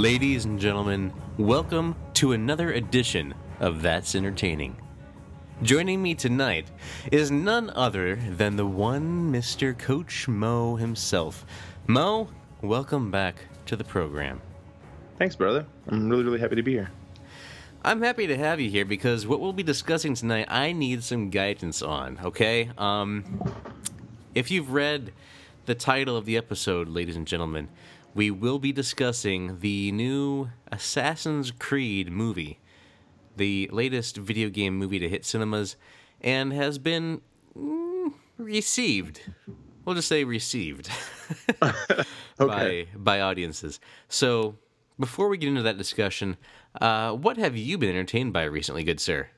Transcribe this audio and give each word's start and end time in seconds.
Ladies 0.00 0.46
and 0.46 0.58
gentlemen, 0.58 1.12
welcome 1.36 1.94
to 2.14 2.32
another 2.32 2.72
edition 2.72 3.34
of 3.60 3.82
That's 3.82 4.14
Entertaining. 4.14 4.74
Joining 5.62 6.02
me 6.02 6.14
tonight 6.14 6.68
is 7.12 7.30
none 7.30 7.68
other 7.74 8.16
than 8.16 8.56
the 8.56 8.64
one 8.64 9.30
Mr. 9.30 9.78
Coach 9.78 10.26
Mo 10.26 10.76
himself. 10.76 11.44
Mo, 11.86 12.30
welcome 12.62 13.10
back 13.10 13.44
to 13.66 13.76
the 13.76 13.84
program. 13.84 14.40
Thanks, 15.18 15.36
brother. 15.36 15.66
I'm 15.88 16.08
really, 16.08 16.24
really 16.24 16.40
happy 16.40 16.56
to 16.56 16.62
be 16.62 16.72
here. 16.72 16.90
I'm 17.84 18.00
happy 18.00 18.26
to 18.26 18.38
have 18.38 18.58
you 18.58 18.70
here 18.70 18.86
because 18.86 19.26
what 19.26 19.38
we'll 19.38 19.52
be 19.52 19.62
discussing 19.62 20.14
tonight, 20.14 20.46
I 20.48 20.72
need 20.72 21.04
some 21.04 21.28
guidance 21.28 21.82
on, 21.82 22.18
okay? 22.24 22.70
Um, 22.78 23.42
if 24.34 24.50
you've 24.50 24.72
read 24.72 25.12
the 25.66 25.74
title 25.74 26.16
of 26.16 26.24
the 26.24 26.38
episode, 26.38 26.88
ladies 26.88 27.16
and 27.16 27.26
gentlemen, 27.26 27.68
we 28.14 28.30
will 28.30 28.58
be 28.58 28.72
discussing 28.72 29.60
the 29.60 29.92
new 29.92 30.50
Assassin's 30.70 31.50
Creed 31.50 32.10
movie, 32.10 32.58
the 33.36 33.68
latest 33.72 34.16
video 34.16 34.48
game 34.48 34.76
movie 34.76 34.98
to 34.98 35.08
hit 35.08 35.24
cinemas, 35.24 35.76
and 36.20 36.52
has 36.52 36.78
been 36.78 37.20
mm, 37.56 38.12
received. 38.38 39.20
We'll 39.84 39.94
just 39.94 40.08
say 40.08 40.24
received 40.24 40.90
by 42.38 42.88
by 42.94 43.20
audiences. 43.20 43.80
So 44.08 44.56
before 44.98 45.28
we 45.28 45.38
get 45.38 45.48
into 45.48 45.62
that 45.62 45.78
discussion, 45.78 46.36
uh, 46.80 47.12
what 47.12 47.38
have 47.38 47.56
you 47.56 47.78
been 47.78 47.90
entertained 47.90 48.32
by 48.32 48.44
recently, 48.44 48.84
good 48.84 49.00
sir? 49.00 49.28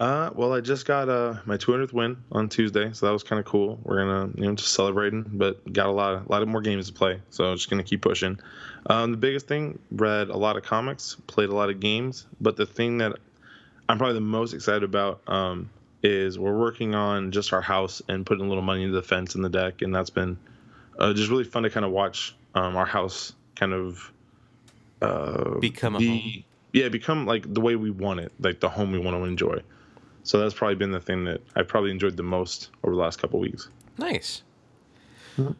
Uh, 0.00 0.30
well, 0.34 0.52
I 0.52 0.60
just 0.60 0.86
got 0.86 1.08
uh, 1.08 1.36
my 1.44 1.56
200th 1.56 1.92
win 1.92 2.16
on 2.32 2.48
Tuesday, 2.48 2.92
so 2.92 3.06
that 3.06 3.12
was 3.12 3.22
kind 3.22 3.38
of 3.38 3.46
cool. 3.46 3.78
We're 3.84 3.98
gonna, 3.98 4.32
you 4.34 4.44
know, 4.44 4.54
just 4.54 4.72
celebrating, 4.72 5.22
but 5.22 5.72
got 5.72 5.86
a 5.86 5.92
lot, 5.92 6.14
of, 6.14 6.26
a 6.26 6.32
lot 6.32 6.42
of 6.42 6.48
more 6.48 6.62
games 6.62 6.88
to 6.88 6.92
play, 6.92 7.20
so 7.30 7.44
I'm 7.44 7.56
just 7.56 7.70
gonna 7.70 7.84
keep 7.84 8.02
pushing. 8.02 8.40
Um, 8.86 9.12
the 9.12 9.16
biggest 9.16 9.46
thing, 9.46 9.78
read 9.92 10.30
a 10.30 10.36
lot 10.36 10.56
of 10.56 10.64
comics, 10.64 11.16
played 11.28 11.48
a 11.48 11.54
lot 11.54 11.70
of 11.70 11.78
games, 11.78 12.26
but 12.40 12.56
the 12.56 12.66
thing 12.66 12.98
that 12.98 13.12
I'm 13.88 13.98
probably 13.98 14.14
the 14.14 14.20
most 14.20 14.52
excited 14.52 14.82
about 14.82 15.20
um, 15.28 15.70
is 16.02 16.38
we're 16.40 16.58
working 16.58 16.96
on 16.96 17.30
just 17.30 17.52
our 17.52 17.60
house 17.60 18.02
and 18.08 18.26
putting 18.26 18.44
a 18.44 18.48
little 18.48 18.64
money 18.64 18.82
into 18.82 18.96
the 18.96 19.02
fence 19.02 19.36
and 19.36 19.44
the 19.44 19.48
deck, 19.48 19.80
and 19.82 19.94
that's 19.94 20.10
been 20.10 20.36
uh, 20.98 21.12
just 21.12 21.30
really 21.30 21.44
fun 21.44 21.62
to 21.62 21.70
kind 21.70 21.86
of 21.86 21.92
watch 21.92 22.34
um, 22.56 22.76
our 22.76 22.86
house 22.86 23.32
kind 23.54 23.72
of 23.72 24.12
uh, 25.00 25.58
become 25.60 25.94
a 25.94 25.98
be, 25.98 26.08
home. 26.08 26.44
Yeah, 26.72 26.88
become 26.88 27.26
like 27.26 27.52
the 27.52 27.60
way 27.60 27.76
we 27.76 27.90
want 27.90 28.18
it, 28.18 28.32
like 28.40 28.58
the 28.58 28.68
home 28.68 28.90
we 28.90 28.98
want 28.98 29.16
to 29.16 29.22
enjoy. 29.22 29.62
So 30.24 30.38
that's 30.38 30.54
probably 30.54 30.76
been 30.76 30.90
the 30.90 31.00
thing 31.00 31.24
that 31.24 31.42
I've 31.54 31.68
probably 31.68 31.90
enjoyed 31.90 32.16
the 32.16 32.22
most 32.22 32.70
over 32.82 32.94
the 32.94 33.00
last 33.00 33.20
couple 33.20 33.38
weeks. 33.38 33.68
Nice. 33.98 34.42
Mm-hmm. 35.36 35.52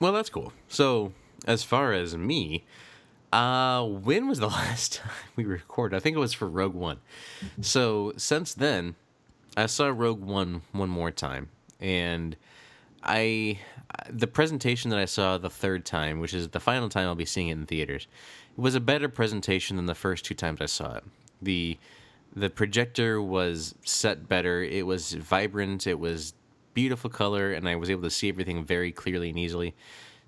Well, 0.00 0.12
that's 0.12 0.30
cool. 0.30 0.52
So, 0.68 1.12
as 1.46 1.62
far 1.62 1.92
as 1.92 2.16
me, 2.16 2.64
uh, 3.32 3.84
when 3.84 4.28
was 4.28 4.38
the 4.38 4.46
last 4.48 4.94
time 4.94 5.12
we 5.36 5.44
recorded? 5.44 5.96
I 5.96 6.00
think 6.00 6.16
it 6.16 6.20
was 6.20 6.32
for 6.32 6.48
Rogue 6.48 6.74
One. 6.74 7.00
So 7.60 8.12
since 8.16 8.54
then, 8.54 8.94
I 9.56 9.66
saw 9.66 9.88
Rogue 9.88 10.22
One 10.22 10.62
one 10.72 10.88
more 10.88 11.10
time, 11.10 11.50
and 11.80 12.36
I 13.02 13.60
the 14.08 14.26
presentation 14.26 14.90
that 14.90 14.98
I 14.98 15.04
saw 15.04 15.36
the 15.36 15.50
third 15.50 15.84
time, 15.84 16.20
which 16.20 16.32
is 16.32 16.48
the 16.48 16.60
final 16.60 16.88
time 16.88 17.08
I'll 17.08 17.14
be 17.14 17.24
seeing 17.24 17.48
it 17.48 17.52
in 17.52 17.66
theaters, 17.66 18.06
was 18.56 18.74
a 18.74 18.80
better 18.80 19.08
presentation 19.08 19.76
than 19.76 19.86
the 19.86 19.94
first 19.94 20.24
two 20.24 20.34
times 20.34 20.60
I 20.60 20.66
saw 20.66 20.96
it. 20.96 21.04
The 21.42 21.78
the 22.34 22.50
projector 22.50 23.22
was 23.22 23.74
set 23.84 24.28
better. 24.28 24.62
It 24.62 24.86
was 24.86 25.12
vibrant. 25.12 25.86
It 25.86 25.98
was 25.98 26.34
beautiful 26.74 27.10
color, 27.10 27.52
and 27.52 27.68
I 27.68 27.76
was 27.76 27.90
able 27.90 28.02
to 28.02 28.10
see 28.10 28.28
everything 28.28 28.64
very 28.64 28.90
clearly 28.92 29.28
and 29.28 29.38
easily. 29.38 29.74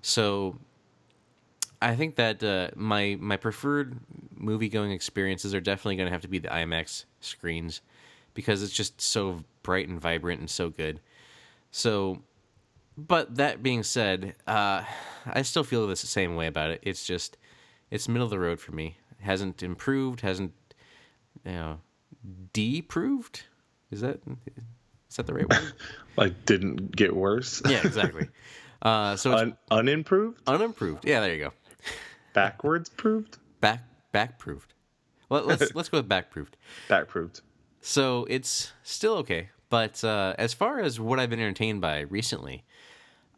So, 0.01 0.57
I 1.81 1.95
think 1.95 2.15
that 2.15 2.41
uh, 2.43 2.69
my 2.75 3.17
my 3.19 3.37
preferred 3.37 3.99
movie 4.35 4.69
going 4.69 4.91
experiences 4.91 5.53
are 5.53 5.61
definitely 5.61 5.97
going 5.97 6.07
to 6.07 6.13
have 6.13 6.21
to 6.21 6.27
be 6.27 6.39
the 6.39 6.47
IMAX 6.47 7.05
screens 7.19 7.81
because 8.33 8.63
it's 8.63 8.73
just 8.73 9.01
so 9.01 9.43
bright 9.63 9.87
and 9.87 9.99
vibrant 9.99 10.39
and 10.39 10.49
so 10.49 10.69
good. 10.69 11.01
So, 11.71 12.21
but 12.97 13.35
that 13.35 13.61
being 13.61 13.83
said, 13.83 14.35
uh, 14.47 14.83
I 15.25 15.41
still 15.41 15.63
feel 15.63 15.85
the 15.87 15.95
same 15.95 16.35
way 16.35 16.47
about 16.47 16.71
it. 16.71 16.79
It's 16.83 17.05
just 17.05 17.37
it's 17.91 18.07
middle 18.07 18.25
of 18.25 18.31
the 18.31 18.39
road 18.39 18.59
for 18.59 18.71
me. 18.71 18.97
It 19.19 19.25
hasn't 19.25 19.61
improved. 19.61 20.21
Hasn't 20.21 20.53
you 21.45 21.51
know 21.51 21.79
deproved. 22.53 23.43
Is 23.91 24.01
that 24.01 24.19
is 25.09 25.15
that 25.15 25.27
the 25.27 25.33
right 25.33 25.49
word? 25.49 25.73
like 26.17 26.45
didn't 26.45 26.95
get 26.95 27.15
worse. 27.15 27.61
yeah, 27.69 27.85
exactly. 27.85 28.27
Uh, 28.81 29.15
so 29.15 29.35
Un- 29.35 29.57
unimproved. 29.71 30.41
Unimproved. 30.47 31.05
Yeah, 31.05 31.21
there 31.21 31.33
you 31.33 31.43
go. 31.45 31.53
Backwards 32.33 32.89
proved. 32.89 33.37
Back 33.61 33.83
back 34.11 34.37
proved. 34.37 34.73
Well, 35.29 35.43
let's 35.43 35.71
let's 35.75 35.89
go 35.89 35.97
with 35.99 36.09
back 36.09 36.29
proved. 36.31 36.57
Back 36.87 37.07
proved. 37.07 37.41
So 37.81 38.25
it's 38.29 38.73
still 38.83 39.15
okay, 39.17 39.49
but 39.69 40.03
uh, 40.03 40.35
as 40.37 40.53
far 40.53 40.79
as 40.79 40.99
what 40.99 41.19
I've 41.19 41.29
been 41.29 41.39
entertained 41.39 41.79
by 41.81 42.01
recently, 42.01 42.63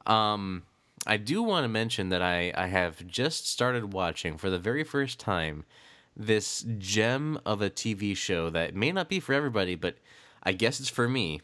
um, 0.08 0.64
I 1.06 1.18
do 1.18 1.44
want 1.44 1.64
to 1.66 1.68
mention 1.68 2.10
that 2.10 2.22
I 2.22 2.52
I 2.56 2.68
have 2.68 3.06
just 3.08 3.48
started 3.48 3.94
watching 3.94 4.38
for 4.38 4.50
the 4.50 4.60
very 4.60 4.84
first 4.84 5.20
time 5.20 5.66
this 6.16 6.66
gem 6.78 7.40
of 7.46 7.62
a 7.62 7.70
TV 7.70 8.16
show 8.16 8.50
that 8.50 8.76
may 8.76 8.92
not 8.92 9.10
be 9.10 9.20
for 9.20 9.34
everybody, 9.34 9.76
but 9.76 9.98
I 10.44 10.52
guess 10.52 10.80
it's 10.80 10.90
for 10.90 11.08
me 11.08 11.42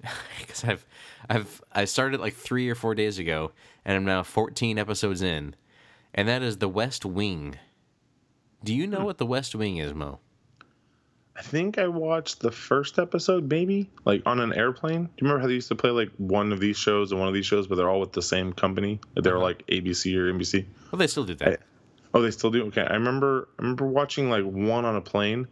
because 0.40 0.64
I've 0.64 0.86
I've 1.28 1.62
I 1.72 1.84
started 1.84 2.20
like 2.20 2.34
three 2.34 2.68
or 2.68 2.74
four 2.74 2.94
days 2.94 3.18
ago, 3.18 3.52
and 3.84 3.96
I'm 3.96 4.04
now 4.04 4.22
14 4.22 4.78
episodes 4.78 5.22
in, 5.22 5.54
and 6.14 6.28
that 6.28 6.42
is 6.42 6.58
The 6.58 6.68
West 6.68 7.04
Wing. 7.04 7.56
Do 8.64 8.74
you 8.74 8.86
know 8.86 8.98
hmm. 8.98 9.04
what 9.04 9.18
The 9.18 9.26
West 9.26 9.54
Wing 9.54 9.78
is, 9.78 9.94
Mo? 9.94 10.20
I 11.36 11.42
think 11.42 11.78
I 11.78 11.86
watched 11.86 12.40
the 12.40 12.50
first 12.50 12.98
episode, 12.98 13.48
maybe 13.48 13.88
like 14.04 14.22
on 14.26 14.40
an 14.40 14.52
airplane. 14.52 15.04
Do 15.04 15.10
you 15.18 15.22
remember 15.22 15.40
how 15.40 15.46
they 15.46 15.54
used 15.54 15.68
to 15.68 15.76
play 15.76 15.90
like 15.90 16.10
one 16.16 16.52
of 16.52 16.58
these 16.58 16.76
shows 16.76 17.12
and 17.12 17.20
one 17.20 17.28
of 17.28 17.34
these 17.34 17.46
shows, 17.46 17.68
but 17.68 17.76
they're 17.76 17.88
all 17.88 18.00
with 18.00 18.12
the 18.12 18.22
same 18.22 18.52
company? 18.52 18.98
They're 19.14 19.36
uh-huh. 19.36 19.44
like 19.44 19.66
ABC 19.68 20.16
or 20.16 20.32
NBC. 20.32 20.66
Well, 20.90 20.98
they 20.98 21.06
still 21.06 21.24
do 21.24 21.36
that. 21.36 21.48
I, 21.48 21.56
Oh, 22.14 22.22
they 22.22 22.30
still 22.30 22.50
do. 22.50 22.66
Okay, 22.66 22.82
I 22.82 22.94
remember. 22.94 23.48
I 23.58 23.62
remember 23.62 23.86
watching 23.86 24.30
like 24.30 24.44
one 24.44 24.84
on 24.84 24.96
a 24.96 25.00
plane, 25.00 25.46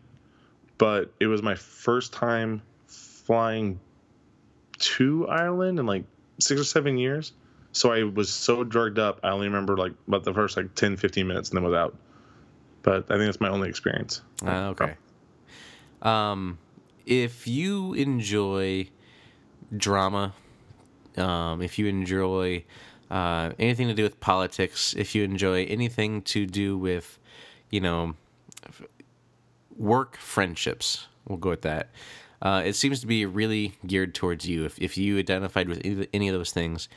but 0.78 1.12
it 1.21 1.27
was 1.27 1.43
my 1.43 1.55
first 1.55 2.12
time 2.12 2.62
flying 2.87 3.81
to 4.78 5.27
Ireland 5.28 5.78
in 5.78 5.87
like 5.87 6.05
six 6.39 6.61
or 6.61 6.65
seven 6.65 6.99
years. 6.99 7.33
So 7.72 7.93
I 7.93 8.05
was 8.05 8.31
so 8.31 8.65
drugged 8.65 8.99
up. 8.99 9.21
I 9.22 9.31
only 9.31 9.49
remember 9.49 9.77
like 9.77 9.93
about 10.09 10.25
the 10.25 10.33
first 10.33 10.56
like 10.56 10.75
10, 10.75 10.97
15 10.97 11.27
minutes, 11.27 11.50
and 11.50 11.56
then 11.56 11.65
was 11.65 11.75
out. 11.75 11.95
But 12.83 13.11
I 13.11 13.16
think 13.16 13.27
that's 13.27 13.41
my 13.41 13.50
only 13.50 13.69
experience. 13.69 14.22
Uh, 14.45 14.69
okay. 14.71 14.95
Um, 16.00 16.59
if 17.05 17.47
you 17.47 17.93
enjoy 17.95 18.89
drama, 19.77 20.33
um, 21.16 21.61
if 21.62 21.78
you 21.78 21.87
enjoy 21.87 22.65
uh, 23.11 23.53
anything 23.59 23.89
to 23.89 23.94
do 23.94 24.03
with 24.03 24.21
politics, 24.21 24.94
if 24.97 25.15
you 25.15 25.22
enjoy 25.22 25.65
anything 25.65 26.22
to 26.22 26.47
do 26.47 26.77
with, 26.77 27.19
you 27.71 27.81
know, 27.81 28.15
work 29.77 30.16
friendships, 30.16 31.07
we'll 31.27 31.39
go 31.39 31.51
with 31.51 31.63
that. 31.63 31.91
Uh, 32.42 32.63
it 32.65 32.75
seems 32.75 33.01
to 33.01 33.07
be 33.07 33.25
really 33.25 33.75
geared 33.86 34.15
towards 34.15 34.47
you. 34.47 34.65
If, 34.65 34.78
if 34.78 34.98
you 34.98 35.19
identified 35.19 35.69
with 35.69 35.81
any 36.13 36.28
of 36.28 36.34
those 36.34 36.51
things, 36.51 36.89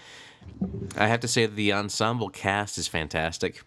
I 0.98 1.08
have 1.08 1.20
to 1.22 1.28
say 1.28 1.46
the 1.46 1.74
ensemble 1.74 2.30
cast 2.30 2.78
is 2.78 2.88
fantastic. 2.88 3.64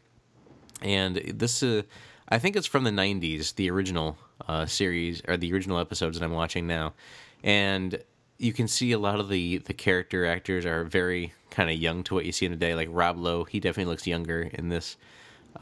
And 0.83 1.17
this, 1.17 1.63
uh, 1.63 1.83
I 2.29 2.39
think 2.39 2.57
it's 2.57 2.67
from 2.67 2.85
the 2.85 2.91
90s, 2.91 3.55
the 3.55 3.71
original 3.71 4.19
uh, 4.49 4.67
series, 4.67 5.23
or 5.29 5.37
the 5.37 5.53
original 5.53 5.79
episodes 5.79 6.19
that 6.19 6.25
I'm 6.25 6.33
watching 6.33 6.67
now. 6.67 6.95
And 7.43 8.03
you 8.43 8.53
can 8.53 8.67
see 8.67 8.91
a 8.93 8.99
lot 8.99 9.21
of 9.21 9.29
the, 9.29 9.59
the 9.59 9.73
character 9.73 10.27
actors 10.27 10.67
are 10.67 10.83
very 10.85 11.33
kind 11.51 11.71
of 11.71 11.77
young 11.77 12.03
to 12.03 12.15
what 12.15 12.25
you 12.25 12.33
see 12.33 12.47
in 12.47 12.53
today. 12.53 12.75
Like 12.75 12.89
Rob 12.91 13.17
Lowe, 13.17 13.45
he 13.45 13.61
definitely 13.61 13.91
looks 13.91 14.07
younger 14.07 14.51
in 14.53 14.69
this. 14.69 14.97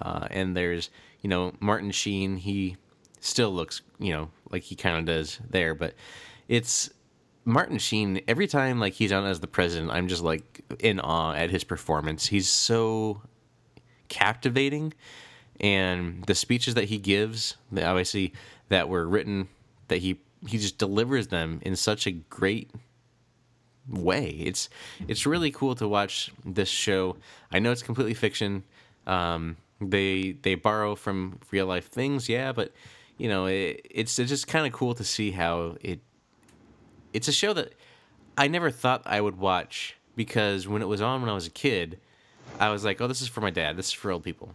Uh, 0.00 0.26
and 0.30 0.56
there's, 0.56 0.88
you 1.20 1.28
know, 1.28 1.52
Martin 1.60 1.90
Sheen, 1.90 2.36
he 2.36 2.76
still 3.20 3.50
looks, 3.50 3.82
you 3.98 4.12
know, 4.12 4.30
like 4.50 4.62
he 4.62 4.74
kind 4.74 4.96
of 4.96 5.04
does 5.04 5.40
there. 5.50 5.74
But 5.74 5.94
it's 6.48 6.88
Martin 7.44 7.78
Sheen, 7.78 8.22
every 8.26 8.46
time 8.46 8.80
like 8.80 8.94
he's 8.94 9.12
on 9.12 9.26
as 9.26 9.40
the 9.40 9.46
president, 9.46 9.90
I'm 9.90 10.08
just 10.08 10.22
like 10.22 10.62
in 10.78 11.00
awe 11.00 11.34
at 11.34 11.50
his 11.50 11.64
performance. 11.64 12.26
He's 12.26 12.48
so 12.48 13.20
captivating. 14.08 14.94
And 15.60 16.24
the 16.24 16.34
speeches 16.34 16.74
that 16.74 16.84
he 16.84 16.96
gives, 16.96 17.56
obviously, 17.76 18.32
that 18.70 18.88
were 18.88 19.06
written, 19.06 19.48
that 19.88 19.98
he 19.98 20.18
he 20.46 20.58
just 20.58 20.78
delivers 20.78 21.28
them 21.28 21.60
in 21.62 21.76
such 21.76 22.06
a 22.06 22.12
great 22.12 22.70
way. 23.88 24.28
It's 24.28 24.68
it's 25.08 25.26
really 25.26 25.50
cool 25.50 25.74
to 25.76 25.88
watch 25.88 26.30
this 26.44 26.68
show. 26.68 27.16
I 27.52 27.58
know 27.58 27.72
it's 27.72 27.82
completely 27.82 28.14
fiction. 28.14 28.64
Um, 29.06 29.56
they 29.80 30.32
they 30.42 30.54
borrow 30.54 30.94
from 30.94 31.38
real 31.50 31.66
life 31.66 31.88
things, 31.88 32.28
yeah, 32.28 32.52
but 32.52 32.72
you 33.18 33.28
know 33.28 33.46
it, 33.46 33.86
it's, 33.90 34.18
it's 34.18 34.28
just 34.30 34.46
kind 34.46 34.66
of 34.66 34.72
cool 34.72 34.94
to 34.94 35.04
see 35.04 35.30
how 35.32 35.76
it. 35.80 36.00
It's 37.12 37.28
a 37.28 37.32
show 37.32 37.52
that 37.54 37.74
I 38.38 38.46
never 38.46 38.70
thought 38.70 39.02
I 39.04 39.20
would 39.20 39.36
watch 39.38 39.96
because 40.16 40.68
when 40.68 40.82
it 40.82 40.86
was 40.86 41.00
on 41.00 41.20
when 41.20 41.30
I 41.30 41.34
was 41.34 41.46
a 41.46 41.50
kid, 41.50 41.98
I 42.58 42.70
was 42.70 42.84
like, 42.84 43.00
oh, 43.00 43.06
this 43.08 43.20
is 43.20 43.28
for 43.28 43.40
my 43.40 43.50
dad. 43.50 43.76
This 43.76 43.88
is 43.88 43.92
for 43.92 44.10
old 44.12 44.22
people. 44.22 44.54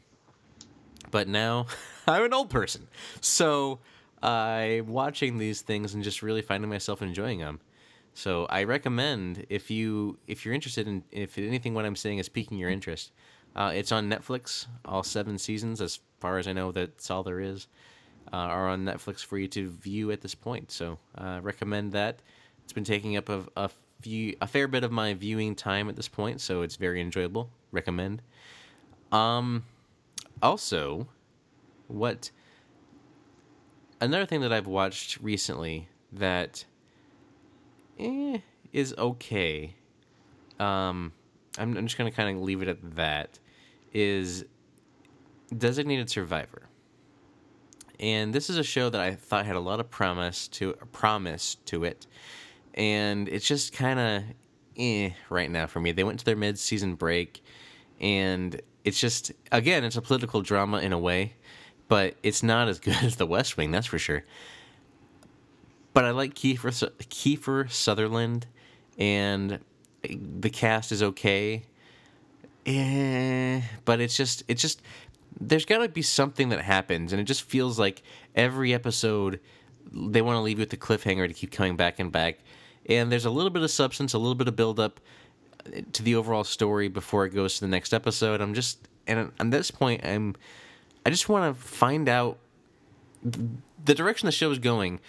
but 1.12 1.28
now 1.28 1.66
I'm 2.08 2.24
an 2.24 2.34
old 2.34 2.50
person. 2.50 2.88
So 3.22 3.80
I'm 4.22 4.88
watching 4.88 5.38
these 5.38 5.62
things 5.62 5.94
and 5.94 6.04
just 6.04 6.22
really 6.22 6.42
finding 6.42 6.70
myself 6.70 7.02
enjoying 7.02 7.40
them. 7.40 7.60
So 8.14 8.46
I 8.50 8.64
recommend 8.64 9.46
if 9.50 9.70
you 9.70 10.18
if 10.26 10.46
you're 10.46 10.54
interested 10.54 10.88
in 10.88 11.04
if 11.12 11.38
anything 11.38 11.74
what 11.74 11.86
I'm 11.86 11.98
saying 11.98 12.20
is 12.20 12.30
piquing 12.30 12.58
your 12.58 12.70
interest, 12.70 13.12
uh, 13.56 13.72
it's 13.76 13.92
on 13.92 14.10
Netflix. 14.10 14.68
All 14.86 15.04
seven 15.04 15.38
seasons, 15.38 15.82
as 15.82 16.00
far 16.20 16.38
as 16.38 16.48
I 16.48 16.54
know, 16.54 16.72
that's 16.72 17.12
all 17.12 17.24
there 17.24 17.42
is, 17.42 17.68
uh, 18.32 18.38
are 18.38 18.70
on 18.70 18.86
Netflix 18.86 19.24
for 19.24 19.38
you 19.38 19.48
to 19.50 19.70
view 19.70 20.12
at 20.12 20.22
this 20.22 20.34
point. 20.34 20.72
So 20.72 20.98
uh, 21.18 21.40
recommend 21.42 21.92
that. 21.92 22.22
It's 22.64 22.74
been 22.74 22.84
taking 22.84 23.18
up 23.18 23.30
a, 23.30 23.44
a 23.56 23.70
few 24.02 24.36
a 24.42 24.48
fair 24.48 24.68
bit 24.68 24.84
of 24.84 24.92
my 24.92 25.14
viewing 25.14 25.54
time 25.56 25.90
at 25.90 25.96
this 25.96 26.08
point, 26.08 26.42
so 26.42 26.62
it's 26.62 26.78
very 26.78 27.02
enjoyable. 27.02 27.50
Recommend. 27.72 28.22
Um, 29.12 29.66
also, 30.42 31.08
what 31.88 32.32
another 34.02 34.26
thing 34.26 34.42
that 34.42 34.52
I've 34.52 34.68
watched 34.68 35.20
recently 35.22 35.90
that 36.14 36.66
eh, 38.00 38.40
is 38.74 38.94
okay. 38.98 39.76
Um, 40.60 41.14
I'm, 41.58 41.78
I'm 41.78 41.86
just 41.86 41.98
gonna 41.98 42.12
kind 42.12 42.36
of 42.36 42.44
leave 42.44 42.62
it 42.62 42.68
at 42.68 42.96
that. 42.96 43.40
Is 43.94 44.46
Designated 45.58 46.10
Survivor, 46.10 46.64
and 48.00 48.34
this 48.34 48.50
is 48.50 48.58
a 48.58 48.64
show 48.64 48.90
that 48.90 49.00
I 49.00 49.16
thought 49.16 49.46
had 49.46 49.56
a 49.56 49.62
lot 49.62 49.80
of 49.80 49.90
promise 49.90 50.48
to 50.50 50.74
promise 50.92 51.56
to 51.66 51.86
it, 51.86 52.08
and 52.74 53.30
it's 53.30 53.48
just 53.48 53.74
kind 53.74 54.00
of 54.00 54.24
eh 54.78 55.12
right 55.30 55.50
now 55.50 55.68
for 55.68 55.80
me. 55.80 55.92
They 55.92 56.04
went 56.04 56.20
to 56.20 56.26
their 56.26 56.36
mid-season 56.36 56.96
break, 56.96 57.42
and 58.02 58.62
it's 58.84 59.00
just 59.00 59.32
again 59.52 59.84
it's 59.84 59.96
a 59.96 60.02
political 60.02 60.42
drama 60.42 60.80
in 60.80 60.92
a 60.92 61.00
way, 61.00 61.36
but 61.88 62.16
it's 62.24 62.44
not 62.44 62.68
as 62.68 62.80
good 62.80 62.98
as 63.02 63.16
The 63.18 63.26
West 63.26 63.58
Wing, 63.58 63.72
that's 63.72 63.88
for 63.88 64.00
sure 64.00 64.24
but 65.96 66.04
I 66.04 66.12
like 66.12 66.36
Kiefer 66.36 66.72
Kiefer 67.10 67.72
Sutherland, 67.72 68.46
and 69.00 69.60
the 70.04 70.50
cast 70.50 70.92
is 70.92 71.02
okay. 71.02 71.64
Eh, 72.66 73.62
but 73.86 74.02
it's 74.02 74.18
just 74.18 74.44
it's 74.50 74.62
just 74.62 74.82
there's 75.40 75.64
got 75.64 75.78
to 75.78 75.88
be 75.88 76.02
something 76.02 76.50
that 76.50 76.62
happens, 76.62 77.14
and 77.14 77.22
it 77.22 77.24
just 77.24 77.44
feels 77.44 77.80
like 77.80 78.04
every 78.36 78.74
episode 78.74 79.40
they 79.90 80.22
want 80.22 80.36
to 80.36 80.42
leave 80.42 80.58
you 80.58 80.64
with 80.64 80.70
the 80.70 80.78
cliffhanger 80.78 81.30
to 81.30 81.34
keep 81.34 81.52
coming 81.52 81.78
back 81.78 81.98
and 81.98 82.12
back. 82.12 82.40
And 82.88 83.10
there's 83.10 83.26
a 83.26 83.30
little 83.30 83.50
bit 83.50 83.64
of 83.64 83.72
substance, 83.72 84.14
a 84.14 84.18
little 84.18 84.36
bit 84.36 84.50
of 84.50 84.56
build 84.58 84.82
up 84.82 85.00
to 85.94 86.04
the 86.04 86.16
overall 86.16 86.44
story 86.44 86.90
before 86.90 87.26
it 87.26 87.34
goes 87.34 87.56
to 87.56 87.62
the 87.62 87.70
next 87.70 87.94
episode. 87.94 88.42
I'm 88.42 88.54
just 88.54 88.90
and 89.08 89.32
at 89.40 89.50
this 89.50 89.72
point, 89.72 90.04
I'm 90.04 90.36
I 91.06 91.10
just 91.10 91.30
want 91.30 91.56
to 91.56 91.62
find 91.62 92.10
out 92.10 92.40
the 93.24 93.94
direction 93.94 94.26
the 94.26 94.32
show 94.32 94.52
is 94.52 94.60
going, 94.60 95.00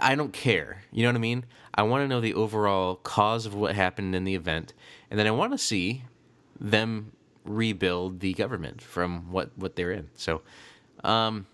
I 0.00 0.14
don't 0.14 0.32
care. 0.32 0.82
You 0.92 1.02
know 1.02 1.10
what 1.10 1.16
I 1.16 1.20
mean? 1.20 1.44
I 1.74 1.82
want 1.82 2.02
to 2.02 2.08
know 2.08 2.20
the 2.20 2.34
overall 2.34 2.96
cause 2.96 3.46
of 3.46 3.54
what 3.54 3.74
happened 3.74 4.14
in 4.14 4.24
the 4.24 4.34
event, 4.34 4.74
and 5.10 5.18
then 5.18 5.26
I 5.26 5.30
want 5.30 5.52
to 5.52 5.58
see 5.58 6.02
them 6.60 7.12
rebuild 7.44 8.20
the 8.20 8.32
government 8.34 8.80
from 8.80 9.30
what 9.30 9.50
what 9.56 9.76
they're 9.76 9.90
in. 9.90 10.08
So, 10.14 10.42
um, 11.02 11.46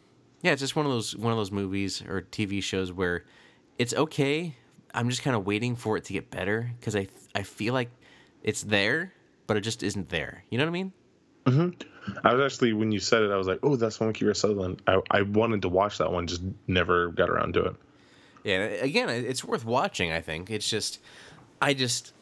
yeah, 0.42 0.52
it's 0.52 0.60
just 0.60 0.76
one 0.76 0.86
of 0.86 0.92
those 0.92 1.16
one 1.16 1.32
of 1.32 1.38
those 1.38 1.50
movies 1.52 2.02
or 2.02 2.22
TV 2.22 2.62
shows 2.62 2.92
where 2.92 3.24
it's 3.78 3.94
okay. 3.94 4.54
I'm 4.92 5.08
just 5.08 5.22
kind 5.22 5.36
of 5.36 5.46
waiting 5.46 5.76
for 5.76 5.96
it 5.96 6.04
to 6.04 6.12
get 6.12 6.30
better 6.30 6.70
because 6.78 6.96
I 6.96 7.08
I 7.34 7.42
feel 7.42 7.74
like 7.74 7.90
it's 8.42 8.62
there, 8.62 9.12
but 9.46 9.56
it 9.56 9.62
just 9.62 9.82
isn't 9.82 10.08
there. 10.08 10.44
You 10.50 10.58
know 10.58 10.64
what 10.64 10.70
I 10.70 10.72
mean? 10.72 10.92
Mm-hmm. 11.46 11.68
I 12.24 12.34
was 12.34 12.52
actually 12.52 12.72
when 12.72 12.92
you 12.92 13.00
said 13.00 13.22
it, 13.22 13.30
I 13.30 13.36
was 13.36 13.46
like, 13.46 13.60
"Oh, 13.62 13.76
that's 13.76 14.00
one 14.00 14.08
with 14.08 14.16
Kiefer 14.16 14.36
Sutherland." 14.36 14.82
I, 14.86 15.00
I 15.10 15.22
wanted 15.22 15.62
to 15.62 15.68
watch 15.68 15.98
that 15.98 16.12
one, 16.12 16.26
just 16.26 16.42
never 16.66 17.08
got 17.08 17.28
around 17.28 17.54
to 17.54 17.64
it. 17.66 17.76
Yeah, 18.44 18.58
again, 18.58 19.10
it's 19.10 19.44
worth 19.44 19.64
watching. 19.64 20.12
I 20.12 20.20
think 20.20 20.50
it's 20.50 20.68
just, 20.68 20.98
I 21.60 21.74
just, 21.74 22.14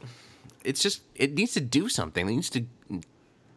it's 0.64 0.82
just, 0.82 1.02
it 1.14 1.34
needs 1.34 1.52
to 1.54 1.60
do 1.60 1.88
something. 1.88 2.28
It 2.28 2.32
needs 2.32 2.50
to 2.50 2.64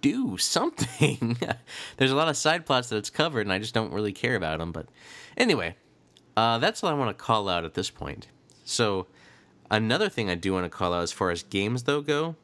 do 0.02 0.38
something. 0.38 1.38
There's 1.98 2.12
a 2.12 2.16
lot 2.16 2.28
of 2.28 2.38
side 2.38 2.66
plots 2.66 2.90
that 2.90 2.98
it's 2.98 3.10
covered, 3.10 3.42
and 3.42 3.54
I 3.54 3.60
just 3.60 3.74
don't 3.74 3.92
really 3.92 4.14
care 4.14 4.36
about 4.36 4.60
them. 4.60 4.72
But 4.72 4.88
anyway, 5.38 5.76
uh, 6.38 6.60
that's 6.60 6.84
all 6.84 6.90
I 6.90 6.94
want 6.94 7.18
to 7.18 7.24
call 7.24 7.50
out 7.50 7.66
at 7.66 7.74
this 7.74 7.90
point. 7.90 8.28
So, 8.64 9.08
another 9.70 10.10
thing 10.10 10.30
I 10.30 10.36
do 10.36 10.54
want 10.54 10.66
to 10.66 10.70
call 10.70 10.94
out 10.94 11.04
as 11.04 11.12
far 11.12 11.32
as 11.32 11.44
games 11.44 11.84
though 11.84 12.02
go, 12.02 12.36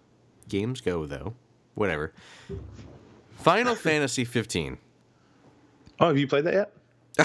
games 0.49 0.81
go 0.81 1.05
though, 1.05 1.33
whatever. 1.75 2.13
Final 3.47 3.75
Fantasy 3.75 4.25
15. 4.25 4.77
Oh, 6.01 6.07
have 6.07 6.17
you 6.17 6.27
played 6.27 6.43
that 6.43 6.69
yet? 7.17 7.23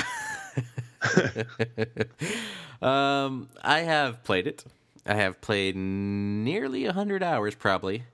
um, 2.80 3.48
I 3.60 3.80
have 3.80 4.22
played 4.22 4.46
it. 4.46 4.64
I 5.04 5.14
have 5.14 5.40
played 5.40 5.74
nearly 5.74 6.84
100 6.84 7.24
hours, 7.24 7.56
probably. 7.56 8.04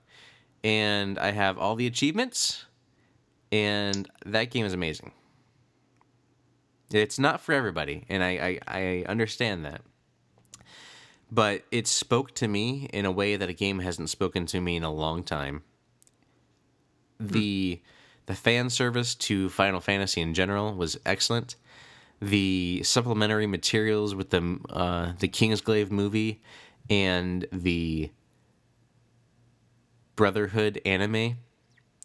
And 0.63 1.19
I 1.19 1.29
have 1.29 1.59
all 1.59 1.75
the 1.75 1.85
achievements. 1.85 2.65
And 3.51 4.09
that 4.25 4.45
game 4.45 4.65
is 4.65 4.73
amazing. 4.73 5.11
It's 6.91 7.19
not 7.19 7.41
for 7.41 7.53
everybody. 7.53 8.05
And 8.09 8.23
I, 8.23 8.59
I, 8.67 8.79
I 8.79 9.05
understand 9.07 9.65
that. 9.65 9.81
But 11.31 11.61
it 11.69 11.85
spoke 11.85 12.33
to 12.35 12.47
me 12.47 12.89
in 12.91 13.05
a 13.05 13.11
way 13.11 13.35
that 13.35 13.49
a 13.49 13.53
game 13.53 13.79
hasn't 13.79 14.09
spoken 14.09 14.47
to 14.47 14.59
me 14.59 14.77
in 14.77 14.83
a 14.83 14.91
long 14.91 15.21
time 15.21 15.61
the 17.19 17.81
the 18.29 18.35
fan 18.35 18.69
service 18.69 19.15
to 19.15 19.49
Final 19.49 19.81
Fantasy 19.81 20.21
in 20.21 20.35
general 20.35 20.75
was 20.75 20.99
excellent. 21.03 21.55
The 22.21 22.83
supplementary 22.83 23.47
materials 23.47 24.13
with 24.13 24.29
the 24.29 24.59
uh, 24.69 25.13
the 25.17 25.27
Kingsglaive 25.27 25.89
movie 25.89 26.39
and 26.91 27.47
the 27.51 28.11
Brotherhood 30.15 30.79
anime, 30.85 31.37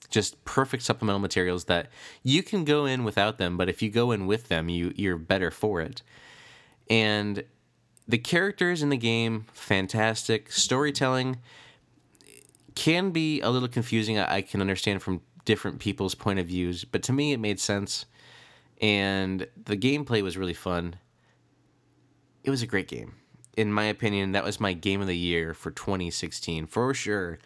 just 0.08 0.42
perfect 0.46 0.82
supplemental 0.84 1.20
materials 1.20 1.64
that 1.64 1.88
you 2.22 2.42
can 2.42 2.64
go 2.64 2.86
in 2.86 3.04
without 3.04 3.36
them, 3.36 3.58
but 3.58 3.68
if 3.68 3.82
you 3.82 3.90
go 3.90 4.10
in 4.10 4.26
with 4.26 4.48
them, 4.48 4.70
you 4.70 4.94
you're 4.96 5.18
better 5.18 5.50
for 5.50 5.82
it. 5.82 6.00
And 6.88 7.44
the 8.08 8.18
characters 8.18 8.82
in 8.82 8.88
the 8.88 8.96
game, 8.96 9.44
fantastic 9.52 10.50
storytelling 10.50 11.40
can 12.74 13.10
be 13.10 13.42
a 13.42 13.50
little 13.50 13.68
confusing. 13.68 14.18
I, 14.18 14.40
can 14.40 14.62
understand 14.62 15.02
from 15.02 15.20
different 15.44 15.78
people's 15.78 16.14
point 16.14 16.38
of 16.38 16.46
views, 16.46 16.84
but 16.84 17.02
to 17.04 17.12
me 17.12 17.32
it 17.32 17.40
made 17.40 17.60
sense. 17.60 18.06
And 18.80 19.46
the 19.64 19.76
gameplay 19.76 20.22
was 20.22 20.36
really 20.36 20.54
fun. 20.54 20.96
It 22.42 22.50
was 22.50 22.62
a 22.62 22.66
great 22.66 22.88
game. 22.88 23.14
In 23.56 23.72
my 23.72 23.84
opinion, 23.84 24.32
that 24.32 24.44
was 24.44 24.58
my 24.58 24.72
game 24.72 25.00
of 25.00 25.06
the 25.06 25.16
year 25.16 25.54
for 25.54 25.70
2016 25.70 26.66
for 26.66 26.92
sure. 26.92 27.38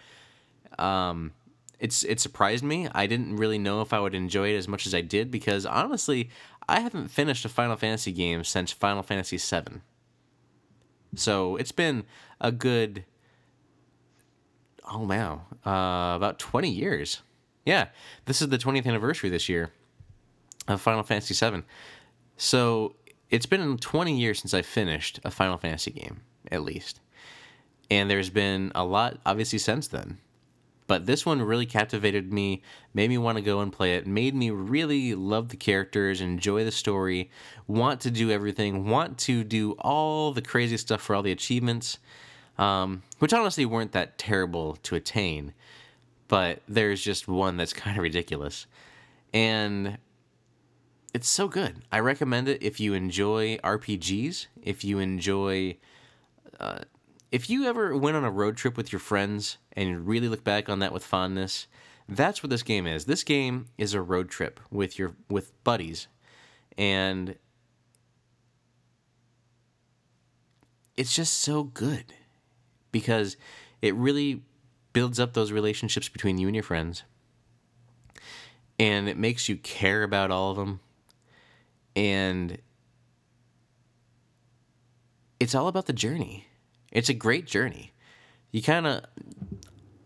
Um, 0.78 1.32
it's 1.78 2.02
it 2.04 2.18
surprised 2.18 2.64
me. 2.64 2.88
I 2.92 3.06
didn't 3.06 3.36
really 3.36 3.58
know 3.58 3.82
if 3.82 3.92
I 3.92 4.00
would 4.00 4.14
enjoy 4.14 4.52
it 4.54 4.56
as 4.56 4.66
much 4.68 4.86
as 4.86 4.94
I 4.94 5.00
did 5.00 5.30
because 5.30 5.64
honestly, 5.66 6.30
I 6.68 6.80
haven't 6.80 7.08
finished 7.08 7.44
a 7.44 7.48
Final 7.48 7.76
Fantasy 7.76 8.12
game 8.12 8.42
since 8.42 8.72
Final 8.72 9.02
Fantasy 9.02 9.36
VII. 9.36 9.80
So 11.14 11.56
it's 11.56 11.72
been 11.72 12.04
a 12.40 12.50
good 12.50 13.04
oh 14.90 15.04
wow, 15.06 15.42
uh, 15.64 16.16
about 16.16 16.38
20 16.38 16.70
years. 16.70 17.22
Yeah, 17.68 17.88
this 18.24 18.40
is 18.40 18.48
the 18.48 18.56
20th 18.56 18.86
anniversary 18.86 19.28
this 19.28 19.46
year 19.46 19.68
of 20.68 20.80
Final 20.80 21.02
Fantasy 21.02 21.34
VII. 21.34 21.64
So 22.38 22.96
it's 23.28 23.44
been 23.44 23.76
20 23.76 24.18
years 24.18 24.40
since 24.40 24.54
I 24.54 24.62
finished 24.62 25.20
a 25.22 25.30
Final 25.30 25.58
Fantasy 25.58 25.90
game, 25.90 26.22
at 26.50 26.62
least. 26.62 27.02
And 27.90 28.10
there's 28.10 28.30
been 28.30 28.72
a 28.74 28.86
lot, 28.86 29.18
obviously, 29.26 29.58
since 29.58 29.86
then. 29.86 30.16
But 30.86 31.04
this 31.04 31.26
one 31.26 31.42
really 31.42 31.66
captivated 31.66 32.32
me, 32.32 32.62
made 32.94 33.10
me 33.10 33.18
want 33.18 33.36
to 33.36 33.44
go 33.44 33.60
and 33.60 33.70
play 33.70 33.96
it, 33.96 34.06
made 34.06 34.34
me 34.34 34.48
really 34.50 35.14
love 35.14 35.50
the 35.50 35.58
characters, 35.58 36.22
enjoy 36.22 36.64
the 36.64 36.72
story, 36.72 37.30
want 37.66 38.00
to 38.00 38.10
do 38.10 38.30
everything, 38.30 38.88
want 38.88 39.18
to 39.18 39.44
do 39.44 39.72
all 39.72 40.32
the 40.32 40.40
crazy 40.40 40.78
stuff 40.78 41.02
for 41.02 41.14
all 41.14 41.22
the 41.22 41.32
achievements 41.32 41.98
um, 42.58 43.02
which 43.20 43.32
honestly 43.32 43.64
weren't 43.64 43.92
that 43.92 44.18
terrible 44.18 44.76
to 44.82 44.96
attain, 44.96 45.54
but 46.28 46.60
there's 46.68 47.02
just 47.02 47.26
one 47.26 47.56
that's 47.56 47.72
kind 47.84 47.96
of 47.96 48.02
ridiculous. 48.02 48.66
And 49.32 49.98
it's 51.12 51.28
so 51.28 51.48
good. 51.48 51.82
I 51.90 52.00
recommend 52.00 52.48
it 52.48 52.62
if 52.62 52.78
you 52.78 52.94
enjoy 52.94 53.56
RPGs, 53.58 54.46
if 54.62 54.84
you 54.84 54.98
enjoy. 54.98 55.76
Uh, 56.60 56.80
if 57.30 57.50
you 57.50 57.66
ever 57.66 57.96
went 57.96 58.16
on 58.16 58.24
a 58.24 58.30
road 58.30 58.56
trip 58.56 58.76
with 58.76 58.90
your 58.90 59.00
friends 59.00 59.58
and 59.72 60.06
really 60.06 60.28
look 60.28 60.44
back 60.44 60.68
on 60.68 60.78
that 60.78 60.92
with 60.92 61.04
fondness, 61.04 61.66
that's 62.08 62.42
what 62.42 62.50
this 62.50 62.62
game 62.62 62.86
is. 62.86 63.04
This 63.04 63.22
game 63.22 63.66
is 63.76 63.92
a 63.92 64.00
road 64.00 64.30
trip 64.30 64.60
with 64.70 64.98
your 64.98 65.14
with 65.28 65.52
buddies, 65.62 66.08
and 66.76 67.36
it's 70.96 71.14
just 71.14 71.34
so 71.34 71.64
good 71.64 72.14
because 72.90 73.36
it 73.82 73.94
really 73.94 74.42
builds 74.98 75.20
up 75.20 75.32
those 75.32 75.52
relationships 75.52 76.08
between 76.08 76.38
you 76.38 76.48
and 76.48 76.56
your 76.56 76.62
friends 76.64 77.04
and 78.80 79.08
it 79.08 79.16
makes 79.16 79.48
you 79.48 79.56
care 79.56 80.02
about 80.02 80.32
all 80.32 80.50
of 80.50 80.56
them 80.56 80.80
and 81.94 82.58
it's 85.38 85.54
all 85.54 85.68
about 85.68 85.86
the 85.86 85.92
journey. 85.92 86.48
It's 86.90 87.08
a 87.08 87.14
great 87.14 87.46
journey. 87.46 87.92
You 88.50 88.60
kind 88.60 88.88
of 88.88 89.04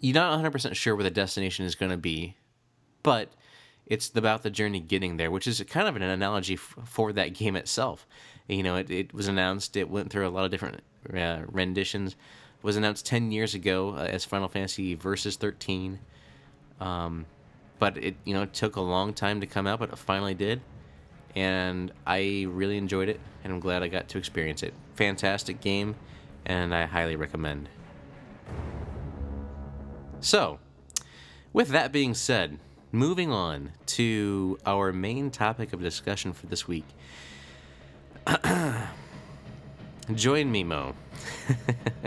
you're 0.01 0.13
not 0.13 0.39
100% 0.39 0.75
sure 0.75 0.95
where 0.95 1.05
the 1.05 1.11
destination 1.11 1.65
is 1.65 1.75
going 1.75 1.91
to 1.91 1.97
be, 1.97 2.37
but 3.03 3.33
it's 3.87 4.11
about 4.15 4.43
the 4.43 4.51
journey 4.51 4.81
getting 4.81 5.17
there, 5.17 5.31
which 5.31 5.47
is 5.47 5.65
kind 5.71 5.89
of 5.89 5.97
an 5.97 6.03
analogy 6.03 6.55
f- 6.55 6.77
for 6.85 7.15
that 7.15 7.33
game 7.33 7.57
itself. 7.57 8.07
You 8.47 8.63
know, 8.63 8.77
it, 8.77 8.91
it 8.91 9.15
was 9.15 9.27
announced, 9.27 9.75
it 9.75 9.89
went 9.89 10.11
through 10.11 10.29
a 10.29 10.31
lot 10.31 10.45
of 10.45 10.51
different 10.51 10.83
uh, 11.17 11.45
renditions. 11.47 12.15
Was 12.63 12.77
announced 12.77 13.07
10 13.07 13.33
years 13.33 13.55
ago 13.55 13.95
uh, 13.97 14.03
as 14.03 14.25
Final 14.25 14.49
Fantasy 14.49 14.95
Versus 14.95 15.37
13. 15.37 15.99
Um, 16.81 17.27
but 17.79 17.97
it, 17.97 18.15
you 18.25 18.35
know, 18.35 18.47
took 18.47 18.77
a 18.77 18.81
long 18.81 19.13
time 19.13 19.41
to 19.41 19.47
come 19.47 19.67
out, 19.67 19.81
but 19.81 19.91
it 19.91 19.99
finally 19.99 20.35
did. 20.35 20.61
And 21.35 21.91
I 22.07 22.47
really 22.49 22.77
enjoyed 22.77 23.09
it, 23.09 23.19
and 23.43 23.53
I'm 23.53 23.59
glad 23.59 23.83
I 23.83 23.89
got 23.89 24.09
to 24.11 24.19
experience 24.19 24.63
it. 24.63 24.75
Fantastic 24.95 25.61
game, 25.61 25.97
and 26.47 26.75
I 26.75 26.85
highly 26.85 27.17
recommend. 27.17 27.69
So, 30.21 30.61
with 31.53 31.69
that 31.71 31.91
being 31.91 32.15
said, 32.15 32.59
moving 32.93 33.33
on 33.33 33.73
to 33.87 34.59
our 34.65 34.93
main 34.93 35.31
topic 35.31 35.73
of 35.73 35.81
discussion 35.83 36.33
for 36.33 36.47
this 36.47 36.69
week. 36.69 36.85
Join 40.15 40.53
me, 40.53 40.63
Mo, 40.63 40.95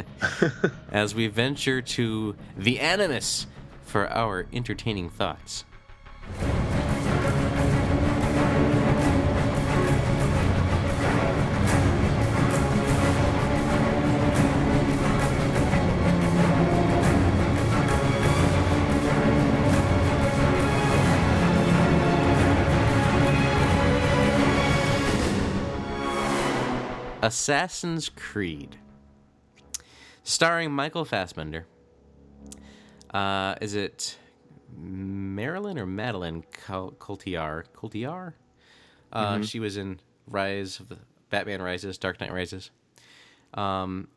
as 0.91 1.15
we 1.15 1.27
venture 1.27 1.81
to 1.81 2.35
the 2.57 2.79
Animus 2.79 3.47
for 3.83 4.09
our 4.09 4.47
entertaining 4.51 5.09
thoughts. 5.09 5.65
Assassin's 27.25 28.07
Creed, 28.09 28.77
starring 30.25 30.71
Michael 30.71 31.05
Fassbender. 31.05 31.65
Uh, 33.13 33.55
is 33.61 33.75
it 33.75 34.17
Marilyn 34.77 35.79
or 35.79 35.85
Madeline 35.85 36.43
Col- 36.65 36.91
Coltiar? 36.99 37.63
Coltiar? 37.73 38.33
Uh, 39.13 39.41
She 39.41 39.61
was 39.61 39.77
in 39.77 39.99
Rise 40.27 40.79
of 40.81 40.89
the 40.89 40.97
Batman 41.29 41.61
Rises, 41.61 41.97
Dark 41.97 42.19
Knight 42.19 42.33
Rises. 42.33 42.71
Um, 43.53 44.09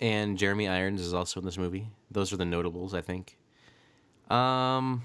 and 0.00 0.36
Jeremy 0.36 0.66
Irons 0.66 1.00
is 1.00 1.14
also 1.14 1.38
in 1.38 1.46
this 1.46 1.56
movie. 1.58 1.88
Those 2.10 2.32
are 2.32 2.36
the 2.36 2.44
notables, 2.44 2.94
I 2.94 3.00
think. 3.00 3.36
Um, 4.28 5.04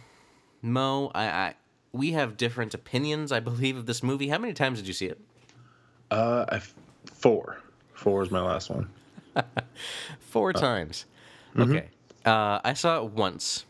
Mo, 0.63 1.11
I, 1.13 1.25
I 1.25 1.55
we 1.91 2.11
have 2.13 2.37
different 2.37 2.73
opinions, 2.73 3.31
I 3.31 3.39
believe, 3.39 3.77
of 3.77 3.85
this 3.85 4.01
movie. 4.01 4.29
How 4.29 4.37
many 4.39 4.53
times 4.53 4.79
did 4.79 4.87
you 4.87 4.93
see 4.93 5.05
it? 5.07 5.19
Uh, 6.09 6.45
I 6.49 6.55
f- 6.55 6.73
four. 7.05 7.59
Four 7.93 8.23
is 8.23 8.31
my 8.31 8.41
last 8.41 8.69
one. 8.69 8.89
Four 10.19 10.53
times. 10.53 11.05
Okay. 11.57 11.89
Uh, 12.25 12.59
I 12.63 12.73
saw 12.73 13.03
it 13.03 13.11
once. 13.11 13.65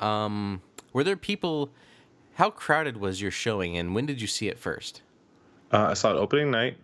Um, 0.00 0.62
were 0.92 1.04
there 1.04 1.16
people? 1.16 1.70
How 2.34 2.50
crowded 2.50 2.98
was 2.98 3.22
your 3.22 3.30
showing, 3.30 3.76
and 3.78 3.94
when 3.94 4.04
did 4.06 4.20
you 4.20 4.26
see 4.26 4.48
it 4.48 4.58
first? 4.58 5.02
Uh, 5.72 5.86
I 5.90 5.94
saw 5.94 6.12
it 6.12 6.16
opening 6.16 6.50
night, 6.50 6.76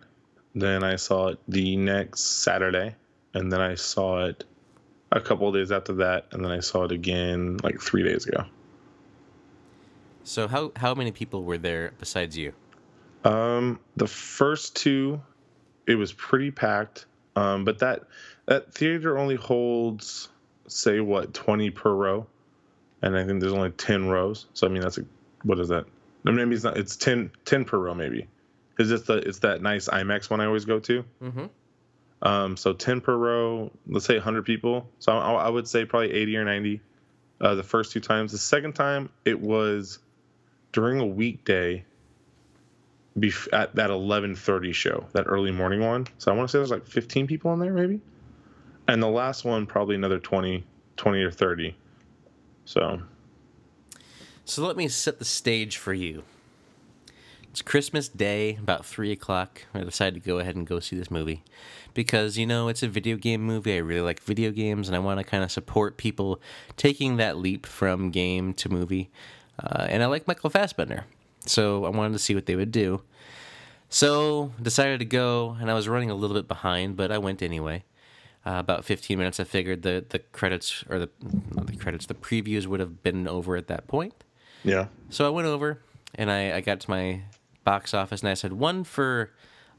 then 0.55 0.83
I 0.83 0.95
saw 0.95 1.29
it 1.29 1.39
the 1.47 1.75
next 1.75 2.21
Saturday, 2.43 2.95
and 3.33 3.51
then 3.51 3.61
I 3.61 3.75
saw 3.75 4.25
it 4.25 4.43
a 5.11 5.21
couple 5.21 5.47
of 5.47 5.53
days 5.53 5.71
after 5.71 5.93
that, 5.93 6.27
and 6.31 6.43
then 6.43 6.51
I 6.51 6.59
saw 6.59 6.83
it 6.85 6.91
again 6.91 7.57
like 7.63 7.79
three 7.79 8.03
days 8.03 8.25
ago. 8.25 8.45
So 10.23 10.47
how 10.47 10.71
how 10.75 10.95
many 10.95 11.11
people 11.11 11.43
were 11.43 11.57
there 11.57 11.93
besides 11.99 12.37
you? 12.37 12.53
Um, 13.23 13.79
the 13.95 14.07
first 14.07 14.75
two, 14.75 15.21
it 15.87 15.95
was 15.95 16.13
pretty 16.13 16.51
packed. 16.51 17.05
Um, 17.35 17.65
but 17.65 17.79
that 17.79 18.03
that 18.45 18.73
theater 18.73 19.17
only 19.17 19.35
holds, 19.35 20.29
say, 20.67 20.99
what 20.99 21.33
twenty 21.33 21.69
per 21.69 21.93
row, 21.93 22.27
and 23.01 23.17
I 23.17 23.25
think 23.25 23.41
there's 23.41 23.53
only 23.53 23.71
ten 23.71 24.07
rows. 24.07 24.45
So 24.53 24.67
I 24.67 24.69
mean, 24.69 24.81
that's 24.81 24.97
a 24.97 25.05
what 25.43 25.59
is 25.59 25.69
that? 25.69 25.85
I 26.25 26.29
mean, 26.29 26.37
maybe 26.37 26.55
it's 26.55 26.63
not. 26.63 26.77
It's 26.77 26.95
10, 26.95 27.31
10 27.45 27.65
per 27.65 27.77
row, 27.77 27.93
maybe. 27.93 28.27
Is 28.79 28.91
it 28.91 29.05
the 29.05 29.17
it's 29.17 29.39
that 29.39 29.61
nice 29.61 29.87
IMAX 29.87 30.29
one 30.29 30.41
I 30.41 30.45
always 30.45 30.65
go 30.65 30.79
to? 30.79 31.05
Mm-hmm. 31.21 31.45
Um, 32.23 32.57
so 32.57 32.73
ten 32.73 33.01
per 33.01 33.15
row. 33.15 33.71
Let's 33.87 34.05
say 34.05 34.17
hundred 34.17 34.45
people. 34.45 34.89
So 34.99 35.11
I, 35.11 35.33
I 35.33 35.49
would 35.49 35.67
say 35.67 35.85
probably 35.85 36.11
eighty 36.13 36.37
or 36.37 36.45
ninety. 36.45 36.81
Uh, 37.39 37.55
the 37.55 37.63
first 37.63 37.91
two 37.91 37.99
times. 37.99 38.31
The 38.31 38.37
second 38.37 38.73
time 38.73 39.09
it 39.25 39.39
was 39.39 39.99
during 40.71 40.99
a 40.99 41.05
weekday. 41.05 41.85
Bef- 43.17 43.47
at 43.53 43.75
that 43.75 43.89
eleven 43.89 44.35
thirty 44.35 44.71
show, 44.73 45.05
that 45.13 45.25
early 45.27 45.51
morning 45.51 45.81
one. 45.81 46.07
So 46.17 46.31
I 46.31 46.35
want 46.35 46.49
to 46.49 46.51
say 46.51 46.59
there's 46.59 46.71
like 46.71 46.87
fifteen 46.87 47.27
people 47.27 47.53
in 47.53 47.59
there, 47.59 47.73
maybe. 47.73 48.01
And 48.87 49.01
the 49.01 49.07
last 49.07 49.45
one 49.45 49.65
probably 49.65 49.95
another 49.95 50.19
20, 50.19 50.63
20 50.97 51.21
or 51.21 51.31
thirty. 51.31 51.75
So 52.65 53.01
So 54.45 54.65
let 54.65 54.75
me 54.75 54.87
set 54.87 55.19
the 55.19 55.25
stage 55.25 55.77
for 55.77 55.93
you. 55.93 56.23
It's 57.49 57.61
Christmas 57.61 58.09
Day, 58.09 58.55
about 58.55 58.83
three 58.83 59.11
o'clock. 59.11 59.61
I 59.75 59.81
decided 59.81 60.15
to 60.15 60.27
go 60.27 60.39
ahead 60.39 60.55
and 60.55 60.65
go 60.65 60.79
see 60.79 60.95
this 60.97 61.11
movie 61.11 61.43
because 61.93 62.35
you 62.35 62.47
know 62.47 62.67
it's 62.67 62.81
a 62.81 62.87
video 62.87 63.15
game 63.15 63.43
movie. 63.43 63.75
I 63.75 63.77
really 63.77 64.01
like 64.01 64.19
video 64.21 64.49
games, 64.49 64.87
and 64.89 64.95
I 64.95 64.99
want 64.99 65.19
to 65.19 65.23
kind 65.23 65.43
of 65.43 65.51
support 65.51 65.95
people 65.97 66.41
taking 66.77 67.17
that 67.17 67.37
leap 67.37 67.67
from 67.67 68.09
game 68.09 68.55
to 68.55 68.69
movie. 68.69 69.11
Uh, 69.63 69.85
and 69.87 70.01
I 70.01 70.07
like 70.07 70.27
Michael 70.27 70.49
Fassbender, 70.49 71.05
so 71.45 71.85
I 71.85 71.89
wanted 71.89 72.13
to 72.13 72.19
see 72.19 72.35
what 72.35 72.45
they 72.45 72.55
would 72.55 72.71
do. 72.71 73.01
So 73.89 74.51
decided 74.61 74.99
to 74.99 75.05
go, 75.05 75.55
and 75.59 75.69
I 75.69 75.73
was 75.73 75.87
running 75.87 76.09
a 76.09 76.15
little 76.15 76.35
bit 76.35 76.47
behind, 76.47 76.95
but 76.97 77.11
I 77.11 77.17
went 77.19 77.41
anyway. 77.41 77.83
Uh, 78.45 78.55
about 78.57 78.83
15 78.83 79.17
minutes, 79.17 79.39
I 79.39 79.45
figured 79.45 79.83
the 79.83 80.03
the 80.09 80.19
credits 80.19 80.83
or 80.89 80.99
the 80.99 81.09
not 81.55 81.67
the 81.67 81.77
credits, 81.77 82.07
the 82.07 82.13
previews 82.13 82.65
would 82.67 82.79
have 82.81 83.01
been 83.01 83.27
over 83.27 83.55
at 83.55 83.67
that 83.67 83.87
point. 83.87 84.13
yeah, 84.63 84.87
So 85.09 85.25
I 85.25 85.29
went 85.29 85.47
over 85.47 85.79
and 86.15 86.29
I, 86.29 86.57
I 86.57 86.61
got 86.61 86.79
to 86.81 86.89
my 86.89 87.21
box 87.63 87.93
office 87.93 88.21
and 88.21 88.29
I 88.29 88.33
said, 88.33 88.53
one 88.53 88.83
for 88.83 89.31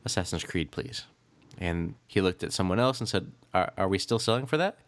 Assassin's 0.04 0.44
Creed, 0.44 0.70
please. 0.70 1.04
And 1.58 1.94
he 2.06 2.20
looked 2.22 2.42
at 2.42 2.52
someone 2.52 2.78
else 2.80 3.00
and 3.00 3.08
said, 3.08 3.32
Are, 3.52 3.70
are 3.76 3.88
we 3.88 3.98
still 3.98 4.18
selling 4.18 4.46
for 4.46 4.56
that? 4.56 4.78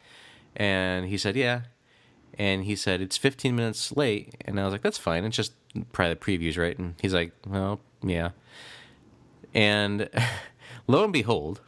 And 0.56 1.06
he 1.06 1.18
said, 1.18 1.36
Yeah. 1.36 1.62
And 2.38 2.64
he 2.64 2.76
said, 2.76 3.00
It's 3.00 3.16
15 3.16 3.54
minutes 3.56 3.96
late. 3.96 4.34
And 4.44 4.60
I 4.60 4.64
was 4.64 4.72
like, 4.72 4.82
That's 4.82 4.98
fine. 4.98 5.24
It's 5.24 5.36
just 5.36 5.52
private 5.92 6.20
previews, 6.20 6.58
right? 6.58 6.76
And 6.78 6.94
he's 7.00 7.14
like, 7.14 7.32
Well, 7.46 7.80
yeah. 8.02 8.30
And 9.54 10.08
lo 10.86 11.04
and 11.04 11.12
behold, 11.12 11.60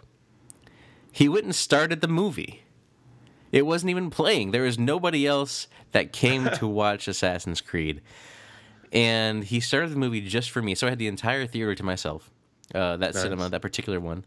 he 1.10 1.28
went 1.28 1.44
and 1.44 1.54
started 1.54 2.00
the 2.00 2.08
movie. 2.08 2.62
It 3.50 3.64
wasn't 3.64 3.90
even 3.90 4.10
playing. 4.10 4.50
There 4.50 4.62
was 4.62 4.78
nobody 4.78 5.26
else 5.26 5.68
that 5.92 6.12
came 6.12 6.50
to 6.50 6.66
watch 6.68 7.08
Assassin's 7.08 7.60
Creed. 7.62 8.02
And 8.92 9.44
he 9.44 9.60
started 9.60 9.90
the 9.90 9.96
movie 9.96 10.20
just 10.20 10.50
for 10.50 10.60
me. 10.62 10.74
So 10.74 10.86
I 10.86 10.90
had 10.90 10.98
the 10.98 11.06
entire 11.08 11.46
theater 11.46 11.74
to 11.74 11.82
myself, 11.82 12.30
uh, 12.74 12.98
that 12.98 13.14
Nice. 13.14 13.22
cinema, 13.22 13.48
that 13.48 13.62
particular 13.62 14.00
one. 14.00 14.24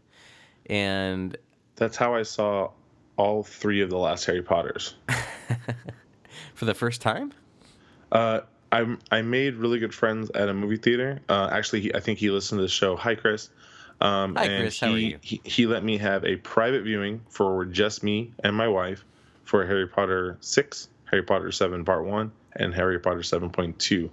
And 0.66 1.36
that's 1.76 1.96
how 1.96 2.14
I 2.14 2.22
saw 2.22 2.70
all 3.16 3.42
three 3.44 3.80
of 3.80 3.90
the 3.90 3.96
last 3.98 4.24
Harry 4.24 4.42
Potters. 4.42 4.94
for 6.62 6.66
the 6.66 6.74
first 6.74 7.00
time, 7.00 7.32
Uh, 8.12 8.42
I 8.70 8.96
I 9.10 9.22
made 9.22 9.56
really 9.56 9.80
good 9.80 9.92
friends 9.92 10.30
at 10.30 10.48
a 10.48 10.54
movie 10.54 10.76
theater. 10.76 11.20
Uh, 11.28 11.48
actually, 11.50 11.80
he, 11.80 11.92
I 11.92 11.98
think 11.98 12.20
he 12.20 12.30
listened 12.30 12.60
to 12.60 12.62
the 12.62 12.68
show. 12.68 12.94
Hi, 12.94 13.16
Chris. 13.16 13.50
Um, 14.00 14.36
Hi, 14.36 14.44
and 14.44 14.62
Chris. 14.62 14.78
He, 14.78 14.86
How 14.86 14.92
are 14.92 14.98
you? 14.98 15.18
He, 15.22 15.40
he 15.42 15.66
let 15.66 15.82
me 15.82 15.98
have 15.98 16.24
a 16.24 16.36
private 16.36 16.84
viewing 16.84 17.20
for 17.30 17.64
just 17.64 18.04
me 18.04 18.30
and 18.44 18.54
my 18.54 18.68
wife 18.68 19.04
for 19.42 19.66
Harry 19.66 19.88
Potter 19.88 20.36
six, 20.40 20.88
Harry 21.06 21.24
Potter 21.24 21.50
seven 21.50 21.84
Part 21.84 22.04
one, 22.04 22.30
and 22.54 22.72
Harry 22.72 23.00
Potter 23.00 23.24
seven 23.24 23.50
point 23.50 23.76
two. 23.80 24.08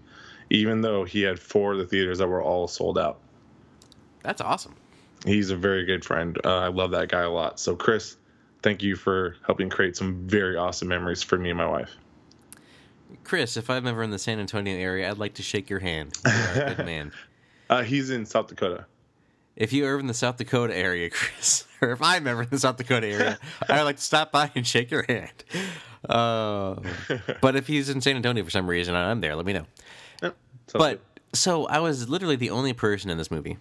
Even 0.49 0.81
though 0.81 1.03
he 1.03 1.21
had 1.21 1.39
four 1.39 1.73
of 1.73 1.77
the 1.77 1.85
theaters 1.85 2.17
that 2.17 2.29
were 2.29 2.41
all 2.41 2.67
sold 2.67 2.97
out. 2.97 3.19
that's 4.23 4.41
awesome. 4.41 4.73
He's 5.23 5.51
a 5.51 5.55
very 5.55 5.85
good 5.85 6.03
friend. 6.03 6.35
Uh, 6.43 6.57
I 6.57 6.69
love 6.69 6.89
that 6.91 7.09
guy 7.09 7.21
a 7.21 7.29
lot. 7.29 7.59
So, 7.59 7.75
Chris, 7.75 8.17
thank 8.63 8.81
you 8.81 8.95
for 8.95 9.35
helping 9.45 9.69
create 9.69 9.95
some 9.95 10.27
very 10.27 10.57
awesome 10.57 10.87
memories 10.87 11.21
for 11.21 11.37
me 11.37 11.49
and 11.51 11.57
my 11.59 11.67
wife. 11.67 11.91
Chris, 13.23 13.57
if 13.57 13.69
I'm 13.69 13.87
ever 13.87 14.03
in 14.03 14.11
the 14.11 14.19
San 14.19 14.39
Antonio 14.39 14.75
area, 14.75 15.09
I'd 15.09 15.17
like 15.17 15.35
to 15.35 15.43
shake 15.43 15.69
your 15.69 15.79
hand. 15.79 16.17
You 16.25 16.31
good 16.75 16.77
man. 16.85 17.11
Uh, 17.69 17.83
he's 17.83 18.09
in 18.09 18.25
South 18.25 18.47
Dakota. 18.47 18.85
If 19.55 19.73
you 19.73 19.85
are 19.85 19.99
in 19.99 20.07
the 20.07 20.13
South 20.13 20.37
Dakota 20.37 20.75
area, 20.75 21.09
Chris, 21.09 21.65
or 21.81 21.91
if 21.91 22.01
I'm 22.01 22.27
ever 22.27 22.43
in 22.43 22.49
the 22.49 22.59
South 22.59 22.77
Dakota 22.77 23.07
area, 23.07 23.39
I'd 23.69 23.83
like 23.83 23.97
to 23.97 24.01
stop 24.01 24.31
by 24.31 24.51
and 24.55 24.65
shake 24.65 24.89
your 24.91 25.05
hand. 25.07 25.43
Uh, 26.07 26.75
but 27.41 27.55
if 27.55 27.67
he's 27.67 27.89
in 27.89 27.99
San 28.01 28.15
Antonio 28.15 28.43
for 28.43 28.49
some 28.49 28.69
reason 28.69 28.95
and 28.95 29.05
I'm 29.05 29.19
there, 29.19 29.35
let 29.35 29.45
me 29.45 29.53
know. 29.53 29.65
Sounds 30.21 30.33
But 30.73 31.01
so 31.33 31.65
I 31.65 31.79
was 31.79 32.07
literally 32.09 32.35
the 32.35 32.51
only 32.51 32.73
person 32.73 33.09
in 33.09 33.17
this 33.17 33.29
movie, 33.29 33.57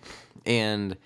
and 0.47 0.97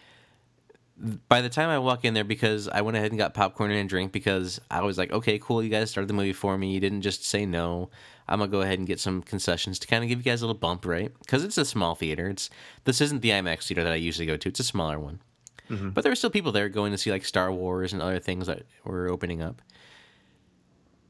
by 1.28 1.40
the 1.40 1.48
time 1.48 1.68
I 1.68 1.78
walk 1.78 2.04
in 2.04 2.14
there, 2.14 2.24
because 2.24 2.68
I 2.68 2.82
went 2.82 2.96
ahead 2.96 3.10
and 3.10 3.18
got 3.18 3.34
popcorn 3.34 3.70
and 3.70 3.80
a 3.80 3.84
drink, 3.88 4.12
because 4.12 4.60
I 4.70 4.82
was 4.82 4.98
like, 4.98 5.10
okay, 5.10 5.38
cool, 5.38 5.62
you 5.62 5.68
guys 5.68 5.90
started 5.90 6.08
the 6.08 6.14
movie 6.14 6.32
for 6.32 6.56
me. 6.56 6.72
You 6.72 6.80
didn't 6.80 7.02
just 7.02 7.24
say 7.24 7.46
no. 7.46 7.90
I'm 8.32 8.38
gonna 8.38 8.50
go 8.50 8.62
ahead 8.62 8.78
and 8.78 8.86
get 8.88 8.98
some 8.98 9.22
concessions 9.22 9.78
to 9.80 9.86
kind 9.86 10.02
of 10.02 10.08
give 10.08 10.18
you 10.18 10.24
guys 10.24 10.40
a 10.42 10.46
little 10.46 10.58
bump, 10.58 10.86
right? 10.86 11.12
Because 11.20 11.44
it's 11.44 11.58
a 11.58 11.64
small 11.64 11.94
theater. 11.94 12.28
It's 12.28 12.48
this 12.84 13.00
isn't 13.00 13.20
the 13.20 13.30
IMAX 13.30 13.66
theater 13.68 13.84
that 13.84 13.92
I 13.92 13.96
usually 13.96 14.26
go 14.26 14.36
to. 14.36 14.48
It's 14.48 14.60
a 14.60 14.64
smaller 14.64 14.98
one, 14.98 15.20
but 15.68 16.02
there 16.02 16.10
were 16.10 16.16
still 16.16 16.30
people 16.30 16.50
there 16.52 16.68
going 16.68 16.92
to 16.92 16.98
see 16.98 17.10
like 17.10 17.24
Star 17.24 17.52
Wars 17.52 17.92
and 17.92 18.00
other 18.02 18.18
things 18.18 18.46
that 18.46 18.62
were 18.84 19.08
opening 19.08 19.40
up. 19.42 19.60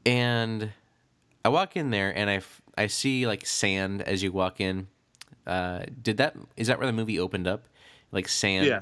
And 0.05 0.71
I 1.45 1.49
walk 1.49 1.75
in 1.75 1.89
there 1.89 2.15
and 2.15 2.29
I 2.29 2.41
I 2.77 2.87
see 2.87 3.27
like 3.27 3.45
sand 3.45 4.01
as 4.01 4.23
you 4.23 4.31
walk 4.31 4.59
in. 4.59 4.87
Uh, 5.45 5.83
did 6.01 6.17
that 6.17 6.35
is 6.57 6.67
that 6.67 6.77
where 6.77 6.87
the 6.87 6.93
movie 6.93 7.19
opened 7.19 7.47
up? 7.47 7.65
Like 8.11 8.27
sand. 8.27 8.67
Yeah. 8.67 8.81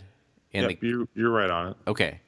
And 0.53 0.69
Yep, 0.69 0.79
the, 0.81 0.87
you 0.87 1.07
you're 1.15 1.31
right 1.31 1.49
on 1.49 1.69
it. 1.69 1.77
okay. 1.87 2.19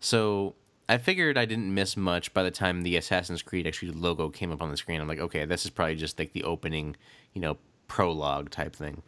So 0.00 0.54
I 0.90 0.98
figured 0.98 1.38
I 1.38 1.44
didn't 1.44 1.72
miss 1.72 1.96
much 1.96 2.34
by 2.34 2.42
the 2.42 2.50
time 2.50 2.82
the 2.82 2.96
Assassin's 2.96 3.42
Creed 3.42 3.66
actually 3.66 3.92
logo 3.92 4.28
came 4.28 4.50
up 4.50 4.60
on 4.60 4.70
the 4.70 4.76
screen. 4.76 5.00
I'm 5.00 5.06
like, 5.08 5.20
okay, 5.20 5.44
this 5.44 5.64
is 5.64 5.70
probably 5.70 5.94
just 5.96 6.18
like 6.18 6.32
the 6.32 6.44
opening, 6.44 6.96
you 7.32 7.40
know, 7.40 7.58
prologue 7.86 8.50
type 8.50 8.74
thing. 8.74 9.02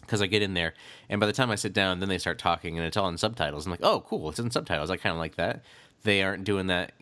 Because 0.00 0.22
I 0.22 0.26
get 0.26 0.42
in 0.42 0.54
there, 0.54 0.74
and 1.08 1.20
by 1.20 1.26
the 1.26 1.32
time 1.32 1.50
I 1.50 1.54
sit 1.54 1.72
down, 1.72 2.00
then 2.00 2.08
they 2.08 2.18
start 2.18 2.38
talking, 2.38 2.78
and 2.78 2.86
it's 2.86 2.96
all 2.96 3.08
in 3.08 3.18
subtitles. 3.18 3.66
I'm 3.66 3.70
like, 3.70 3.82
oh, 3.82 4.00
cool, 4.00 4.30
it's 4.30 4.38
in 4.38 4.50
subtitles. 4.50 4.90
I 4.90 4.96
kind 4.96 5.12
of 5.12 5.18
like 5.18 5.36
that. 5.36 5.62
They 6.02 6.22
aren't 6.22 6.44
doing 6.44 6.68
that 6.68 6.92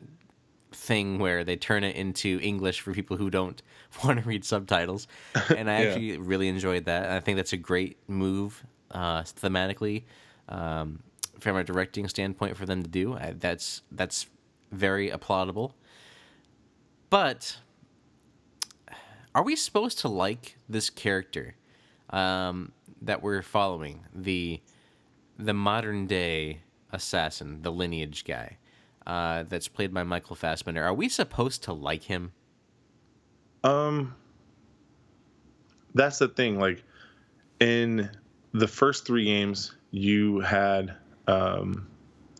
thing 0.73 1.19
where 1.19 1.45
they 1.45 1.57
turn 1.57 1.85
it 1.85 1.95
into 1.97 2.38
English 2.43 2.81
for 2.81 2.93
people 2.93 3.17
who 3.17 3.31
don't 3.31 3.62
want 4.05 4.19
to 4.21 4.26
read 4.29 4.45
subtitles. 4.45 5.07
And 5.57 5.71
I 5.71 5.81
Yeah. 5.83 5.88
actually 5.88 6.19
really 6.19 6.49
enjoyed 6.49 6.85
that. 6.87 7.09
I 7.11 7.21
think 7.21 7.37
that's 7.37 7.53
a 7.53 7.57
great 7.57 7.97
move 8.09 8.62
uh, 8.91 9.23
thematically 9.23 10.05
um, 10.49 11.00
from 11.40 11.57
a 11.57 11.64
directing 11.64 12.09
standpoint 12.09 12.57
for 12.57 12.66
them 12.66 12.83
to 12.83 12.88
do. 12.88 13.14
I, 13.14 13.35
that's 13.38 13.83
that's 13.93 14.26
very 14.73 15.11
applaudable. 15.11 15.73
But 17.11 17.59
are 19.35 19.45
we 19.45 19.57
supposed 19.57 19.99
to 20.00 20.09
like 20.09 20.57
this 20.69 20.90
character 20.90 21.55
um, 22.11 22.73
that 23.02 23.23
we're 23.23 23.43
following 23.43 24.05
the 24.14 24.61
the 25.38 25.55
modern 25.55 26.07
day 26.07 26.61
assassin, 26.93 27.61
the 27.62 27.71
lineage 27.71 28.25
guy 28.25 28.57
uh, 29.07 29.45
that's 29.45 29.69
played 29.69 29.93
by 29.93 30.02
Michael 30.02 30.37
Fassbender? 30.37 30.83
Are 30.83 30.95
we 30.95 31.09
supposed 31.09 31.62
to 31.64 31.73
like 31.73 32.05
him? 32.05 32.33
Um, 33.62 34.14
that's 35.95 36.19
the 36.19 36.28
thing. 36.28 36.59
Like 36.59 36.83
in 37.61 38.11
the 38.52 38.69
first 38.69 39.07
three 39.07 39.25
games, 39.25 39.75
you 39.90 40.40
had 40.40 40.95
um, 41.26 41.86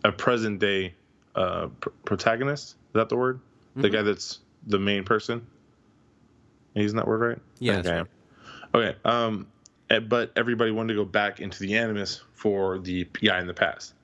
a 0.05 0.13
present 0.13 0.59
day 0.61 0.95
uh, 1.35 1.69
pr- 1.81 1.91
protagonist. 2.05 2.71
Is 2.71 2.77
that 2.95 3.09
the 3.09 3.17
word? 3.17 3.41
The 3.75 3.91
guy 3.91 4.03
that's 4.03 4.39
the 4.67 4.79
main 4.79 5.05
person. 5.05 5.47
Isn't 6.75 6.97
that 6.97 7.07
word 7.07 7.21
right? 7.21 7.39
Yeah, 7.59 7.79
Okay. 7.79 7.83
that's 7.89 8.09
Okay. 8.75 8.97
Um, 9.05 9.47
eh, 9.91 10.01
but 10.01 10.33
everybody 10.37 10.71
wanted 10.71 10.95
to 10.95 11.01
go 11.01 11.05
back 11.05 11.41
into 11.41 11.59
the 11.61 11.77
Animus 11.77 12.23
for 12.35 12.79
the 12.79 13.05
guy 13.23 13.41
in 13.41 13.47
the 13.47 13.55
past, 13.55 13.95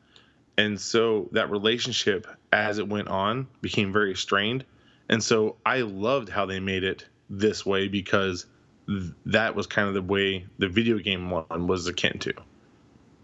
and 0.57 0.81
so 0.81 1.29
that 1.33 1.51
relationship, 1.51 2.27
as 2.53 2.79
it 2.79 2.89
went 2.89 3.09
on, 3.09 3.49
became 3.61 3.93
very 3.93 4.15
strained. 4.15 4.65
And 5.09 5.23
so 5.23 5.57
I 5.67 5.81
loved 5.81 6.29
how 6.29 6.47
they 6.47 6.61
made 6.61 6.85
it 6.85 7.07
this 7.29 7.67
way 7.67 7.89
because 7.89 8.47
th- 8.87 9.13
that 9.27 9.55
was 9.55 9.67
kind 9.67 9.89
of 9.89 9.95
the 9.95 10.03
way 10.03 10.47
the 10.59 10.69
video 10.69 10.99
game 10.99 11.29
one 11.31 11.67
was 11.67 11.87
akin 11.87 12.19
to. 12.21 12.33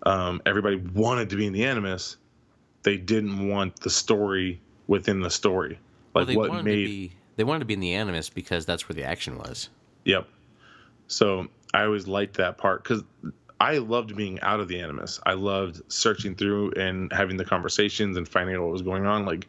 Um, 0.08 0.40
everybody 0.46 0.76
wanted 0.76 1.28
to 1.30 1.36
be 1.36 1.46
in 1.46 1.52
the 1.52 1.64
Animus. 1.66 2.16
They 2.82 2.96
didn't 2.96 3.48
want 3.48 3.80
the 3.80 3.90
story 3.90 4.58
within 4.86 5.20
the 5.20 5.30
story. 5.30 5.78
Well, 6.14 6.24
Like 6.24 6.28
they 6.28 6.36
what 6.36 6.48
wanted 6.48 6.64
made 6.64 6.82
to 6.82 6.88
be 6.88 7.12
they 7.36 7.44
wanted 7.44 7.60
to 7.60 7.64
be 7.66 7.74
in 7.74 7.80
the 7.80 7.92
Animus 7.92 8.30
because 8.30 8.64
that's 8.64 8.88
where 8.88 8.94
the 8.94 9.04
action 9.04 9.36
was. 9.36 9.68
Yep. 10.04 10.26
So 11.08 11.48
I 11.74 11.84
always 11.84 12.08
liked 12.08 12.38
that 12.38 12.56
part 12.56 12.82
because 12.82 13.02
I 13.60 13.78
loved 13.78 14.16
being 14.16 14.40
out 14.40 14.60
of 14.60 14.68
the 14.68 14.80
Animus. 14.80 15.20
I 15.26 15.34
loved 15.34 15.82
searching 15.92 16.34
through 16.34 16.72
and 16.72 17.12
having 17.12 17.36
the 17.36 17.44
conversations 17.44 18.16
and 18.16 18.26
finding 18.26 18.56
out 18.56 18.62
what 18.62 18.72
was 18.72 18.82
going 18.82 19.04
on. 19.04 19.26
Like, 19.26 19.46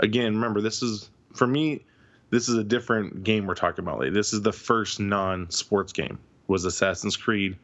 again, 0.00 0.34
remember, 0.34 0.60
this 0.60 0.82
is, 0.82 1.08
for 1.32 1.46
me, 1.46 1.84
this 2.30 2.48
is 2.48 2.56
a 2.56 2.64
different 2.64 3.24
game 3.24 3.46
we're 3.46 3.54
talking 3.54 3.84
about. 3.84 4.00
Like, 4.00 4.12
this 4.12 4.32
is 4.32 4.42
the 4.42 4.52
first 4.52 5.00
non 5.00 5.50
sports 5.50 5.92
game, 5.92 6.18
was 6.46 6.64
Assassin's 6.64 7.16
Creed 7.16 7.56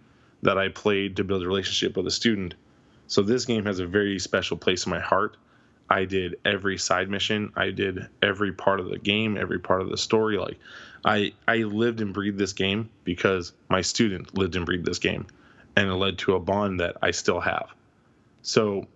that 0.43 0.59
I 0.59 0.69
played 0.69 1.17
to 1.17 1.25
build 1.25 1.43
a 1.43 1.47
relationship 1.47 1.97
with 1.97 2.07
a 2.07 2.11
student. 2.11 2.55
So 3.07 3.23
this 3.23 3.45
game 3.45 3.67
has 3.67 3.81
a 3.81 3.87
very 3.87 4.19
special 4.19 4.57
place 4.57 4.87
in 4.87 4.91
my 4.91 5.01
heart. 5.01 5.37
I 5.89 6.05
did 6.05 6.37
every 6.45 6.79
side 6.79 7.11
mission. 7.11 7.53
I 7.57 7.71
did 7.71 8.07
every 8.23 8.53
part 8.53 8.79
of 8.81 8.89
the 8.89 8.99
game, 8.99 9.37
every 9.37 9.59
part 9.59 9.81
of 9.81 9.91
the 9.91 9.97
story. 9.97 10.39
Like 10.39 10.59
I 11.05 11.33
I 11.49 11.57
lived 11.59 12.01
and 12.01 12.15
breathed 12.15 12.39
this 12.39 12.53
game 12.53 12.91
because 13.05 13.53
my 13.69 13.81
student 13.81 14.37
lived 14.39 14.55
and 14.55 14.65
breathed 14.65 14.87
this 14.87 15.01
game 15.01 15.27
and 15.77 15.89
it 15.89 15.95
led 15.95 16.19
to 16.19 16.35
a 16.35 16.41
bond 16.41 16.81
that 16.81 16.97
I 17.03 17.11
still 17.11 17.41
have. 17.41 17.69
So 18.43 18.87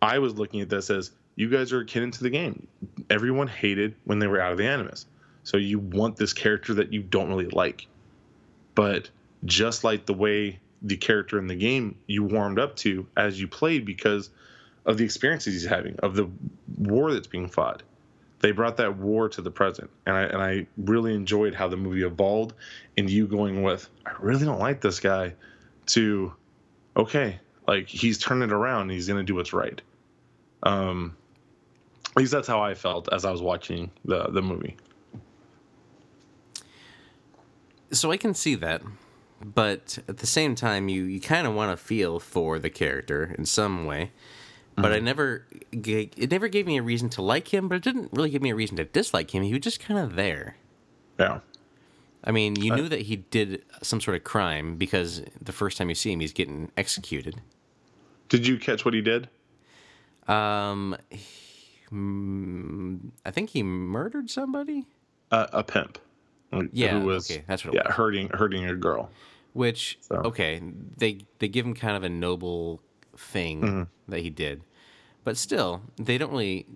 I 0.00 0.18
was 0.18 0.34
looking 0.34 0.60
at 0.60 0.68
this 0.68 0.90
as 0.90 1.10
you 1.34 1.48
guys 1.48 1.72
are 1.72 1.80
akin 1.80 2.10
to 2.12 2.22
the 2.22 2.30
game. 2.30 2.66
Everyone 3.10 3.48
hated 3.48 3.94
when 4.04 4.18
they 4.18 4.26
were 4.26 4.40
out 4.40 4.52
of 4.52 4.58
the 4.58 4.66
animus. 4.66 5.06
So 5.44 5.56
you 5.56 5.78
want 5.78 6.16
this 6.16 6.32
character 6.32 6.74
that 6.74 6.92
you 6.92 7.02
don't 7.02 7.28
really 7.28 7.48
like. 7.48 7.86
But 8.74 9.10
just 9.44 9.84
like 9.84 10.06
the 10.06 10.14
way 10.14 10.58
the 10.82 10.96
character 10.96 11.38
in 11.38 11.46
the 11.46 11.56
game 11.56 11.96
you 12.06 12.24
warmed 12.24 12.58
up 12.58 12.76
to 12.76 13.06
as 13.16 13.40
you 13.40 13.48
played 13.48 13.84
because 13.84 14.30
of 14.84 14.98
the 14.98 15.04
experiences 15.04 15.54
he's 15.54 15.66
having, 15.68 15.96
of 16.00 16.14
the 16.14 16.30
war 16.78 17.12
that's 17.12 17.26
being 17.26 17.48
fought. 17.48 17.82
They 18.40 18.52
brought 18.52 18.76
that 18.76 18.96
war 18.98 19.28
to 19.30 19.40
the 19.40 19.50
present, 19.50 19.90
and 20.04 20.14
I 20.14 20.22
and 20.22 20.42
I 20.42 20.66
really 20.76 21.14
enjoyed 21.14 21.54
how 21.54 21.68
the 21.68 21.76
movie 21.76 22.02
evolved, 22.04 22.54
and 22.96 23.08
you 23.10 23.26
going 23.26 23.62
with 23.62 23.88
I 24.04 24.12
really 24.20 24.44
don't 24.44 24.60
like 24.60 24.80
this 24.80 25.00
guy, 25.00 25.34
to 25.86 26.32
okay, 26.96 27.40
like 27.66 27.88
he's 27.88 28.18
turning 28.18 28.50
it 28.50 28.52
around, 28.52 28.82
and 28.82 28.90
he's 28.92 29.08
gonna 29.08 29.24
do 29.24 29.34
what's 29.34 29.52
right. 29.52 29.80
Um, 30.62 31.16
at 32.10 32.16
least 32.16 32.32
that's 32.32 32.46
how 32.46 32.62
I 32.62 32.74
felt 32.74 33.08
as 33.12 33.24
I 33.24 33.30
was 33.30 33.40
watching 33.40 33.90
the 34.04 34.28
the 34.28 34.42
movie. 34.42 34.76
So 37.90 38.10
I 38.10 38.16
can 38.16 38.34
see 38.34 38.54
that, 38.56 38.82
but 39.54 39.98
at 40.08 40.18
the 40.18 40.26
same 40.26 40.54
time, 40.54 40.88
you 40.88 41.04
you 41.04 41.20
kind 41.20 41.46
of 41.46 41.54
want 41.54 41.70
to 41.78 41.82
feel 41.82 42.18
for 42.18 42.58
the 42.58 42.70
character 42.70 43.34
in 43.38 43.46
some 43.46 43.84
way. 43.86 44.10
But 44.78 44.92
I 44.92 44.98
never, 44.98 45.46
it 45.72 46.30
never 46.30 46.48
gave 46.48 46.66
me 46.66 46.76
a 46.76 46.82
reason 46.82 47.08
to 47.10 47.22
like 47.22 47.48
him, 47.54 47.66
but 47.66 47.76
it 47.76 47.82
didn't 47.82 48.10
really 48.12 48.28
give 48.28 48.42
me 48.42 48.50
a 48.50 48.54
reason 48.54 48.76
to 48.76 48.84
dislike 48.84 49.34
him. 49.34 49.42
He 49.42 49.52
was 49.54 49.62
just 49.62 49.80
kind 49.80 49.98
of 49.98 50.16
there. 50.16 50.56
Yeah, 51.18 51.40
I 52.22 52.30
mean, 52.30 52.56
you 52.60 52.74
knew 52.74 52.86
that 52.90 53.00
he 53.02 53.16
did 53.16 53.64
some 53.82 54.02
sort 54.02 54.18
of 54.18 54.24
crime 54.24 54.76
because 54.76 55.22
the 55.40 55.52
first 55.52 55.78
time 55.78 55.88
you 55.88 55.94
see 55.94 56.12
him, 56.12 56.20
he's 56.20 56.34
getting 56.34 56.70
executed. 56.76 57.40
did 58.28 58.46
you 58.46 58.58
catch 58.58 58.84
what 58.84 58.92
he 58.92 59.00
did? 59.00 59.30
Um, 60.28 60.94
he- 61.08 61.80
mm, 61.90 62.98
I 63.24 63.30
think 63.30 63.50
he 63.50 63.62
murdered 63.62 64.28
somebody. 64.28 64.84
Uh, 65.30 65.46
a 65.54 65.62
pimp. 65.64 65.98
Yeah, 66.72 66.98
who 67.00 67.06
was 67.06 67.30
okay, 67.30 67.44
that's 67.46 67.64
what 67.64 67.74
it 67.74 67.82
yeah 67.84 67.92
hurting 67.92 68.28
hurting 68.28 68.66
a 68.66 68.74
girl. 68.74 69.10
Which 69.56 69.96
So- 70.02 70.16
okay, 70.26 70.60
they 70.98 71.18
they 71.38 71.48
give 71.48 71.64
him 71.64 71.74
kind 71.74 71.96
of 71.96 72.02
a 72.04 72.08
noble 72.10 72.82
thing 73.16 73.60
Mm-hmm. 73.62 73.82
that 74.12 74.20
he 74.20 74.28
did, 74.30 74.62
but 75.24 75.36
still 75.38 75.80
they 75.96 76.18
don't 76.18 76.30
really 76.30 76.66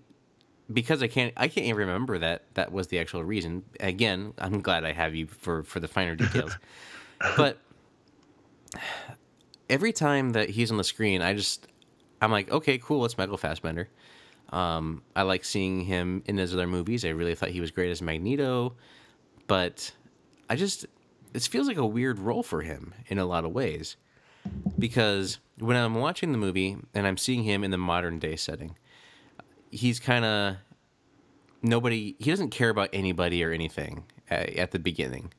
because 0.73 1.03
I 1.03 1.09
can't 1.09 1.35
I 1.37 1.49
can't 1.49 1.67
even 1.67 1.77
remember 1.81 2.19
that 2.19 2.45
that 2.55 2.73
was 2.73 2.87
the 2.87 2.99
actual 2.99 3.23
reason. 3.23 3.65
Again, 3.81 4.33
I'm 4.39 4.63
glad 4.63 4.85
I 4.85 4.93
have 4.93 5.15
you 5.15 5.27
for 5.27 5.63
for 5.65 5.79
the 5.81 5.89
finer 5.89 6.15
details, 6.17 6.57
but 7.37 7.59
every 9.69 9.93
time 9.93 10.31
that 10.31 10.51
he's 10.51 10.71
on 10.71 10.77
the 10.79 10.85
screen, 10.85 11.23
I 11.23 11.35
just 11.35 11.67
I'm 12.23 12.31
like, 12.31 12.51
okay, 12.51 12.79
cool, 12.79 13.05
it's 13.05 13.19
Michael 13.19 13.37
Fassbender. 13.37 13.89
Um, 14.51 15.03
I 15.15 15.23
like 15.23 15.45
seeing 15.45 15.83
him 15.85 16.23
in 16.27 16.37
his 16.39 16.53
other 16.55 16.67
movies. 16.67 17.05
I 17.05 17.11
really 17.11 17.35
thought 17.35 17.51
he 17.51 17.61
was 17.61 17.71
great 17.71 17.91
as 17.91 18.03
Magneto, 18.03 18.75
but 19.47 19.93
I 20.49 20.57
just 20.57 20.87
it 21.33 21.43
feels 21.43 21.69
like 21.69 21.77
a 21.77 21.87
weird 21.87 22.19
role 22.19 22.43
for 22.43 22.63
him 22.63 22.95
in 23.07 23.19
a 23.19 23.25
lot 23.25 23.45
of 23.45 23.53
ways 23.53 23.97
because 24.79 25.39
when 25.59 25.77
I'm 25.77 25.95
watching 25.95 26.33
the 26.33 26.39
movie 26.39 26.77
and 26.95 27.07
I'm 27.07 27.17
seeing 27.17 27.45
him 27.45 27.65
in 27.65 27.71
the 27.71 27.79
modern 27.79 28.19
day 28.19 28.37
setting, 28.37 28.77
he's 29.71 30.01
kind 30.01 30.25
of 30.25 30.57
nobody. 31.63 32.17
He 32.19 32.31
doesn't 32.31 32.51
care 32.51 32.71
about 32.71 32.91
anybody 32.93 33.45
or 33.45 33.53
anything 33.53 34.05
at, 34.29 34.51
at 34.57 34.71
the 34.71 34.79
beginning, 34.79 35.33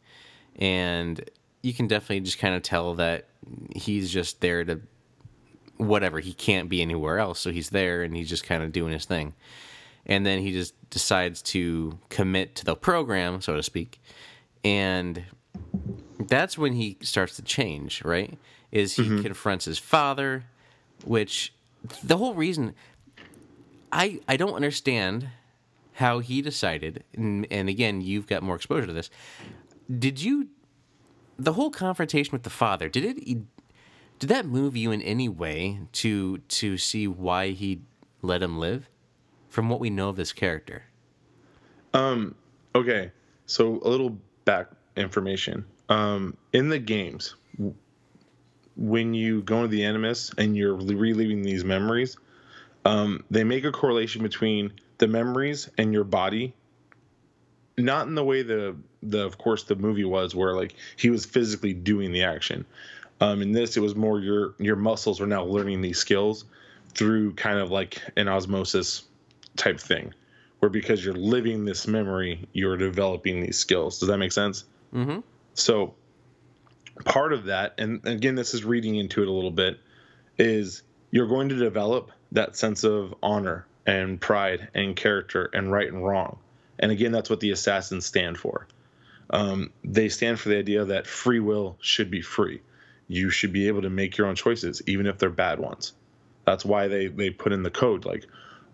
and 0.55 1.29
you 1.61 1.73
can 1.73 1.87
definitely 1.87 2.21
just 2.21 2.39
kind 2.39 2.55
of 2.55 2.63
tell 2.63 2.95
that 2.95 3.27
he's 3.75 4.11
just 4.11 4.41
there 4.41 4.63
to 4.63 4.81
whatever. 5.77 6.19
He 6.19 6.33
can't 6.33 6.69
be 6.69 6.81
anywhere 6.81 7.19
else, 7.19 7.39
so 7.39 7.51
he's 7.51 7.69
there 7.69 8.03
and 8.03 8.15
he's 8.15 8.29
just 8.29 8.43
kind 8.43 8.63
of 8.63 8.71
doing 8.71 8.93
his 8.93 9.05
thing. 9.05 9.33
And 10.05 10.25
then 10.25 10.39
he 10.39 10.51
just 10.51 10.73
decides 10.89 11.41
to 11.43 11.99
commit 12.09 12.55
to 12.55 12.65
the 12.65 12.75
program, 12.75 13.41
so 13.41 13.55
to 13.55 13.63
speak, 13.63 14.01
and 14.63 15.23
that's 16.27 16.57
when 16.57 16.73
he 16.73 16.97
starts 17.01 17.35
to 17.37 17.41
change, 17.41 18.03
right? 18.03 18.37
Is 18.71 18.95
he 18.95 19.03
Mm-hmm. 19.03 19.21
confronts 19.21 19.65
his 19.65 19.79
father, 19.79 20.45
which 21.03 21.53
the 22.03 22.17
whole 22.17 22.33
reason 22.35 22.73
I 23.91 24.21
I 24.27 24.37
don't 24.37 24.53
understand 24.53 25.29
how 25.93 26.19
he 26.19 26.41
decided, 26.41 27.03
and, 27.15 27.45
and 27.51 27.67
again, 27.69 28.01
you've 28.01 28.27
got 28.27 28.43
more 28.43 28.55
exposure 28.55 28.87
to 28.87 28.93
this. 28.93 29.09
Did 29.89 30.21
you 30.21 30.49
the 31.37 31.53
whole 31.53 31.71
confrontation 31.71 32.31
with 32.31 32.43
the 32.43 32.49
father? 32.49 32.87
Did 32.87 33.03
it 33.05 33.37
did 34.19 34.29
that 34.29 34.45
move 34.45 34.77
you 34.77 34.91
in 34.91 35.01
any 35.01 35.27
way 35.27 35.79
to 35.93 36.37
to 36.37 36.77
see 36.77 37.07
why 37.07 37.49
he 37.49 37.81
let 38.21 38.41
him 38.41 38.57
live? 38.57 38.87
From 39.49 39.67
what 39.67 39.81
we 39.81 39.89
know 39.89 40.07
of 40.07 40.15
this 40.15 40.31
character, 40.31 40.83
Um 41.93 42.35
Okay, 42.73 43.11
so 43.45 43.81
a 43.83 43.89
little 43.89 44.17
back 44.45 44.67
information. 45.01 45.65
Um, 45.89 46.37
in 46.53 46.69
the 46.69 46.79
games, 46.79 47.35
when 48.77 49.13
you 49.13 49.41
go 49.41 49.57
into 49.57 49.67
the 49.69 49.85
Animus 49.85 50.31
and 50.37 50.55
you're 50.55 50.75
reliving 50.75 51.41
these 51.43 51.63
memories, 51.63 52.17
um, 52.85 53.23
they 53.29 53.43
make 53.43 53.65
a 53.65 53.71
correlation 53.71 54.23
between 54.23 54.73
the 54.97 55.07
memories 55.07 55.69
and 55.77 55.93
your 55.93 56.03
body. 56.03 56.53
Not 57.77 58.07
in 58.07 58.15
the 58.15 58.23
way 58.23 58.43
the 58.43 58.75
the 59.01 59.25
of 59.25 59.37
course 59.37 59.63
the 59.63 59.75
movie 59.75 60.03
was, 60.03 60.35
where 60.35 60.55
like 60.55 60.75
he 60.97 61.09
was 61.09 61.25
physically 61.25 61.73
doing 61.73 62.11
the 62.11 62.23
action. 62.23 62.65
Um, 63.19 63.41
in 63.41 63.51
this, 63.51 63.77
it 63.77 63.79
was 63.81 63.95
more 63.95 64.19
your 64.19 64.55
your 64.59 64.75
muscles 64.75 65.19
were 65.19 65.27
now 65.27 65.43
learning 65.43 65.81
these 65.81 65.97
skills 65.97 66.45
through 66.93 67.33
kind 67.35 67.59
of 67.59 67.71
like 67.71 68.01
an 68.17 68.27
osmosis 68.27 69.03
type 69.55 69.79
thing 69.79 70.13
where 70.61 70.69
because 70.69 71.03
you're 71.03 71.15
living 71.15 71.65
this 71.65 71.87
memory, 71.87 72.47
you're 72.53 72.77
developing 72.77 73.41
these 73.41 73.57
skills. 73.57 73.99
Does 73.99 74.09
that 74.09 74.17
make 74.17 74.31
sense? 74.31 74.63
Mm-hmm. 74.93 75.19
So, 75.53 75.93
part 77.05 77.33
of 77.33 77.45
that, 77.45 77.75
and 77.77 78.05
again, 78.05 78.35
this 78.35 78.53
is 78.53 78.63
reading 78.63 78.95
into 78.95 79.21
it 79.21 79.27
a 79.27 79.31
little 79.31 79.51
bit, 79.51 79.79
is 80.37 80.83
you're 81.11 81.27
going 81.27 81.49
to 81.49 81.55
develop 81.55 82.11
that 82.31 82.55
sense 82.55 82.83
of 82.83 83.13
honor 83.21 83.65
and 83.85 84.19
pride 84.19 84.69
and 84.73 84.95
character 84.95 85.49
and 85.53 85.71
right 85.71 85.87
and 85.87 86.05
wrong. 86.05 86.37
And 86.79 86.91
again, 86.91 87.11
that's 87.11 87.29
what 87.29 87.39
the 87.39 87.51
assassins 87.51 88.05
stand 88.05 88.37
for. 88.37 88.67
Um, 89.29 89.71
they 89.83 90.09
stand 90.09 90.39
for 90.39 90.49
the 90.49 90.57
idea 90.57 90.85
that 90.85 91.07
free 91.07 91.39
will 91.39 91.77
should 91.81 92.11
be 92.11 92.21
free. 92.21 92.61
You 93.07 93.29
should 93.29 93.53
be 93.53 93.67
able 93.67 93.81
to 93.83 93.89
make 93.89 94.17
your 94.17 94.27
own 94.27 94.35
choices, 94.35 94.81
even 94.87 95.05
if 95.05 95.17
they're 95.17 95.29
bad 95.29 95.59
ones. 95.59 95.93
That's 96.45 96.65
why 96.65 96.87
they, 96.87 97.07
they 97.07 97.29
put 97.29 97.51
in 97.51 97.63
the 97.63 97.69
code 97.69 98.05
like 98.05 98.25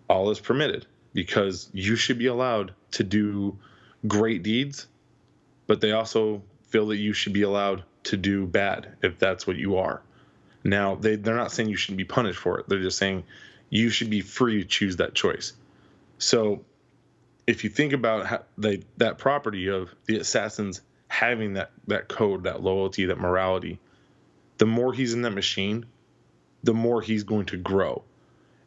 all 0.08 0.30
is 0.30 0.40
permitted 0.40 0.86
because 1.12 1.68
you 1.72 1.96
should 1.96 2.18
be 2.18 2.26
allowed 2.26 2.74
to 2.92 3.04
do 3.04 3.58
great 4.06 4.42
deeds, 4.42 4.86
but 5.68 5.80
they 5.80 5.92
also 5.92 6.42
feel 6.64 6.88
that 6.88 6.96
you 6.96 7.12
should 7.12 7.32
be 7.32 7.42
allowed 7.42 7.84
to 8.02 8.16
do 8.16 8.46
bad 8.46 8.96
if 9.02 9.18
that's 9.20 9.46
what 9.46 9.56
you 9.56 9.76
are. 9.76 10.02
Now, 10.64 10.96
they, 10.96 11.14
they're 11.14 11.36
not 11.36 11.52
saying 11.52 11.68
you 11.68 11.76
shouldn't 11.76 11.98
be 11.98 12.04
punished 12.04 12.40
for 12.40 12.58
it. 12.58 12.68
They're 12.68 12.82
just 12.82 12.98
saying 12.98 13.22
you 13.70 13.90
should 13.90 14.10
be 14.10 14.22
free 14.22 14.62
to 14.62 14.68
choose 14.68 14.96
that 14.96 15.14
choice. 15.14 15.52
So, 16.18 16.64
if 17.46 17.64
you 17.64 17.70
think 17.70 17.92
about 17.92 18.26
how 18.26 18.42
they, 18.58 18.82
that 18.96 19.18
property 19.18 19.68
of 19.68 19.94
the 20.06 20.18
assassins 20.18 20.82
having 21.06 21.54
that, 21.54 21.70
that 21.86 22.08
code, 22.08 22.42
that 22.44 22.62
loyalty, 22.62 23.06
that 23.06 23.18
morality, 23.18 23.78
the 24.58 24.66
more 24.66 24.92
he's 24.92 25.14
in 25.14 25.22
that 25.22 25.30
machine, 25.30 25.86
the 26.64 26.74
more 26.74 27.00
he's 27.00 27.24
going 27.24 27.46
to 27.46 27.56
grow. 27.56 28.02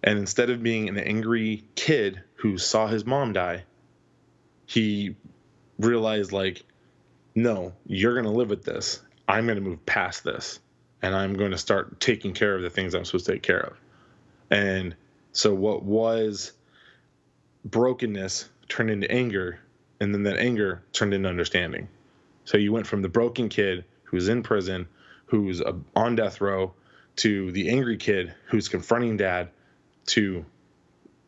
And 0.02 0.18
instead 0.18 0.50
of 0.50 0.64
being 0.64 0.90
an 0.90 0.98
angry 0.98 1.64
kid 1.76 2.24
who 2.36 2.58
saw 2.58 2.88
his 2.88 3.06
mom 3.06 3.34
die, 3.34 3.66
he 4.66 5.16
realized, 5.78 6.32
like, 6.32 6.64
no, 7.36 7.74
you're 7.86 8.14
going 8.14 8.26
to 8.26 8.32
live 8.32 8.50
with 8.50 8.64
this. 8.64 9.02
I'm 9.28 9.46
going 9.46 9.58
to 9.58 9.64
move 9.64 9.86
past 9.86 10.24
this. 10.24 10.60
And 11.02 11.16
I'm 11.16 11.34
going 11.34 11.52
to 11.52 11.58
start 11.58 12.00
taking 12.00 12.34
care 12.34 12.56
of 12.56 12.62
the 12.62 12.70
things 12.70 12.94
I'm 12.94 13.06
supposed 13.06 13.26
to 13.26 13.32
take 13.32 13.44
care 13.44 13.62
of. 13.62 13.78
And 14.52 14.96
so, 15.32 15.54
what 15.54 15.84
was 15.84 16.52
brokenness 17.66 18.50
turned 18.70 18.92
into 18.92 19.10
anger. 19.12 19.60
And 20.00 20.14
then 20.14 20.24
that 20.24 20.38
anger 20.38 20.84
turned 20.94 21.14
into 21.14 21.30
understanding. 21.30 21.88
So, 22.46 22.58
you 22.58 22.72
went 22.72 22.86
from 22.86 23.02
the 23.02 23.10
broken 23.10 23.50
kid 23.50 23.86
who's 24.04 24.28
in 24.28 24.44
prison, 24.44 24.88
who's 25.26 25.62
uh, 25.62 25.74
on 25.96 26.16
death 26.16 26.42
row, 26.42 26.74
to 27.18 27.52
the 27.52 27.70
angry 27.70 27.98
kid 27.98 28.34
who's 28.46 28.68
confronting 28.68 29.18
dad 29.18 29.50
to 30.08 30.46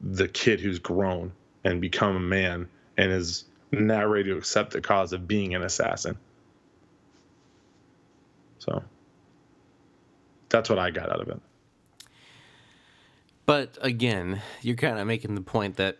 the 0.01 0.27
kid 0.27 0.59
who's 0.59 0.79
grown 0.79 1.31
and 1.63 1.81
become 1.81 2.15
a 2.15 2.19
man 2.19 2.67
and 2.97 3.11
is 3.11 3.45
now 3.73 4.05
ready 4.05 4.29
to 4.29 4.37
accept 4.37 4.71
the 4.71 4.81
cause 4.81 5.13
of 5.13 5.27
being 5.27 5.55
an 5.55 5.63
assassin. 5.63 6.17
So 8.59 8.83
that's 10.49 10.69
what 10.69 10.79
I 10.79 10.91
got 10.91 11.11
out 11.11 11.21
of 11.21 11.29
it. 11.29 11.41
But 13.45 13.77
again, 13.81 14.41
you're 14.61 14.77
kind 14.77 14.99
of 14.99 15.07
making 15.07 15.35
the 15.35 15.41
point 15.41 15.75
that 15.75 15.97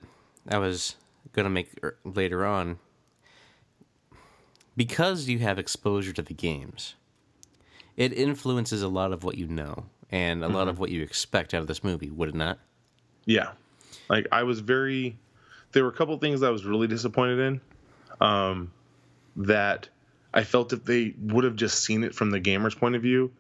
I 0.50 0.58
was 0.60 0.96
going 1.34 1.44
to 1.44 1.50
make 1.50 1.72
er- 1.84 1.98
later 2.06 2.46
on. 2.46 2.80
Because 4.78 5.28
you 5.28 5.40
have 5.40 5.60
exposure 5.60 6.14
to 6.14 6.22
the 6.22 6.34
games, 6.34 6.96
it 7.96 8.14
influences 8.14 8.82
a 8.82 8.88
lot 8.88 9.12
of 9.12 9.24
what 9.24 9.38
you 9.38 9.48
know 9.48 9.86
and 10.10 10.44
a 10.44 10.48
lot 10.48 10.68
of 10.68 10.80
what 10.80 10.90
you 10.90 11.04
expect 11.04 11.54
out 11.54 11.62
of 11.62 11.68
this 11.68 11.84
movie, 11.84 12.10
would 12.10 12.30
it 12.30 12.36
not? 12.36 12.60
Yeah. 13.26 13.52
Like 14.10 14.28
I 14.32 14.44
was 14.44 14.62
very 14.62 15.18
there 15.74 15.84
were 15.84 15.90
a 15.90 15.94
couple 15.94 16.18
things 16.18 16.42
I 16.42 16.50
was 16.50 16.66
really 16.66 16.88
disappointed 16.88 17.40
in. 17.40 17.62
Um 18.22 18.72
that 19.36 19.90
I 20.34 20.44
felt 20.44 20.74
if 20.74 20.86
they 20.86 21.14
would 21.20 21.44
have 21.44 21.56
just 21.56 21.84
seen 21.84 22.04
it 22.04 22.16
from 22.16 22.30
the 22.30 22.40
gamer's 22.40 22.76
point 22.76 22.96
of 22.96 23.02
view, 23.02 23.32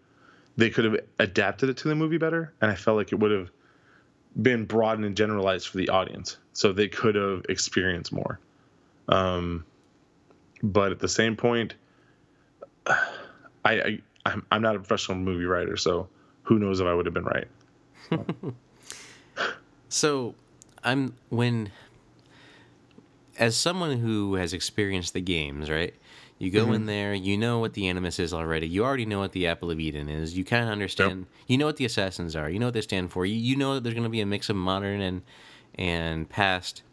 they 0.57 0.69
could 0.69 0.85
have 0.85 0.99
adapted 1.19 1.69
it 1.69 1.77
to 1.77 1.87
the 1.87 1.95
movie 1.95 2.17
better. 2.17 2.53
And 2.61 2.71
I 2.71 2.75
felt 2.75 2.97
like 2.97 3.11
it 3.11 3.15
would 3.15 3.31
have 3.31 3.49
been 4.41 4.65
broadened 4.65 5.05
and 5.05 5.15
generalized 5.15 5.67
for 5.67 5.77
the 5.77 5.89
audience. 5.89 6.37
So 6.53 6.73
they 6.73 6.87
could 6.87 7.15
have 7.15 7.45
experienced 7.49 8.11
more. 8.11 8.39
Um 9.07 9.65
but 10.61 10.91
at 10.91 10.99
the 10.99 11.09
same 11.09 11.35
point, 11.35 11.75
I, 12.87 13.01
I 13.65 13.99
I'm, 14.25 14.45
I'm 14.51 14.61
not 14.61 14.75
a 14.75 14.79
professional 14.79 15.17
movie 15.17 15.45
writer, 15.45 15.75
so 15.75 16.07
who 16.43 16.57
knows 16.57 16.79
if 16.79 16.87
I 16.87 16.93
would 16.93 17.05
have 17.05 17.13
been 17.13 17.25
right. 17.25 17.47
So, 19.93 20.33
I'm 20.83 21.13
when 21.29 21.71
as 23.37 23.55
someone 23.55 23.99
who 23.99 24.35
has 24.35 24.53
experienced 24.53 25.13
the 25.13 25.21
games, 25.21 25.69
right? 25.69 25.93
You 26.39 26.51
go 26.51 26.73
in 26.73 26.87
there, 26.87 27.13
you 27.13 27.37
know 27.37 27.59
what 27.59 27.73
the 27.73 27.87
Animus 27.87 28.19
is 28.19 28.33
already. 28.33 28.67
You 28.67 28.83
already 28.83 29.05
know 29.05 29.19
what 29.19 29.31
the 29.31 29.47
Apple 29.47 29.71
of 29.71 29.79
Eden 29.79 30.09
is. 30.09 30.35
You 30.37 30.43
kind 30.43 30.65
of 30.65 30.71
understand. 30.71 31.27
You 31.47 31.57
know 31.57 31.65
what 31.65 31.77
the 31.77 31.85
Assassins 31.85 32.35
are. 32.35 32.49
You 32.49 32.59
know 32.59 32.67
what 32.67 32.73
they 32.73 32.81
stand 32.81 33.11
for. 33.11 33.25
You, 33.25 33.35
you 33.35 33.55
know 33.55 33.75
that 33.75 33.83
there's 33.83 33.93
going 33.93 34.03
to 34.03 34.09
be 34.09 34.19
a 34.19 34.25
mix 34.25 34.49
of 34.49 34.55
modern 34.55 34.99
and 34.99 35.21
and 35.75 36.29
past. 36.29 36.83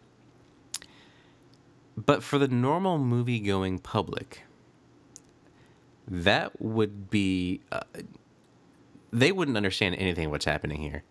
But 1.96 2.22
for 2.22 2.38
the 2.38 2.48
normal 2.48 2.98
movie 2.98 3.40
going 3.40 3.78
public, 3.80 4.42
that 6.06 6.60
would 6.60 7.10
be 7.10 7.60
uh, 7.72 7.80
they 9.12 9.32
wouldn't 9.32 9.56
understand 9.56 9.96
anything 9.96 10.26
of 10.26 10.30
what's 10.30 10.44
happening 10.44 10.80
here. 10.80 11.02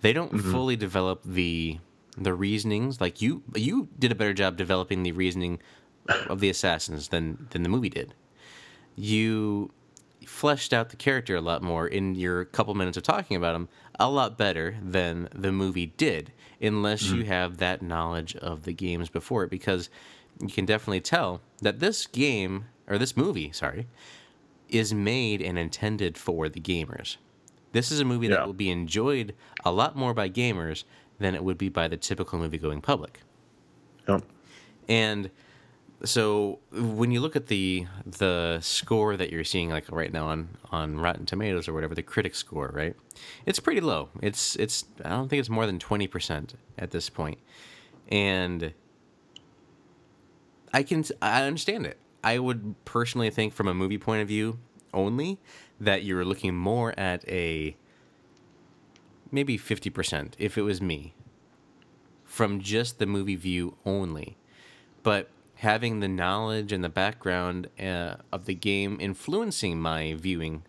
They 0.00 0.12
don't 0.12 0.38
fully 0.40 0.76
develop 0.76 1.22
the 1.24 1.78
the 2.16 2.34
reasonings 2.34 3.00
like 3.00 3.22
you 3.22 3.42
you 3.54 3.88
did 3.98 4.12
a 4.12 4.14
better 4.14 4.34
job 4.34 4.56
developing 4.56 5.02
the 5.02 5.12
reasoning 5.12 5.58
of 6.28 6.40
the 6.40 6.50
assassins 6.50 7.08
than 7.08 7.46
than 7.50 7.62
the 7.62 7.68
movie 7.68 7.88
did. 7.88 8.14
You 8.96 9.70
fleshed 10.26 10.72
out 10.72 10.90
the 10.90 10.96
character 10.96 11.36
a 11.36 11.40
lot 11.40 11.62
more 11.62 11.86
in 11.86 12.14
your 12.14 12.44
couple 12.44 12.74
minutes 12.74 12.96
of 12.96 13.02
talking 13.02 13.36
about 13.36 13.54
him 13.54 13.68
a 13.98 14.08
lot 14.08 14.38
better 14.38 14.76
than 14.82 15.28
the 15.34 15.52
movie 15.52 15.86
did 15.96 16.32
unless 16.60 17.04
mm-hmm. 17.04 17.16
you 17.16 17.24
have 17.24 17.58
that 17.58 17.82
knowledge 17.82 18.36
of 18.36 18.64
the 18.64 18.72
games 18.72 19.08
before 19.08 19.44
it 19.44 19.50
because 19.50 19.90
you 20.40 20.48
can 20.48 20.64
definitely 20.64 21.00
tell 21.00 21.40
that 21.60 21.80
this 21.80 22.06
game 22.06 22.66
or 22.86 22.98
this 22.98 23.16
movie 23.16 23.50
sorry 23.52 23.86
is 24.68 24.94
made 24.94 25.42
and 25.42 25.58
intended 25.58 26.16
for 26.16 26.48
the 26.48 26.60
gamers 26.60 27.16
this 27.72 27.90
is 27.90 28.00
a 28.00 28.04
movie 28.04 28.28
Yeah. 28.28 28.36
that 28.36 28.46
will 28.46 28.52
be 28.52 28.70
enjoyed 28.70 29.34
a 29.64 29.72
lot 29.72 29.96
more 29.96 30.14
by 30.14 30.28
gamers 30.28 30.84
than 31.18 31.34
it 31.34 31.44
would 31.44 31.58
be 31.58 31.68
by 31.68 31.88
the 31.88 31.96
typical 31.96 32.38
movie 32.38 32.58
going 32.58 32.80
public 32.80 33.20
Yep. 34.08 34.24
and 34.88 35.30
so 36.04 36.58
when 36.72 37.12
you 37.12 37.20
look 37.20 37.36
at 37.36 37.46
the 37.46 37.86
the 38.04 38.58
score 38.60 39.16
that 39.16 39.30
you're 39.30 39.44
seeing 39.44 39.70
like 39.70 39.88
right 39.92 40.12
now 40.12 40.26
on 40.26 40.48
on 40.72 40.98
Rotten 40.98 41.26
Tomatoes 41.26 41.68
or 41.68 41.72
whatever 41.74 41.94
the 41.94 42.02
critic 42.02 42.34
score, 42.34 42.72
right? 42.74 42.96
It's 43.46 43.60
pretty 43.60 43.80
low. 43.80 44.08
It's 44.20 44.56
it's 44.56 44.84
I 45.04 45.10
don't 45.10 45.28
think 45.28 45.38
it's 45.38 45.48
more 45.48 45.64
than 45.64 45.78
20% 45.78 46.54
at 46.76 46.90
this 46.90 47.08
point. 47.08 47.38
And 48.08 48.72
I 50.74 50.82
can 50.82 51.04
I 51.20 51.42
understand 51.44 51.86
it. 51.86 51.98
I 52.24 52.40
would 52.40 52.74
personally 52.84 53.30
think 53.30 53.52
from 53.52 53.68
a 53.68 53.74
movie 53.74 53.98
point 53.98 54.22
of 54.22 54.28
view 54.28 54.58
only 54.92 55.38
that 55.80 56.02
you're 56.02 56.24
looking 56.24 56.56
more 56.56 56.98
at 56.98 57.24
a 57.28 57.76
maybe 59.32 59.58
50% 59.58 60.34
if 60.38 60.56
it 60.56 60.62
was 60.62 60.80
me 60.80 61.14
from 62.24 62.60
just 62.60 62.98
the 62.98 63.06
movie 63.06 63.36
view 63.36 63.76
only. 63.84 64.36
But 65.02 65.28
having 65.56 66.00
the 66.00 66.08
knowledge 66.08 66.72
and 66.72 66.82
the 66.82 66.88
background 66.88 67.68
uh, 67.78 68.14
of 68.32 68.46
the 68.46 68.54
game 68.54 68.98
influencing 69.00 69.80
my 69.80 70.14
viewing 70.14 70.62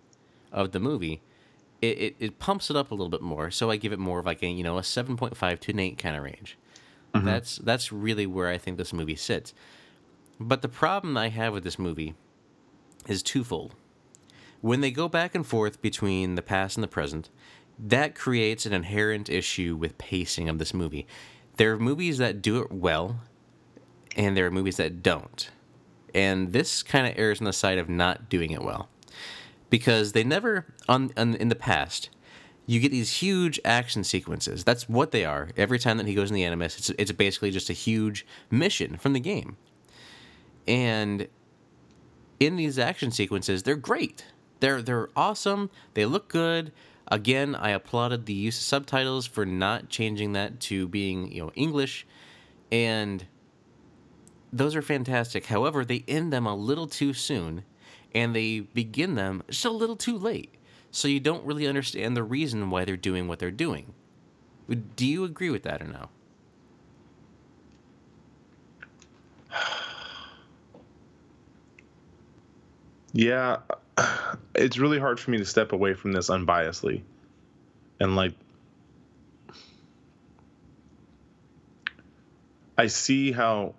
of 0.51 0.71
the 0.71 0.79
movie, 0.79 1.21
it, 1.81 1.97
it, 1.97 2.15
it, 2.19 2.39
pumps 2.39 2.69
it 2.69 2.75
up 2.75 2.91
a 2.91 2.93
little 2.93 3.09
bit 3.09 3.21
more. 3.21 3.49
So 3.49 3.71
I 3.71 3.77
give 3.77 3.91
it 3.91 3.99
more 3.99 4.19
of 4.19 4.25
like 4.25 4.43
a 4.43 4.47
you 4.47 4.63
know 4.63 4.77
a 4.77 4.83
seven 4.83 5.17
point 5.17 5.37
five 5.37 5.59
to 5.61 5.71
an 5.71 5.79
eight 5.79 5.97
kind 5.97 6.15
of 6.15 6.23
range. 6.23 6.57
Mm-hmm. 7.13 7.25
That's 7.25 7.57
that's 7.57 7.91
really 7.91 8.25
where 8.25 8.49
I 8.49 8.57
think 8.57 8.77
this 8.77 8.93
movie 8.93 9.15
sits. 9.15 9.53
But 10.39 10.61
the 10.61 10.69
problem 10.69 11.15
I 11.15 11.29
have 11.29 11.53
with 11.53 11.63
this 11.63 11.79
movie 11.79 12.15
is 13.07 13.23
twofold. 13.23 13.75
When 14.61 14.81
they 14.81 14.91
go 14.91 15.09
back 15.09 15.35
and 15.35 15.45
forth 15.45 15.81
between 15.81 16.35
the 16.35 16.41
past 16.41 16.77
and 16.77 16.83
the 16.83 16.87
present, 16.87 17.29
that 17.79 18.15
creates 18.15 18.65
an 18.65 18.73
inherent 18.73 19.29
issue 19.29 19.75
with 19.75 19.97
pacing 19.97 20.49
of 20.49 20.59
this 20.59 20.73
movie. 20.73 21.07
There 21.57 21.73
are 21.73 21.79
movies 21.79 22.17
that 22.17 22.41
do 22.41 22.59
it 22.59 22.71
well, 22.71 23.19
and 24.15 24.35
there 24.35 24.45
are 24.45 24.51
movies 24.51 24.77
that 24.77 25.03
don't. 25.03 25.49
And 26.13 26.53
this 26.53 26.83
kind 26.83 27.07
of 27.07 27.17
errs 27.17 27.39
on 27.39 27.45
the 27.45 27.53
side 27.53 27.77
of 27.77 27.89
not 27.89 28.29
doing 28.29 28.51
it 28.51 28.61
well. 28.61 28.89
Because 29.69 30.11
they 30.11 30.23
never, 30.23 30.67
on, 30.87 31.11
on, 31.17 31.33
in 31.35 31.49
the 31.49 31.55
past, 31.55 32.09
you 32.65 32.79
get 32.79 32.91
these 32.91 33.17
huge 33.17 33.59
action 33.65 34.03
sequences. 34.03 34.63
That's 34.63 34.87
what 34.87 35.11
they 35.11 35.25
are. 35.25 35.49
Every 35.57 35.79
time 35.79 35.97
that 35.97 36.07
he 36.07 36.13
goes 36.13 36.29
in 36.29 36.35
the 36.35 36.43
Animus, 36.43 36.77
it's, 36.77 36.89
it's 36.97 37.11
basically 37.11 37.51
just 37.51 37.69
a 37.69 37.73
huge 37.73 38.25
mission 38.51 38.97
from 38.97 39.13
the 39.13 39.19
game. 39.19 39.57
And 40.67 41.27
in 42.39 42.55
these 42.55 42.79
action 42.79 43.11
sequences, 43.11 43.63
they're 43.63 43.75
great. 43.75 44.25
They're 44.59 44.81
they're 44.81 45.09
awesome. 45.15 45.69
They 45.93 46.05
look 46.05 46.29
good. 46.29 46.71
Again, 47.07 47.55
I 47.55 47.69
applauded 47.71 48.25
the 48.25 48.33
use 48.33 48.57
of 48.57 48.63
subtitles 48.63 49.25
for 49.27 49.45
not 49.45 49.89
changing 49.89 50.33
that 50.33 50.59
to 50.61 50.87
being, 50.87 51.31
you 51.31 51.43
know, 51.43 51.51
English. 51.55 52.05
And 52.71 53.25
those 54.51 54.75
are 54.75 54.81
fantastic. 54.81 55.47
However, 55.47 55.83
they 55.83 56.03
end 56.07 56.31
them 56.31 56.45
a 56.45 56.55
little 56.55 56.87
too 56.87 57.13
soon 57.13 57.63
and 58.13 58.35
they 58.35 58.59
begin 58.61 59.15
them 59.15 59.43
just 59.49 59.65
a 59.65 59.69
little 59.71 59.95
too 59.95 60.17
late. 60.17 60.53
So 60.91 61.07
you 61.07 61.19
don't 61.19 61.45
really 61.45 61.67
understand 61.67 62.15
the 62.15 62.23
reason 62.23 62.69
why 62.69 62.85
they're 62.85 62.95
doing 62.97 63.27
what 63.27 63.39
they're 63.39 63.51
doing. 63.51 63.93
Do 64.95 65.05
you 65.05 65.23
agree 65.23 65.49
with 65.49 65.63
that 65.63 65.81
or 65.81 65.87
no? 65.87 66.09
Yeah, 73.13 73.57
it's 74.55 74.77
really 74.77 74.99
hard 74.99 75.19
for 75.19 75.31
me 75.31 75.37
to 75.37 75.45
step 75.45 75.71
away 75.71 75.93
from 75.93 76.11
this 76.11 76.29
unbiasedly. 76.29 77.01
And 77.99 78.15
like 78.15 78.33
I 82.77 82.87
see 82.87 83.31
how 83.31 83.75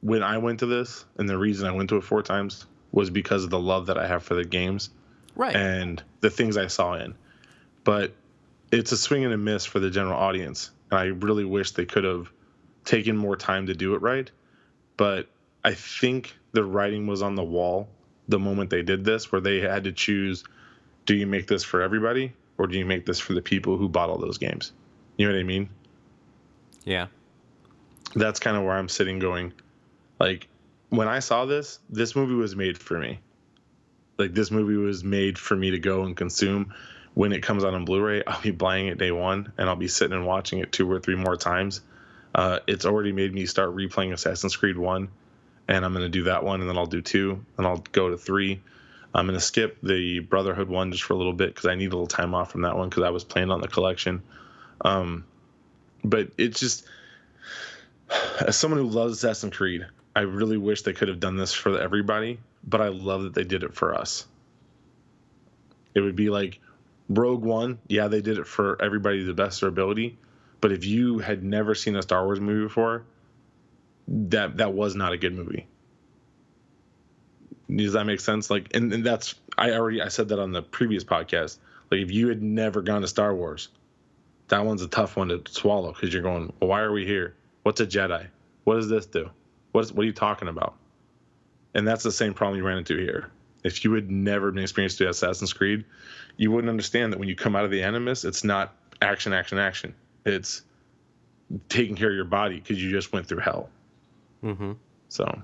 when 0.00 0.22
I 0.22 0.38
went 0.38 0.60
to 0.60 0.66
this 0.66 1.04
and 1.18 1.28
the 1.28 1.38
reason 1.38 1.66
I 1.66 1.72
went 1.72 1.90
to 1.90 1.96
it 1.96 2.04
four 2.04 2.22
times 2.22 2.66
was 2.92 3.10
because 3.10 3.44
of 3.44 3.50
the 3.50 3.58
love 3.58 3.86
that 3.86 3.98
I 3.98 4.06
have 4.06 4.22
for 4.22 4.34
the 4.34 4.44
games. 4.44 4.90
Right. 5.36 5.54
And 5.54 6.02
the 6.20 6.30
things 6.30 6.56
I 6.56 6.66
saw 6.66 6.94
in. 6.94 7.14
But 7.84 8.12
it's 8.72 8.92
a 8.92 8.96
swing 8.96 9.24
and 9.24 9.32
a 9.32 9.38
miss 9.38 9.64
for 9.64 9.78
the 9.78 9.90
general 9.90 10.18
audience. 10.18 10.70
And 10.90 10.98
I 10.98 11.04
really 11.04 11.44
wish 11.44 11.72
they 11.72 11.84
could 11.84 12.04
have 12.04 12.32
taken 12.84 13.16
more 13.16 13.36
time 13.36 13.66
to 13.66 13.74
do 13.74 13.94
it 13.94 14.02
right. 14.02 14.30
But 14.96 15.28
I 15.64 15.74
think 15.74 16.36
the 16.52 16.64
writing 16.64 17.06
was 17.06 17.22
on 17.22 17.34
the 17.34 17.44
wall 17.44 17.88
the 18.28 18.38
moment 18.38 18.70
they 18.70 18.82
did 18.82 19.04
this, 19.04 19.32
where 19.32 19.40
they 19.40 19.60
had 19.60 19.84
to 19.84 19.92
choose 19.92 20.44
do 21.08 21.14
you 21.14 21.26
make 21.26 21.46
this 21.46 21.64
for 21.64 21.80
everybody 21.80 22.34
or 22.58 22.66
do 22.66 22.76
you 22.76 22.84
make 22.84 23.06
this 23.06 23.18
for 23.18 23.32
the 23.32 23.40
people 23.40 23.78
who 23.78 23.88
bought 23.88 24.10
all 24.10 24.18
those 24.18 24.36
games? 24.36 24.72
You 25.16 25.26
know 25.26 25.32
what 25.32 25.40
I 25.40 25.44
mean? 25.44 25.70
Yeah. 26.84 27.06
That's 28.14 28.38
kind 28.38 28.58
of 28.58 28.64
where 28.64 28.76
I'm 28.76 28.90
sitting 28.90 29.18
going. 29.18 29.54
Like, 30.20 30.48
when 30.90 31.08
I 31.08 31.20
saw 31.20 31.46
this, 31.46 31.78
this 31.88 32.14
movie 32.14 32.34
was 32.34 32.54
made 32.54 32.76
for 32.76 32.98
me. 32.98 33.20
Like, 34.18 34.34
this 34.34 34.50
movie 34.50 34.76
was 34.76 35.02
made 35.02 35.38
for 35.38 35.56
me 35.56 35.70
to 35.70 35.78
go 35.78 36.02
and 36.02 36.14
consume. 36.14 36.74
When 37.14 37.32
it 37.32 37.42
comes 37.42 37.64
out 37.64 37.72
on 37.72 37.86
Blu 37.86 38.02
ray, 38.02 38.22
I'll 38.26 38.42
be 38.42 38.50
buying 38.50 38.88
it 38.88 38.98
day 38.98 39.10
one 39.10 39.52
and 39.56 39.68
I'll 39.68 39.76
be 39.76 39.88
sitting 39.88 40.14
and 40.14 40.26
watching 40.26 40.58
it 40.58 40.72
two 40.72 40.90
or 40.90 41.00
three 41.00 41.16
more 41.16 41.36
times. 41.36 41.80
Uh, 42.34 42.58
it's 42.66 42.84
already 42.84 43.12
made 43.12 43.32
me 43.32 43.46
start 43.46 43.74
replaying 43.74 44.12
Assassin's 44.12 44.54
Creed 44.54 44.76
1 44.76 45.08
and 45.68 45.84
I'm 45.84 45.92
going 45.92 46.04
to 46.04 46.08
do 46.08 46.24
that 46.24 46.42
one, 46.42 46.60
and 46.60 46.68
then 46.68 46.78
I'll 46.78 46.86
do 46.86 47.02
two, 47.02 47.44
and 47.56 47.66
I'll 47.66 47.84
go 47.92 48.08
to 48.08 48.16
three. 48.16 48.60
I'm 49.14 49.26
going 49.26 49.38
to 49.38 49.44
skip 49.44 49.78
the 49.82 50.20
Brotherhood 50.20 50.68
one 50.68 50.92
just 50.92 51.04
for 51.04 51.14
a 51.14 51.16
little 51.16 51.32
bit 51.32 51.54
because 51.54 51.66
I 51.66 51.74
need 51.74 51.86
a 51.86 51.96
little 51.96 52.06
time 52.06 52.34
off 52.34 52.52
from 52.52 52.62
that 52.62 52.76
one 52.76 52.88
because 52.88 53.04
I 53.04 53.10
was 53.10 53.24
playing 53.24 53.50
on 53.50 53.60
the 53.60 53.68
collection. 53.68 54.22
Um, 54.80 55.24
but 56.04 56.30
it's 56.38 56.60
just, 56.60 56.84
as 58.46 58.56
someone 58.56 58.80
who 58.80 58.88
loves 58.88 59.14
Assassin's 59.14 59.56
Creed, 59.56 59.86
I 60.14 60.20
really 60.20 60.56
wish 60.56 60.82
they 60.82 60.92
could 60.92 61.08
have 61.08 61.20
done 61.20 61.36
this 61.36 61.52
for 61.52 61.78
everybody, 61.78 62.38
but 62.64 62.80
I 62.80 62.88
love 62.88 63.22
that 63.22 63.34
they 63.34 63.44
did 63.44 63.62
it 63.62 63.74
for 63.74 63.94
us. 63.94 64.26
It 65.94 66.00
would 66.00 66.16
be 66.16 66.30
like 66.30 66.60
Rogue 67.08 67.42
One, 67.42 67.78
yeah, 67.88 68.08
they 68.08 68.20
did 68.20 68.38
it 68.38 68.46
for 68.46 68.80
everybody 68.80 69.20
to 69.20 69.24
the 69.24 69.34
best 69.34 69.58
of 69.58 69.60
their 69.60 69.68
ability. 69.68 70.18
But 70.60 70.72
if 70.72 70.84
you 70.84 71.18
had 71.18 71.42
never 71.42 71.74
seen 71.74 71.96
a 71.96 72.02
Star 72.02 72.24
Wars 72.24 72.40
movie 72.40 72.64
before, 72.64 73.04
that 74.08 74.56
that 74.56 74.72
was 74.72 74.94
not 74.94 75.12
a 75.12 75.18
good 75.18 75.34
movie. 75.34 75.66
Does 77.74 77.92
that 77.92 78.04
make 78.04 78.20
sense? 78.20 78.50
Like, 78.50 78.74
and, 78.74 78.92
and 78.92 79.04
that's 79.04 79.34
I 79.56 79.72
already 79.72 80.00
I 80.00 80.08
said 80.08 80.28
that 80.28 80.38
on 80.38 80.52
the 80.52 80.62
previous 80.62 81.04
podcast. 81.04 81.58
Like, 81.90 82.00
if 82.00 82.10
you 82.10 82.28
had 82.28 82.42
never 82.42 82.82
gone 82.82 83.02
to 83.02 83.08
Star 83.08 83.34
Wars, 83.34 83.68
that 84.48 84.64
one's 84.64 84.82
a 84.82 84.88
tough 84.88 85.16
one 85.16 85.28
to 85.28 85.42
swallow 85.48 85.92
because 85.92 86.12
you're 86.12 86.22
going, 86.22 86.52
well, 86.60 86.70
why 86.70 86.80
are 86.80 86.92
we 86.92 87.06
here? 87.06 87.34
What's 87.62 87.80
a 87.80 87.86
Jedi? 87.86 88.26
What 88.64 88.76
does 88.76 88.88
this 88.88 89.06
do? 89.06 89.30
What 89.72 89.84
is 89.84 89.92
what 89.92 90.02
are 90.02 90.06
you 90.06 90.12
talking 90.12 90.48
about? 90.48 90.74
And 91.74 91.86
that's 91.86 92.02
the 92.02 92.12
same 92.12 92.32
problem 92.32 92.58
you 92.58 92.66
ran 92.66 92.78
into 92.78 92.96
here. 92.96 93.30
If 93.62 93.84
you 93.84 93.92
had 93.92 94.10
never 94.10 94.50
been 94.50 94.62
experienced 94.62 94.98
to 94.98 95.08
Assassin's 95.08 95.52
Creed, 95.52 95.84
you 96.36 96.50
wouldn't 96.50 96.70
understand 96.70 97.12
that 97.12 97.18
when 97.18 97.28
you 97.28 97.36
come 97.36 97.54
out 97.54 97.64
of 97.64 97.70
the 97.70 97.82
Animus, 97.82 98.24
it's 98.24 98.44
not 98.44 98.74
action, 99.02 99.32
action, 99.32 99.58
action. 99.58 99.94
It's 100.24 100.62
taking 101.68 101.96
care 101.96 102.08
of 102.08 102.14
your 102.14 102.24
body 102.24 102.56
because 102.56 102.82
you 102.82 102.90
just 102.90 103.12
went 103.12 103.26
through 103.26 103.40
hell. 103.40 103.68
Mm-hmm. 104.44 104.72
So 105.08 105.42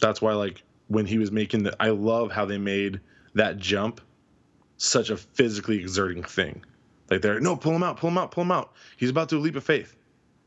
that's 0.00 0.20
why, 0.22 0.34
like, 0.34 0.62
when 0.88 1.06
he 1.06 1.18
was 1.18 1.32
making 1.32 1.64
the, 1.64 1.76
I 1.80 1.90
love 1.90 2.30
how 2.30 2.44
they 2.44 2.58
made 2.58 3.00
that 3.34 3.58
jump 3.58 4.00
such 4.76 5.10
a 5.10 5.16
physically 5.16 5.78
exerting 5.78 6.22
thing. 6.22 6.64
Like, 7.10 7.22
they're, 7.22 7.40
no, 7.40 7.56
pull 7.56 7.72
him 7.72 7.82
out, 7.82 7.98
pull 7.98 8.10
him 8.10 8.18
out, 8.18 8.30
pull 8.30 8.44
him 8.44 8.52
out. 8.52 8.72
He's 8.96 9.10
about 9.10 9.28
to 9.30 9.38
leap 9.38 9.56
of 9.56 9.64
faith 9.64 9.94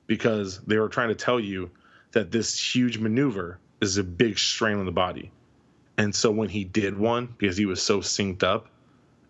because 0.07 0.59
they 0.61 0.77
were 0.77 0.89
trying 0.89 1.09
to 1.09 1.15
tell 1.15 1.39
you 1.39 1.69
that 2.11 2.31
this 2.31 2.57
huge 2.57 2.97
maneuver 2.97 3.59
is 3.81 3.97
a 3.97 4.03
big 4.03 4.39
strain 4.39 4.77
on 4.77 4.85
the 4.85 4.91
body. 4.91 5.31
And 5.97 6.13
so 6.13 6.31
when 6.31 6.49
he 6.49 6.63
did 6.63 6.97
one, 6.97 7.33
because 7.37 7.57
he 7.57 7.65
was 7.65 7.81
so 7.81 7.99
synced 7.99 8.43
up, 8.43 8.67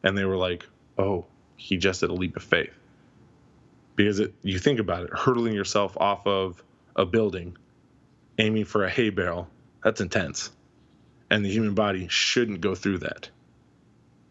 and 0.04 0.18
they 0.18 0.26
were 0.26 0.38
like, 0.38 0.68
oh, 0.98 1.26
he 1.56 1.78
just 1.78 2.02
did 2.02 2.10
a 2.10 2.14
leap 2.14 2.36
of 2.36 2.44
faith. 2.44 2.74
Because 3.96 4.20
it, 4.20 4.34
you 4.44 4.60
think 4.60 4.80
about 4.80 5.04
it, 5.04 5.10
hurtling 5.12 5.54
yourself 5.54 5.98
off 5.98 6.28
of 6.28 6.64
a 6.96 7.06
building 7.06 7.58
aiming 8.38 8.66
for 8.66 8.86
a 8.86 8.90
hay 8.90 9.10
barrel, 9.10 9.48
that's 9.84 10.02
intense. 10.02 10.52
And 11.30 11.44
the 11.44 11.50
human 11.50 11.74
body 11.74 12.08
shouldn't 12.10 12.62
go 12.62 12.76
through 12.76 13.00
that. 13.00 13.30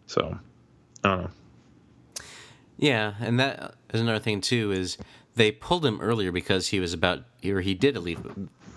So, 0.06 0.38
I 1.04 1.08
don't 1.08 1.22
know. 1.22 1.30
Yeah, 2.78 3.14
and 3.20 3.40
that 3.40 3.74
is 3.92 4.00
another 4.00 4.18
thing 4.18 4.40
too 4.40 4.72
is 4.72 4.98
they 5.34 5.50
pulled 5.50 5.84
him 5.84 6.00
earlier 6.00 6.32
because 6.32 6.68
he 6.68 6.80
was 6.80 6.92
about 6.92 7.24
or 7.44 7.60
he 7.60 7.74
did 7.74 7.96
a 7.96 8.00
leap 8.00 8.18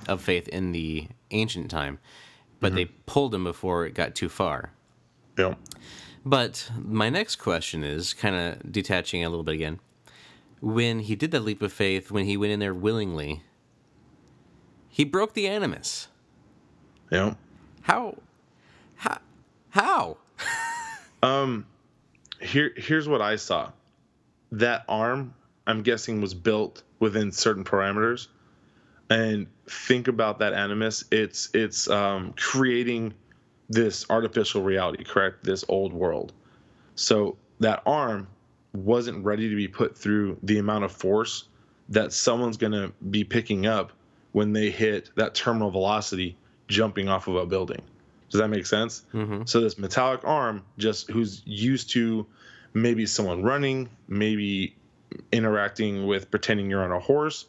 of 0.08 0.22
faith 0.22 0.48
in 0.48 0.72
the 0.72 1.08
ancient 1.32 1.70
time, 1.70 2.00
but 2.60 2.68
mm-hmm. 2.68 2.76
they 2.76 2.86
pulled 3.06 3.34
him 3.34 3.44
before 3.44 3.86
it 3.86 3.94
got 3.94 4.16
too 4.16 4.30
far. 4.30 4.72
Yeah. 5.38 5.56
But 6.26 6.70
my 6.78 7.10
next 7.10 7.38
question 7.38 7.84
is 7.84 8.14
kind 8.14 8.36
of 8.36 8.72
detaching 8.72 9.24
a 9.24 9.30
little 9.30 9.44
bit 9.44 9.56
again. 9.56 9.80
When 10.62 11.00
he 11.00 11.16
did 11.16 11.32
that 11.32 11.42
leap 11.42 11.62
of 11.62 11.72
faith, 11.72 12.12
when 12.12 12.26
he 12.26 12.36
went 12.36 12.52
in 12.52 12.60
there 12.60 12.74
willingly, 12.74 13.44
he 15.00 15.06
broke 15.06 15.34
the 15.34 15.48
animus. 15.48 16.10
Yeah. 17.10 17.36
How? 17.84 18.18
How? 18.96 19.20
How? 19.70 20.18
um, 21.24 21.66
here 22.42 22.74
here's 22.76 23.08
what 23.08 23.22
I 23.22 23.38
saw. 23.38 23.72
That 24.52 24.84
arm, 24.90 25.34
I'm 25.66 25.84
guessing, 25.84 26.20
was 26.20 26.34
built 26.34 26.84
within 27.00 27.32
certain 27.32 27.64
parameters. 27.64 28.28
And 29.10 29.48
think 29.70 30.10
about 30.10 30.40
that 30.40 30.52
animus. 30.52 31.06
It's 31.12 31.50
it's 31.54 31.90
um, 31.90 32.34
creating 32.34 33.14
this 33.70 34.06
artificial 34.10 34.64
reality, 34.64 35.06
correct? 35.06 35.46
This 35.46 35.64
old 35.70 35.94
world. 35.94 36.34
So 36.96 37.38
that 37.62 37.84
arm 37.86 38.28
wasn't 38.74 39.24
ready 39.24 39.50
to 39.50 39.56
be 39.56 39.70
put 39.70 39.98
through 39.98 40.38
the 40.44 40.58
amount 40.58 40.84
of 40.84 40.92
force 40.92 41.46
that 41.88 42.12
someone's 42.12 42.58
going 42.58 42.74
to 42.74 42.92
be 43.12 43.24
picking 43.24 43.66
up 43.66 43.94
when 44.32 44.54
they 44.54 44.70
hit 44.70 45.10
that 45.16 45.34
terminal 45.34 45.72
velocity 45.72 46.38
jumping 46.68 47.10
off 47.10 47.28
of 47.28 47.36
a 47.36 47.46
building. 47.46 47.82
Does 48.30 48.40
that 48.40 48.50
make 48.50 48.66
sense? 48.66 49.04
Mm-hmm. 49.14 49.44
So 49.46 49.62
this 49.62 49.78
metallic 49.80 50.22
arm, 50.24 50.64
just 50.78 51.10
who's 51.10 51.42
used 51.46 51.90
to 51.92 52.28
maybe 52.74 53.06
someone 53.08 53.42
running, 53.42 53.90
maybe 54.08 54.76
interacting 55.32 56.06
with 56.06 56.30
pretending 56.30 56.70
you're 56.70 56.84
on 56.84 56.92
a 56.92 57.00
horse, 57.00 57.46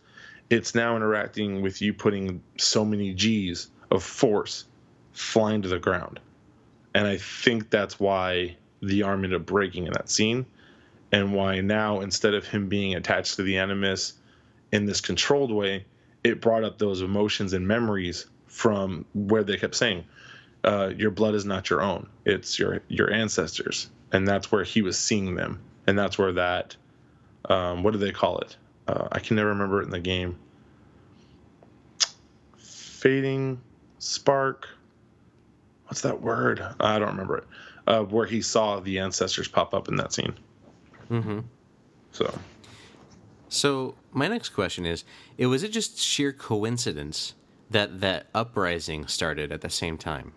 it's 0.48 0.74
now 0.74 0.96
interacting 0.96 1.60
with 1.60 1.82
you 1.82 1.92
putting 1.92 2.42
so 2.56 2.84
many 2.84 3.12
G's 3.12 3.68
of 3.90 4.02
force 4.02 4.64
flying 5.12 5.62
to 5.62 5.68
the 5.68 5.78
ground. 5.78 6.18
And 6.94 7.06
I 7.06 7.18
think 7.18 7.70
that's 7.70 8.00
why 8.00 8.56
the 8.82 9.02
arm 9.02 9.24
ended 9.24 9.40
up 9.40 9.46
breaking 9.46 9.86
in 9.86 9.92
that 9.92 10.08
scene, 10.08 10.46
and 11.12 11.34
why 11.34 11.60
now 11.60 12.00
instead 12.00 12.34
of 12.34 12.46
him 12.46 12.68
being 12.68 12.94
attached 12.94 13.36
to 13.36 13.42
the 13.42 13.58
Animus 13.58 14.14
in 14.72 14.86
this 14.86 15.00
controlled 15.00 15.52
way, 15.52 15.84
it 16.24 16.40
brought 16.40 16.64
up 16.64 16.78
those 16.78 17.02
emotions 17.02 17.52
and 17.52 17.66
memories 17.66 18.26
from 18.46 19.04
where 19.14 19.44
they 19.44 19.56
kept 19.56 19.74
saying, 19.74 20.04
uh, 20.64 20.90
"Your 20.96 21.10
blood 21.10 21.34
is 21.34 21.44
not 21.44 21.70
your 21.70 21.82
own; 21.82 22.08
it's 22.24 22.58
your 22.58 22.82
your 22.88 23.12
ancestors," 23.12 23.88
and 24.12 24.26
that's 24.26 24.50
where 24.50 24.64
he 24.64 24.82
was 24.82 24.98
seeing 24.98 25.34
them, 25.34 25.60
and 25.86 25.98
that's 25.98 26.18
where 26.18 26.32
that 26.32 26.76
um, 27.48 27.82
what 27.82 27.92
do 27.92 27.98
they 27.98 28.12
call 28.12 28.38
it? 28.38 28.56
Uh, 28.86 29.08
I 29.12 29.18
can 29.18 29.36
never 29.36 29.50
remember 29.50 29.80
it 29.80 29.84
in 29.84 29.90
the 29.90 30.00
game. 30.00 30.38
Fading 32.56 33.60
spark. 33.98 34.68
What's 35.86 36.02
that 36.02 36.20
word? 36.20 36.62
I 36.78 36.98
don't 36.98 37.08
remember 37.08 37.38
it. 37.38 37.44
Uh, 37.86 38.02
where 38.02 38.26
he 38.26 38.42
saw 38.42 38.80
the 38.80 38.98
ancestors 38.98 39.48
pop 39.48 39.74
up 39.74 39.88
in 39.88 39.96
that 39.96 40.12
scene. 40.12 40.34
Mm-hmm. 41.10 41.40
So, 42.12 42.32
So 43.50 43.96
my 44.12 44.28
next 44.28 44.50
question 44.50 44.86
is: 44.86 45.04
it 45.36 45.46
was 45.46 45.62
it 45.62 45.72
just 45.72 45.98
sheer 45.98 46.32
coincidence 46.32 47.34
that 47.68 48.00
that 48.00 48.28
uprising 48.34 49.06
started 49.06 49.52
at 49.52 49.60
the 49.60 49.70
same 49.70 49.98
time? 49.98 50.32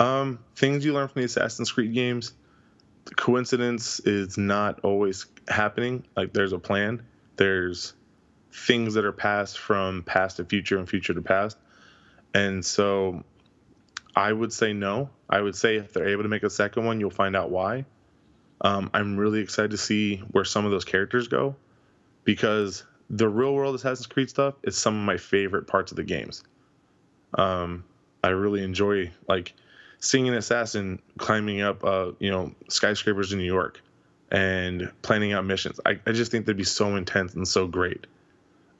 um, 0.00 0.38
things 0.56 0.84
you 0.84 0.92
learn 0.92 1.08
from 1.08 1.20
the 1.20 1.26
Assassin's 1.26 1.70
Creed 1.70 1.94
games. 1.94 2.32
Coincidence 3.16 4.00
is 4.00 4.38
not 4.38 4.80
always 4.80 5.26
happening. 5.48 6.04
Like 6.16 6.32
there's 6.32 6.52
a 6.52 6.58
plan. 6.58 7.02
There's 7.36 7.94
things 8.52 8.94
that 8.94 9.04
are 9.04 9.12
passed 9.12 9.58
from 9.58 10.02
past 10.02 10.38
to 10.38 10.44
future 10.44 10.78
and 10.78 10.88
future 10.88 11.14
to 11.14 11.22
past. 11.22 11.58
And 12.34 12.64
so 12.64 13.24
I 14.16 14.32
would 14.32 14.52
say 14.52 14.72
no. 14.72 15.10
I 15.28 15.40
would 15.40 15.56
say 15.56 15.76
if 15.76 15.92
they're 15.92 16.08
able 16.08 16.22
to 16.22 16.28
make 16.28 16.42
a 16.44 16.50
second 16.50 16.84
one, 16.84 17.00
you'll 17.00 17.10
find 17.10 17.36
out 17.36 17.50
why. 17.50 17.84
Um, 18.60 18.90
I'm 18.94 19.16
really 19.16 19.40
excited 19.40 19.72
to 19.72 19.78
see 19.78 20.18
where 20.30 20.44
some 20.44 20.64
of 20.64 20.70
those 20.70 20.84
characters 20.84 21.28
go 21.28 21.56
because 22.24 22.84
the 23.10 23.28
real 23.28 23.54
world 23.54 23.74
Assassin's 23.74 24.06
Creed 24.06 24.30
stuff 24.30 24.54
is 24.62 24.76
some 24.76 24.96
of 24.96 25.04
my 25.04 25.16
favorite 25.16 25.66
parts 25.66 25.92
of 25.92 25.96
the 25.96 26.02
games. 26.02 26.42
Um, 27.34 27.84
I 28.22 28.28
really 28.28 28.62
enjoy 28.62 29.12
like 29.28 29.54
seeing 30.00 30.28
an 30.28 30.34
assassin 30.34 31.00
climbing 31.18 31.60
up, 31.60 31.84
uh, 31.84 32.12
you 32.18 32.30
know, 32.30 32.54
skyscrapers 32.68 33.32
in 33.32 33.38
New 33.38 33.44
York 33.44 33.80
and 34.30 34.90
planning 35.02 35.32
out 35.32 35.44
missions. 35.44 35.80
I, 35.84 36.00
I 36.06 36.12
just 36.12 36.30
think 36.30 36.46
they'd 36.46 36.56
be 36.56 36.64
so 36.64 36.96
intense 36.96 37.34
and 37.34 37.46
so 37.46 37.66
great. 37.66 38.06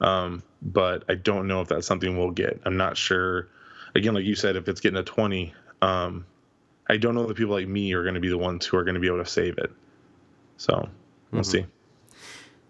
Um, 0.01 0.43
but 0.61 1.03
I 1.07 1.15
don't 1.15 1.47
know 1.47 1.61
if 1.61 1.67
that's 1.67 1.87
something 1.87 2.17
we'll 2.17 2.31
get. 2.31 2.61
I'm 2.65 2.77
not 2.77 2.97
sure. 2.97 3.47
Again, 3.93 4.13
like 4.13 4.25
you 4.25 4.35
said, 4.35 4.55
if 4.55 4.67
it's 4.67 4.81
getting 4.81 4.99
a 4.99 5.03
20, 5.03 5.53
um, 5.81 6.25
I 6.87 6.97
don't 6.97 7.15
know 7.15 7.25
that 7.25 7.35
people 7.35 7.53
like 7.53 7.67
me 7.67 7.93
are 7.93 8.03
going 8.03 8.15
to 8.15 8.21
be 8.21 8.29
the 8.29 8.37
ones 8.37 8.65
who 8.65 8.77
are 8.77 8.83
going 8.83 8.95
to 8.95 9.01
be 9.01 9.07
able 9.07 9.23
to 9.23 9.29
save 9.29 9.57
it. 9.57 9.71
So 10.57 10.89
we'll 11.31 11.41
mm-hmm. 11.41 11.51
see. 11.51 11.65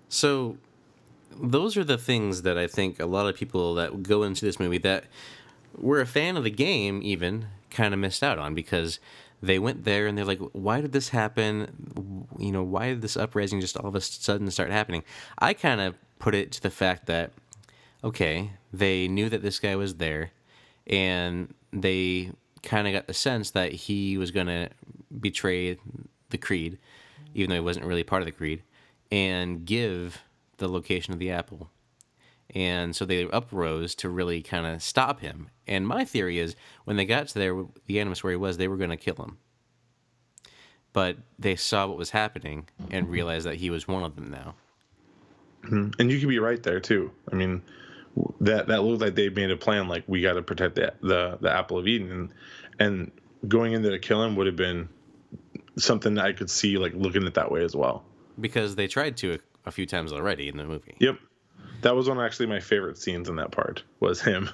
So 0.10 0.58
those 1.42 1.76
are 1.76 1.84
the 1.84 1.98
things 1.98 2.44
that 2.44 2.58
I 2.58 2.68
think 2.68 3.00
a 3.00 3.06
lot 3.06 3.28
of 3.28 3.36
people 3.36 3.76
that 3.76 4.04
go 4.04 4.24
into 4.24 4.46
this 4.46 4.60
movie 4.60 4.78
that 4.80 5.06
were 5.78 6.00
a 6.00 6.06
fan 6.06 6.38
of 6.38 6.44
the 6.44 6.52
game 6.52 7.02
even 7.04 7.48
kind 7.70 7.94
of 7.94 8.00
missed 8.00 8.24
out 8.24 8.40
on 8.40 8.56
because 8.56 9.00
they 9.42 9.60
went 9.60 9.84
there 9.84 10.08
and 10.08 10.18
they're 10.18 10.26
like, 10.26 10.40
why 10.54 10.80
did 10.80 10.94
this 10.94 11.10
happen? 11.10 12.26
You 12.40 12.52
know, 12.52 12.64
why 12.64 12.88
did 12.88 13.02
this 13.02 13.18
uprising 13.18 13.60
just 13.60 13.76
all 13.78 13.88
of 13.88 13.96
a 13.96 14.02
sudden 14.02 14.50
start 14.50 14.72
happening? 14.72 15.04
I 15.38 15.54
kind 15.54 15.82
of 15.82 15.96
put 16.20 16.34
it 16.34 16.52
to 16.54 16.62
the 16.62 16.70
fact 16.70 17.06
that, 17.08 17.32
okay, 18.04 18.52
they 18.72 19.08
knew 19.08 19.30
that 19.30 19.42
this 19.42 19.60
guy 19.60 19.76
was 19.76 19.96
there 19.96 20.32
and 20.88 21.54
they 21.74 22.32
kind 22.66 22.88
of 22.88 22.94
got 22.94 23.08
the 23.08 23.14
sense 23.14 23.52
that 23.52 23.72
he 23.72 24.18
was 24.18 24.32
going 24.32 24.48
to 24.48 24.70
betray 25.20 25.78
the 26.30 26.38
Creed, 26.38 26.78
even 27.34 27.50
though 27.50 27.56
he 27.56 27.62
wasn't 27.62 27.86
really 27.86 28.04
part 28.04 28.22
of 28.22 28.26
the 28.26 28.32
Creed, 28.32 28.64
and 29.12 29.66
give 29.66 30.22
the 30.58 30.68
location 30.68 31.14
of 31.14 31.20
the 31.20 31.32
apple. 31.32 31.70
And 32.54 32.96
so 32.96 33.06
they 33.06 33.24
uprose 33.24 33.96
to 33.96 34.10
really 34.10 34.42
kind 34.42 34.66
of 34.66 34.82
stop 34.82 35.20
him. 35.20 35.50
And 35.68 35.88
my 35.88 36.06
theory 36.06 36.40
is 36.40 36.56
when 36.86 36.96
they 36.96 37.06
got 37.06 37.28
to 37.30 37.40
there, 37.40 37.64
the 37.88 38.00
Animus 38.00 38.24
where 38.24 38.32
he 38.32 38.38
was, 38.38 38.58
they 38.58 38.68
were 38.68 38.78
going 38.78 38.92
to 38.92 38.98
kill 38.98 39.16
him. 39.16 39.38
But 40.94 41.18
they 41.38 41.56
saw 41.56 41.88
what 41.88 41.98
was 41.98 42.12
happening 42.12 42.70
and 42.90 43.10
realized 43.10 43.46
that 43.46 43.56
he 43.56 43.70
was 43.70 43.88
one 43.88 44.04
of 44.04 44.16
them 44.16 44.32
now. 44.32 44.56
Hmm. 45.68 45.90
And 46.00 46.12
you 46.12 46.20
could 46.20 46.30
be 46.30 46.40
right 46.40 46.62
there 46.62 46.80
too. 46.80 47.12
I 47.32 47.36
mean, 47.36 47.62
that 48.42 48.68
that 48.68 48.84
looked 48.84 49.02
like 49.02 49.16
they 49.16 49.30
made 49.30 49.52
a 49.52 49.58
plan. 49.58 49.88
Like 49.88 50.04
we 50.08 50.22
got 50.22 50.34
to 50.34 50.42
protect 50.42 50.76
the, 50.76 50.94
the 51.02 51.38
the 51.42 51.52
apple 51.52 51.78
of 51.78 51.88
Eden, 51.88 52.12
and 52.12 52.34
and 52.80 53.12
going 53.48 53.74
in 53.74 53.82
there 53.82 53.92
to 53.92 54.00
kill 54.00 54.24
him 54.24 54.36
would 54.36 54.48
have 54.48 54.56
been 54.56 54.90
something 55.78 56.14
that 56.16 56.26
I 56.26 56.34
could 56.34 56.50
see 56.50 56.78
like 56.78 56.94
looking 56.94 57.26
at 57.26 57.34
that 57.36 57.52
way 57.52 57.64
as 57.64 57.76
well. 57.76 58.04
Because 58.40 58.76
they 58.76 58.88
tried 58.88 59.18
to 59.18 59.34
a, 59.36 59.40
a 59.66 59.72
few 59.72 59.86
times 59.86 60.12
already 60.14 60.48
in 60.48 60.58
the 60.58 60.64
movie. 60.66 60.96
Yep, 61.00 61.18
that 61.82 61.96
was 61.96 62.08
one 62.08 62.18
of 62.18 62.24
actually 62.24 62.48
my 62.48 62.60
favorite 62.60 62.98
scenes 62.98 63.30
in 63.30 63.36
that 63.38 63.52
part 63.52 63.84
was 64.00 64.22
him 64.22 64.50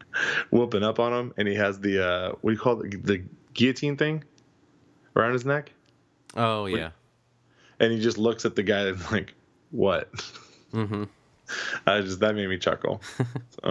whooping 0.50 0.82
up 0.82 0.98
on 0.98 1.12
him, 1.12 1.34
and 1.36 1.48
he 1.48 1.54
has 1.54 1.80
the 1.80 2.06
uh, 2.06 2.28
what 2.40 2.50
do 2.50 2.54
you 2.54 2.60
call 2.60 2.80
it, 2.82 3.04
the 3.06 3.22
guillotine 3.54 3.96
thing 3.96 4.24
around 5.14 5.32
his 5.32 5.44
neck, 5.46 5.72
Oh, 6.34 6.66
yeah. 6.66 6.90
and 7.80 7.92
he 7.92 7.98
just 8.00 8.18
looks 8.18 8.44
at 8.44 8.54
the 8.54 8.62
guy 8.62 8.80
and 8.88 9.10
like, 9.10 9.32
what? 9.70 10.12
Mm-hmm. 10.72 11.04
I 11.86 12.00
just 12.00 12.20
that 12.20 12.34
made 12.34 12.48
me 12.48 12.58
chuckle. 12.58 13.00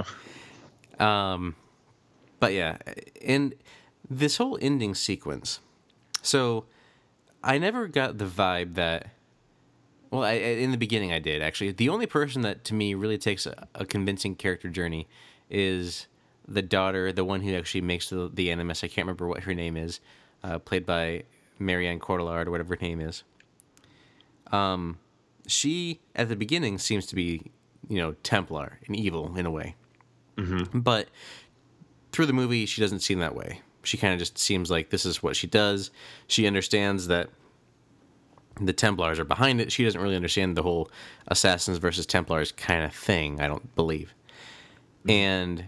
so. 1.00 1.04
Um, 1.04 1.56
but 2.40 2.54
yeah, 2.54 2.78
and 3.24 3.54
this 4.10 4.38
whole 4.38 4.58
ending 4.62 4.96
sequence. 4.96 5.60
So, 6.22 6.66
I 7.44 7.58
never 7.58 7.88
got 7.88 8.18
the 8.18 8.26
vibe 8.26 8.76
that. 8.76 9.10
Well, 10.12 10.24
I, 10.24 10.34
in 10.34 10.72
the 10.72 10.78
beginning, 10.78 11.12
I 11.12 11.20
did 11.20 11.42
actually. 11.42 11.72
The 11.72 11.90
only 11.90 12.06
person 12.06 12.42
that 12.44 12.64
to 12.66 12.74
me 12.74 12.94
really 12.94 13.18
takes 13.18 13.46
a, 13.46 13.68
a 13.76 13.86
convincing 13.86 14.36
character 14.36 14.70
journey 14.70 15.08
is 15.50 16.08
the 16.48 16.62
daughter, 16.62 17.12
the 17.12 17.26
one 17.26 17.42
who 17.42 17.54
actually 17.56 17.82
makes 17.82 18.10
the, 18.10 18.30
the 18.34 18.52
animus. 18.52 18.84
I 18.84 18.88
can't 18.88 19.06
remember 19.06 19.28
what 19.28 19.44
her 19.44 19.54
name 19.54 19.78
is, 19.78 20.00
uh, 20.44 20.60
played 20.60 20.86
by 20.86 21.24
Marion 21.60 22.00
Cotillard 22.00 22.48
or 22.48 22.52
whatever 22.52 22.76
her 22.76 22.82
name 22.82 23.02
is. 23.02 23.24
Um, 24.52 25.00
she 25.48 26.00
at 26.16 26.30
the 26.30 26.36
beginning 26.36 26.78
seems 26.78 27.06
to 27.08 27.16
be, 27.16 27.52
you 27.90 27.98
know, 27.98 28.14
Templar 28.24 28.80
and 28.88 28.96
evil 28.96 29.36
in 29.38 29.46
a 29.46 29.52
way. 29.52 29.76
Mm-hmm. 30.38 30.80
But 30.80 31.08
through 32.12 32.26
the 32.26 32.34
movie, 32.34 32.66
she 32.66 32.82
doesn't 32.82 33.00
seem 33.00 33.20
that 33.20 33.36
way. 33.36 33.62
She 33.84 33.98
kind 33.98 34.14
of 34.14 34.20
just 34.20 34.38
seems 34.38 34.72
like 34.72 34.90
this 34.90 35.06
is 35.06 35.22
what 35.22 35.36
she 35.36 35.48
does. 35.48 35.92
She 36.28 36.48
understands 36.48 37.08
that 37.08 37.30
the 38.60 38.74
Templars 38.74 39.20
are 39.20 39.26
behind 39.26 39.62
it. 39.62 39.72
She 39.72 39.84
doesn't 39.84 40.00
really 40.00 40.16
understand 40.16 40.56
the 40.56 40.64
whole 40.64 40.90
assassins 41.28 41.78
versus 41.78 42.06
Templars 42.06 42.52
kind 42.52 42.84
of 42.84 42.94
thing, 42.94 43.42
I 43.42 43.48
don't 43.48 43.76
believe. 43.76 44.14
Mm-hmm. 45.02 45.12
And 45.12 45.66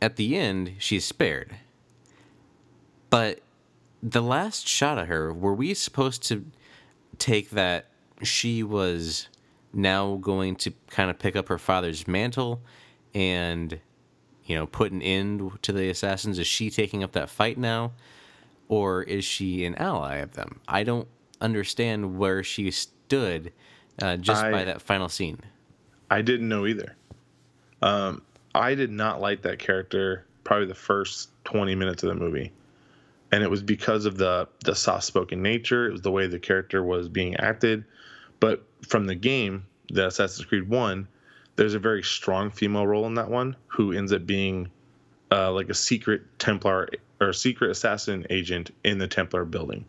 at 0.00 0.16
the 0.16 0.36
end, 0.36 0.74
she's 0.78 1.04
spared. 1.04 1.56
But 3.10 3.40
the 4.02 4.22
last 4.22 4.66
shot 4.68 4.98
of 4.98 5.08
her, 5.08 5.32
were 5.32 5.54
we 5.54 5.74
supposed 5.74 6.22
to 6.24 6.44
take 7.18 7.50
that 7.50 7.86
she 8.22 8.62
was 8.62 9.28
now 9.74 10.16
going 10.16 10.56
to 10.56 10.72
kind 10.88 11.10
of 11.10 11.18
pick 11.18 11.36
up 11.36 11.48
her 11.48 11.58
father's 11.58 12.06
mantle 12.06 12.62
and 13.14 13.80
you 14.44 14.54
know 14.54 14.66
put 14.66 14.92
an 14.92 15.02
end 15.02 15.50
to 15.62 15.72
the 15.72 15.88
assassins 15.88 16.38
is 16.38 16.46
she 16.46 16.70
taking 16.70 17.02
up 17.02 17.12
that 17.12 17.30
fight 17.30 17.58
now 17.58 17.92
or 18.68 19.02
is 19.02 19.24
she 19.24 19.64
an 19.64 19.74
ally 19.76 20.16
of 20.16 20.32
them 20.32 20.60
i 20.68 20.82
don't 20.82 21.08
understand 21.40 22.18
where 22.18 22.42
she 22.42 22.70
stood 22.70 23.52
uh, 24.02 24.16
just 24.16 24.42
I- 24.44 24.50
by 24.50 24.64
that 24.64 24.82
final 24.82 25.08
scene 25.08 25.38
I 26.10 26.22
didn't 26.22 26.48
know 26.48 26.66
either. 26.66 26.94
Um, 27.82 28.22
I 28.54 28.74
did 28.74 28.90
not 28.90 29.20
like 29.20 29.42
that 29.42 29.58
character 29.58 30.26
probably 30.44 30.66
the 30.66 30.74
first 30.74 31.30
20 31.44 31.74
minutes 31.74 32.02
of 32.02 32.10
the 32.10 32.14
movie. 32.14 32.52
And 33.32 33.42
it 33.42 33.50
was 33.50 33.62
because 33.62 34.04
of 34.04 34.16
the 34.16 34.46
the 34.64 34.74
soft-spoken 34.76 35.42
nature, 35.42 35.88
it 35.88 35.92
was 35.92 36.02
the 36.02 36.12
way 36.12 36.26
the 36.28 36.38
character 36.38 36.84
was 36.84 37.08
being 37.08 37.34
acted. 37.36 37.84
But 38.38 38.64
from 38.86 39.06
the 39.06 39.14
game, 39.14 39.66
the 39.90 40.06
Assassin's 40.06 40.46
Creed 40.46 40.68
1, 40.68 41.08
there's 41.56 41.74
a 41.74 41.78
very 41.78 42.02
strong 42.02 42.50
female 42.50 42.86
role 42.86 43.06
in 43.06 43.14
that 43.14 43.30
one 43.30 43.56
who 43.66 43.92
ends 43.92 44.12
up 44.12 44.26
being 44.26 44.70
uh, 45.30 45.52
like 45.52 45.68
a 45.68 45.74
secret 45.74 46.22
Templar 46.38 46.88
or 47.20 47.32
secret 47.32 47.70
assassin 47.70 48.26
agent 48.30 48.70
in 48.82 48.98
the 48.98 49.08
Templar 49.08 49.44
building. 49.44 49.84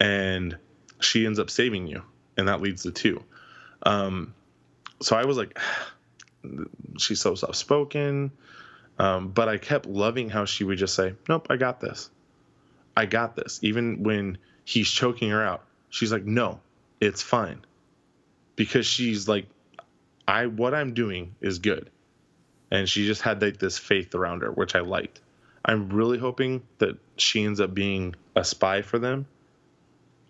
And 0.00 0.56
she 1.00 1.26
ends 1.26 1.38
up 1.38 1.50
saving 1.50 1.86
you, 1.86 2.02
and 2.36 2.48
that 2.48 2.60
leads 2.60 2.82
to 2.82 2.90
two. 2.90 3.22
Um, 3.82 4.34
so 5.00 5.16
I 5.16 5.24
was 5.24 5.36
like, 5.36 5.58
she's 6.98 7.20
so 7.20 7.34
soft 7.34 7.56
spoken. 7.56 8.32
Um, 8.98 9.28
but 9.28 9.48
I 9.48 9.58
kept 9.58 9.86
loving 9.86 10.30
how 10.30 10.46
she 10.46 10.64
would 10.64 10.78
just 10.78 10.94
say, 10.94 11.14
Nope, 11.28 11.48
I 11.50 11.56
got 11.56 11.80
this. 11.80 12.10
I 12.96 13.04
got 13.04 13.36
this. 13.36 13.58
Even 13.62 14.02
when 14.02 14.38
he's 14.64 14.90
choking 14.90 15.30
her 15.30 15.42
out, 15.42 15.64
she's 15.90 16.12
like, 16.12 16.24
No, 16.24 16.60
it's 17.00 17.22
fine. 17.22 17.64
Because 18.56 18.86
she's 18.86 19.28
like, 19.28 19.46
I 20.26 20.46
what 20.46 20.74
I'm 20.74 20.94
doing 20.94 21.34
is 21.40 21.58
good. 21.60 21.90
and 22.70 22.88
she 22.88 23.06
just 23.06 23.22
had 23.22 23.40
like 23.42 23.58
this 23.58 23.78
faith 23.78 24.14
around 24.14 24.42
her, 24.42 24.50
which 24.50 24.74
I 24.74 24.80
liked. 24.80 25.20
I'm 25.64 25.88
really 25.88 26.18
hoping 26.18 26.62
that 26.78 26.96
she 27.16 27.44
ends 27.44 27.60
up 27.60 27.74
being 27.74 28.14
a 28.34 28.44
spy 28.44 28.82
for 28.82 28.98
them 28.98 29.26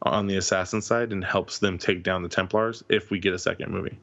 on 0.02 0.26
the 0.26 0.36
assassin 0.36 0.82
side 0.82 1.12
and 1.12 1.24
helps 1.24 1.58
them 1.58 1.78
take 1.78 2.02
down 2.02 2.22
the 2.22 2.28
Templars 2.28 2.84
if 2.88 3.10
we 3.10 3.18
get 3.18 3.34
a 3.34 3.38
second 3.38 3.72
movie. 3.72 3.98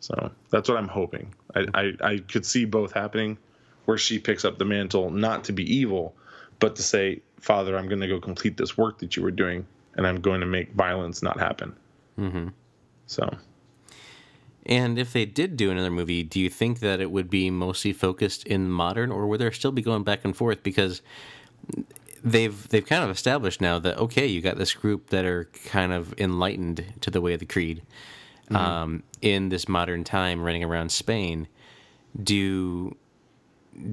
So 0.00 0.32
that's 0.50 0.68
what 0.68 0.78
I'm 0.78 0.88
hoping. 0.88 1.32
I, 1.54 1.66
I, 1.74 1.92
I 2.02 2.18
could 2.18 2.44
see 2.44 2.64
both 2.64 2.92
happening, 2.92 3.38
where 3.84 3.98
she 3.98 4.18
picks 4.18 4.44
up 4.44 4.58
the 4.58 4.64
mantle 4.64 5.10
not 5.10 5.44
to 5.44 5.52
be 5.52 5.76
evil, 5.76 6.14
but 6.58 6.76
to 6.76 6.82
say, 6.82 7.20
Father, 7.40 7.76
I'm 7.76 7.88
going 7.88 8.00
to 8.00 8.08
go 8.08 8.20
complete 8.20 8.56
this 8.56 8.76
work 8.76 8.98
that 8.98 9.16
you 9.16 9.22
were 9.22 9.30
doing, 9.30 9.66
and 9.94 10.06
I'm 10.06 10.20
going 10.20 10.40
to 10.40 10.46
make 10.46 10.72
violence 10.72 11.22
not 11.22 11.38
happen. 11.38 11.74
Mm-hmm. 12.18 12.48
So 13.12 13.28
And 14.64 14.98
if 14.98 15.12
they 15.12 15.24
did 15.26 15.56
do 15.56 15.70
another 15.70 15.90
movie, 15.90 16.22
do 16.22 16.40
you 16.40 16.48
think 16.48 16.80
that 16.80 17.00
it 17.00 17.10
would 17.10 17.28
be 17.28 17.50
mostly 17.50 17.92
focused 17.92 18.46
in 18.46 18.70
modern, 18.70 19.10
or 19.10 19.26
would 19.26 19.40
there 19.40 19.52
still 19.52 19.72
be 19.72 19.82
going 19.82 20.04
back 20.04 20.24
and 20.24 20.36
forth? 20.36 20.62
Because 20.62 21.02
they've 22.24 22.68
they've 22.68 22.86
kind 22.86 23.04
of 23.04 23.10
established 23.10 23.60
now 23.60 23.78
that 23.80 23.98
okay, 23.98 24.26
you 24.26 24.40
got 24.40 24.56
this 24.58 24.72
group 24.72 25.10
that 25.10 25.24
are 25.24 25.44
kind 25.66 25.92
of 25.92 26.14
enlightened 26.18 26.84
to 27.00 27.10
the 27.10 27.20
way 27.20 27.34
of 27.34 27.40
the 27.40 27.46
creed 27.46 27.82
um, 28.52 29.02
in 29.20 29.48
this 29.48 29.68
modern 29.68 30.04
time, 30.04 30.40
running 30.42 30.64
around 30.64 30.90
Spain. 30.92 31.48
Do 32.22 32.96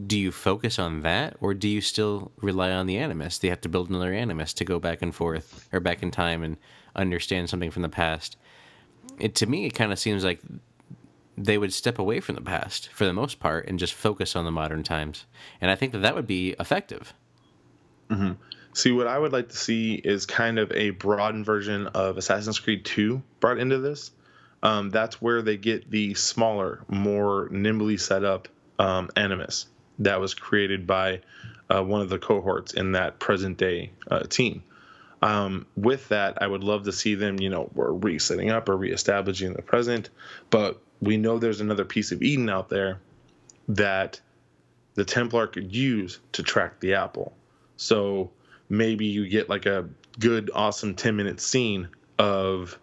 do 0.06 0.18
you 0.20 0.32
focus 0.32 0.78
on 0.78 1.02
that, 1.02 1.38
or 1.42 1.54
do 1.54 1.68
you 1.68 1.82
still 1.82 2.32
rely 2.42 2.72
on 2.72 2.86
the 2.86 2.98
animus? 2.98 3.40
Do 3.40 3.48
you 3.48 3.52
have 3.52 3.62
to 3.62 3.70
build 3.70 3.90
another 3.90 4.14
animus 4.14 4.54
to 4.56 4.66
go 4.66 4.80
back 4.80 5.02
and 5.02 5.16
forth, 5.16 5.68
or 5.74 5.80
back 5.80 6.04
in 6.04 6.12
time 6.12 6.44
and 6.44 6.58
understand 6.96 7.50
something 7.50 7.72
from 7.72 7.82
the 7.82 7.90
past? 7.90 8.38
It 9.20 9.36
to 9.36 9.46
me, 9.46 9.66
it 9.66 9.72
kind 9.72 9.92
of 9.92 10.00
seems 10.00 10.24
like 10.24 10.40
they 11.38 11.58
would 11.58 11.74
step 11.74 12.00
away 12.00 12.20
from 12.20 12.36
the 12.36 12.42
past 12.42 12.90
for 12.90 13.06
the 13.06 13.14
most 13.14 13.40
part 13.40 13.68
and 13.68 13.80
just 13.80 13.94
focus 13.94 14.36
on 14.36 14.46
the 14.46 14.52
modern 14.52 14.84
times, 14.84 15.26
and 15.62 15.72
I 15.72 15.76
think 15.76 15.94
that 15.94 16.00
that 16.00 16.16
would 16.16 16.28
be 16.28 16.56
effective. 16.60 17.14
See, 18.74 18.92
what 18.92 19.08
I 19.08 19.18
would 19.18 19.34
like 19.34 19.50
to 19.50 19.58
see 19.58 19.96
is 19.96 20.26
kind 20.26 20.60
of 20.60 20.72
a 20.72 20.92
broadened 20.92 21.46
version 21.46 21.88
of 21.88 22.18
Assassin's 22.18 22.60
Creed 22.60 22.86
2 22.86 23.22
brought 23.40 23.58
into 23.58 23.80
this. 23.80 24.12
Um, 24.62 24.90
that's 24.90 25.22
where 25.22 25.42
they 25.42 25.58
get 25.58 25.90
the 25.90 26.14
smaller, 26.14 26.84
more 26.88 27.48
nimbly 27.52 27.98
set 27.98 28.24
up 28.24 28.48
um, 28.78 29.10
Animus 29.16 29.68
that 30.00 30.20
was 30.20 30.34
created 30.34 30.88
by 30.88 31.22
uh, 31.70 31.84
one 31.84 32.02
of 32.02 32.10
the 32.10 32.20
cohorts 32.20 32.74
in 32.74 32.94
that 32.94 33.20
present 33.20 33.58
day 33.58 33.92
uh, 34.10 34.22
team. 34.22 34.64
Um, 35.22 35.66
with 35.76 36.08
that, 36.10 36.42
I 36.42 36.48
would 36.48 36.64
love 36.64 36.84
to 36.84 36.92
see 36.92 37.16
them, 37.16 37.40
you 37.40 37.50
know, 37.50 37.70
we're 37.74 37.92
resetting 37.92 38.50
up 38.50 38.70
or 38.70 38.78
reestablishing 38.78 39.54
the 39.54 39.62
present, 39.62 40.10
but 40.50 40.82
we 41.02 41.18
know 41.18 41.40
there's 41.40 41.62
another 41.62 41.86
piece 41.86 42.12
of 42.12 42.22
Eden 42.22 42.50
out 42.50 42.70
there 42.70 43.00
that 43.68 44.20
the 44.96 45.06
Templar 45.06 45.48
could 45.48 45.76
use 45.76 46.20
to 46.34 46.44
track 46.44 46.80
the 46.80 46.96
apple. 46.96 47.34
So 47.78 48.32
maybe 48.70 49.06
you 49.06 49.28
get 49.28 49.50
like 49.50 49.66
a 49.66 49.90
good, 50.20 50.52
awesome 50.54 50.96
10 50.96 51.16
minute 51.16 51.40
scene 51.40 51.90
of 52.18 52.78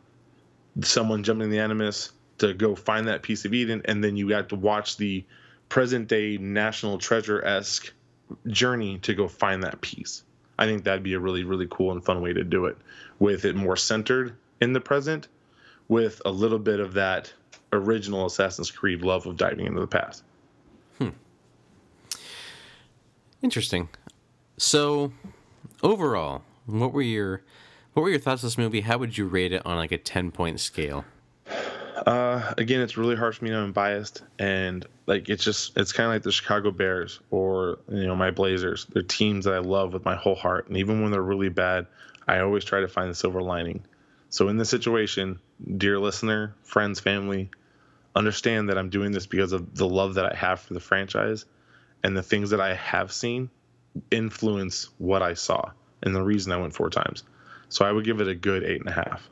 someone 0.82 1.22
jumping 1.22 1.50
the 1.50 1.58
Animus 1.58 2.12
to 2.38 2.52
go 2.52 2.74
find 2.74 3.08
that 3.08 3.22
piece 3.22 3.44
of 3.44 3.54
Eden, 3.54 3.82
and 3.86 4.04
then 4.04 4.16
you 4.16 4.28
got 4.28 4.50
to 4.50 4.56
watch 4.56 4.96
the 4.96 5.24
present 5.68 6.08
day 6.08 6.36
National 6.36 6.98
Treasure 6.98 7.42
esque 7.44 7.92
journey 8.46 8.98
to 8.98 9.14
go 9.14 9.28
find 9.28 9.62
that 9.62 9.80
piece. 9.80 10.22
I 10.58 10.66
think 10.66 10.84
that'd 10.84 11.02
be 11.02 11.14
a 11.14 11.20
really, 11.20 11.44
really 11.44 11.66
cool 11.70 11.92
and 11.92 12.04
fun 12.04 12.20
way 12.20 12.32
to 12.32 12.44
do 12.44 12.66
it 12.66 12.76
with 13.18 13.44
it 13.44 13.56
more 13.56 13.76
centered 13.76 14.36
in 14.60 14.72
the 14.72 14.80
present 14.80 15.28
with 15.88 16.20
a 16.24 16.30
little 16.30 16.58
bit 16.58 16.80
of 16.80 16.94
that 16.94 17.32
original 17.72 18.26
Assassin's 18.26 18.70
Creed 18.70 19.02
love 19.02 19.26
of 19.26 19.36
diving 19.36 19.66
into 19.66 19.80
the 19.80 19.86
past. 19.86 20.22
Hmm. 20.98 21.10
Interesting. 23.42 23.88
So, 24.56 25.12
overall, 25.82 26.42
what 26.64 26.92
were 26.92 27.02
your 27.02 27.42
what 27.92 28.02
were 28.02 28.10
your 28.10 28.18
thoughts 28.18 28.42
of 28.42 28.48
this 28.48 28.58
movie? 28.58 28.82
How 28.82 28.98
would 28.98 29.16
you 29.16 29.26
rate 29.26 29.52
it 29.52 29.64
on 29.64 29.76
like 29.76 29.92
a 29.92 29.98
ten 29.98 30.30
point 30.30 30.60
scale? 30.60 31.04
Uh, 32.06 32.54
again, 32.56 32.80
it's 32.80 32.96
really 32.96 33.16
hard 33.16 33.34
for 33.34 33.44
me 33.44 33.50
to 33.50 33.56
I'm 33.56 33.72
biased, 33.72 34.22
and 34.38 34.86
like 35.06 35.28
it's 35.28 35.42
just 35.42 35.76
it's 35.76 35.92
kind 35.92 36.06
of 36.06 36.14
like 36.14 36.22
the 36.22 36.30
Chicago 36.30 36.70
Bears 36.70 37.18
or 37.32 37.80
you 37.88 38.06
know 38.06 38.14
my 38.14 38.30
Blazers. 38.30 38.86
They're 38.86 39.02
teams 39.02 39.44
that 39.44 39.54
I 39.54 39.58
love 39.58 39.92
with 39.92 40.04
my 40.04 40.14
whole 40.14 40.36
heart, 40.36 40.68
and 40.68 40.76
even 40.76 41.02
when 41.02 41.10
they're 41.10 41.20
really 41.20 41.48
bad, 41.48 41.88
I 42.28 42.38
always 42.38 42.64
try 42.64 42.80
to 42.80 42.88
find 42.88 43.10
the 43.10 43.14
silver 43.14 43.42
lining. 43.42 43.84
So 44.30 44.48
in 44.48 44.56
this 44.56 44.70
situation, 44.70 45.40
dear 45.76 45.98
listener, 45.98 46.54
friends, 46.62 47.00
family, 47.00 47.50
understand 48.14 48.68
that 48.68 48.78
I'm 48.78 48.90
doing 48.90 49.10
this 49.10 49.26
because 49.26 49.50
of 49.50 49.74
the 49.74 49.88
love 49.88 50.14
that 50.14 50.32
I 50.32 50.36
have 50.36 50.60
for 50.60 50.74
the 50.74 50.80
franchise, 50.80 51.44
and 52.04 52.16
the 52.16 52.22
things 52.22 52.50
that 52.50 52.60
I 52.60 52.74
have 52.74 53.10
seen 53.10 53.50
influence 54.12 54.90
what 54.98 55.22
I 55.22 55.34
saw, 55.34 55.72
and 56.02 56.14
the 56.14 56.22
reason 56.22 56.52
I 56.52 56.58
went 56.58 56.74
four 56.74 56.90
times. 56.90 57.24
So 57.68 57.84
I 57.84 57.90
would 57.90 58.04
give 58.04 58.20
it 58.20 58.28
a 58.28 58.34
good 58.36 58.62
eight 58.62 58.80
and 58.80 58.88
a 58.88 58.92
half. 58.92 59.28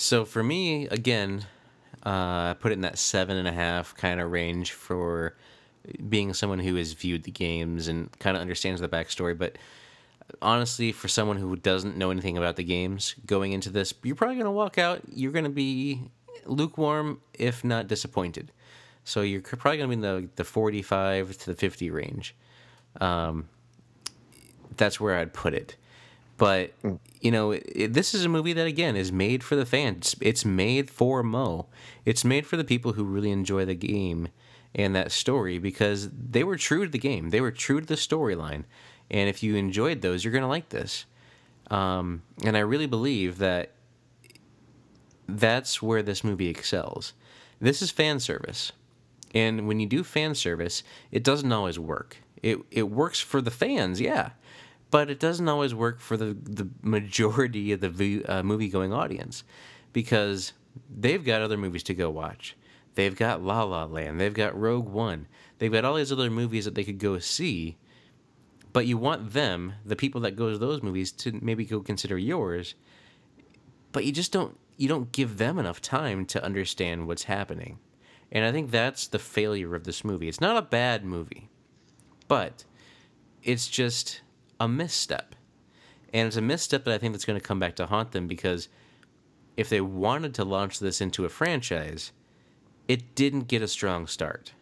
So 0.00 0.24
for 0.24 0.44
me, 0.44 0.86
again, 0.86 1.44
uh, 2.06 2.54
I 2.54 2.56
put 2.58 2.70
it 2.70 2.74
in 2.74 2.82
that 2.82 2.98
seven 2.98 3.36
and 3.36 3.48
a 3.48 3.52
half 3.52 3.96
kind 3.96 4.20
of 4.20 4.30
range 4.30 4.70
for 4.70 5.36
being 6.08 6.32
someone 6.34 6.60
who 6.60 6.76
has 6.76 6.92
viewed 6.92 7.24
the 7.24 7.32
games 7.32 7.88
and 7.88 8.16
kind 8.20 8.36
of 8.36 8.40
understands 8.40 8.80
the 8.80 8.88
backstory. 8.88 9.36
But 9.36 9.58
honestly, 10.40 10.92
for 10.92 11.08
someone 11.08 11.36
who 11.36 11.56
doesn't 11.56 11.96
know 11.96 12.12
anything 12.12 12.38
about 12.38 12.54
the 12.54 12.62
games, 12.62 13.16
going 13.26 13.50
into 13.50 13.70
this, 13.70 13.92
you're 14.04 14.14
probably 14.14 14.36
going 14.36 14.44
to 14.44 14.52
walk 14.52 14.78
out. 14.78 15.02
You're 15.08 15.32
going 15.32 15.46
to 15.46 15.50
be 15.50 16.02
lukewarm, 16.46 17.20
if 17.34 17.64
not 17.64 17.88
disappointed. 17.88 18.52
So 19.02 19.22
you're 19.22 19.42
probably 19.42 19.78
going 19.78 19.90
to 19.90 19.96
be 19.96 20.06
in 20.06 20.22
the 20.22 20.28
the 20.36 20.44
45 20.44 21.38
to 21.38 21.46
the 21.46 21.56
50 21.56 21.90
range. 21.90 22.36
Um, 23.00 23.48
that's 24.76 25.00
where 25.00 25.16
I'd 25.16 25.34
put 25.34 25.54
it. 25.54 25.74
But 26.38 26.72
you 27.20 27.30
know, 27.30 27.50
it, 27.50 27.92
this 27.92 28.14
is 28.14 28.24
a 28.24 28.28
movie 28.28 28.52
that 28.54 28.66
again 28.66 28.96
is 28.96 29.12
made 29.12 29.44
for 29.44 29.56
the 29.56 29.66
fans. 29.66 30.16
It's 30.20 30.44
made 30.44 30.88
for 30.88 31.22
Mo. 31.22 31.66
It's 32.04 32.24
made 32.24 32.46
for 32.46 32.56
the 32.56 32.64
people 32.64 32.92
who 32.92 33.04
really 33.04 33.32
enjoy 33.32 33.64
the 33.64 33.74
game 33.74 34.28
and 34.74 34.94
that 34.94 35.12
story 35.12 35.58
because 35.58 36.08
they 36.10 36.44
were 36.44 36.56
true 36.56 36.84
to 36.84 36.90
the 36.90 36.98
game. 36.98 37.30
They 37.30 37.40
were 37.40 37.50
true 37.50 37.80
to 37.80 37.86
the 37.86 37.94
storyline. 37.96 38.64
And 39.10 39.28
if 39.28 39.42
you 39.42 39.56
enjoyed 39.56 40.00
those, 40.00 40.24
you're 40.24 40.32
gonna 40.32 40.48
like 40.48 40.68
this. 40.68 41.06
Um, 41.70 42.22
and 42.44 42.56
I 42.56 42.60
really 42.60 42.86
believe 42.86 43.38
that 43.38 43.72
that's 45.28 45.82
where 45.82 46.02
this 46.02 46.24
movie 46.24 46.48
excels. 46.48 47.12
This 47.60 47.82
is 47.82 47.90
fan 47.90 48.20
service. 48.20 48.72
And 49.34 49.66
when 49.66 49.80
you 49.80 49.86
do 49.86 50.04
fan 50.04 50.34
service, 50.34 50.82
it 51.10 51.22
doesn't 51.22 51.52
always 51.52 51.78
work. 51.78 52.18
It 52.42 52.58
it 52.70 52.84
works 52.84 53.20
for 53.20 53.40
the 53.40 53.50
fans, 53.50 54.00
yeah, 54.00 54.30
but 54.90 55.10
it 55.10 55.20
doesn't 55.20 55.48
always 55.48 55.74
work 55.74 56.00
for 56.00 56.16
the 56.16 56.36
the 56.42 56.68
majority 56.82 57.72
of 57.72 57.80
the 57.80 58.24
uh, 58.26 58.42
movie 58.42 58.68
going 58.68 58.92
audience 58.92 59.44
because 59.92 60.52
they've 60.88 61.24
got 61.24 61.42
other 61.42 61.56
movies 61.56 61.82
to 61.84 61.94
go 61.94 62.10
watch. 62.10 62.56
They've 62.94 63.16
got 63.16 63.42
La 63.42 63.62
La 63.62 63.84
Land. 63.84 64.20
They've 64.20 64.34
got 64.34 64.58
Rogue 64.58 64.88
One. 64.88 65.28
They've 65.58 65.72
got 65.72 65.84
all 65.84 65.94
these 65.94 66.12
other 66.12 66.30
movies 66.30 66.64
that 66.64 66.74
they 66.74 66.84
could 66.84 66.98
go 66.98 67.18
see. 67.18 67.76
But 68.72 68.86
you 68.86 68.98
want 68.98 69.32
them, 69.32 69.74
the 69.84 69.96
people 69.96 70.20
that 70.22 70.36
go 70.36 70.50
to 70.50 70.58
those 70.58 70.82
movies, 70.82 71.10
to 71.12 71.32
maybe 71.42 71.64
go 71.64 71.80
consider 71.80 72.18
yours. 72.18 72.74
But 73.92 74.04
you 74.04 74.12
just 74.12 74.32
don't 74.32 74.58
you 74.76 74.88
don't 74.88 75.12
give 75.12 75.38
them 75.38 75.58
enough 75.58 75.80
time 75.80 76.24
to 76.26 76.44
understand 76.44 77.06
what's 77.06 77.24
happening. 77.24 77.78
And 78.30 78.44
I 78.44 78.52
think 78.52 78.70
that's 78.70 79.06
the 79.06 79.18
failure 79.18 79.74
of 79.74 79.84
this 79.84 80.04
movie. 80.04 80.28
It's 80.28 80.40
not 80.40 80.56
a 80.56 80.62
bad 80.62 81.04
movie, 81.04 81.48
but 82.28 82.64
it's 83.42 83.68
just 83.68 84.20
a 84.60 84.68
misstep. 84.68 85.34
And 86.12 86.26
it's 86.26 86.36
a 86.36 86.42
misstep 86.42 86.84
that 86.84 86.94
I 86.94 86.98
think 86.98 87.12
that's 87.12 87.24
going 87.24 87.38
to 87.38 87.44
come 87.44 87.58
back 87.58 87.76
to 87.76 87.86
haunt 87.86 88.12
them 88.12 88.26
because 88.26 88.68
if 89.56 89.68
they 89.68 89.80
wanted 89.80 90.34
to 90.34 90.44
launch 90.44 90.78
this 90.78 91.00
into 91.00 91.24
a 91.24 91.28
franchise, 91.28 92.12
it 92.86 93.14
didn't 93.14 93.48
get 93.48 93.60
a 93.60 93.68
strong 93.68 94.06
start. 94.06 94.52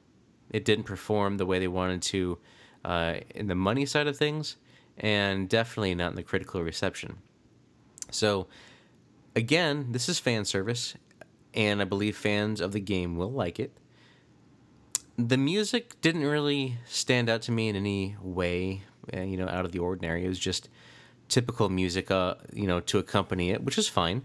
It 0.50 0.64
didn't 0.64 0.84
perform 0.84 1.36
the 1.36 1.46
way 1.46 1.58
they 1.58 1.68
wanted 1.68 2.02
to 2.02 2.38
uh, 2.84 3.16
in 3.34 3.46
the 3.48 3.54
money 3.54 3.84
side 3.84 4.06
of 4.06 4.16
things, 4.16 4.56
and 4.96 5.48
definitely 5.48 5.94
not 5.94 6.10
in 6.10 6.16
the 6.16 6.22
critical 6.22 6.62
reception. 6.62 7.18
So, 8.10 8.46
again, 9.34 9.88
this 9.90 10.08
is 10.08 10.18
fan 10.18 10.44
service, 10.44 10.94
and 11.52 11.82
I 11.82 11.84
believe 11.84 12.16
fans 12.16 12.60
of 12.60 12.72
the 12.72 12.80
game 12.80 13.16
will 13.16 13.32
like 13.32 13.58
it. 13.58 13.72
The 15.18 15.36
music 15.36 16.00
didn't 16.00 16.24
really 16.24 16.78
stand 16.86 17.28
out 17.28 17.42
to 17.42 17.52
me 17.52 17.68
in 17.68 17.76
any 17.76 18.16
way, 18.20 18.82
you 19.12 19.36
know, 19.36 19.48
out 19.48 19.64
of 19.64 19.72
the 19.72 19.78
ordinary. 19.78 20.24
It 20.24 20.28
was 20.28 20.38
just 20.38 20.68
typical 21.28 21.68
music, 21.68 22.10
uh, 22.10 22.34
you 22.52 22.66
know, 22.66 22.80
to 22.80 22.98
accompany 22.98 23.50
it, 23.50 23.64
which 23.64 23.78
is 23.78 23.88
fine. 23.88 24.22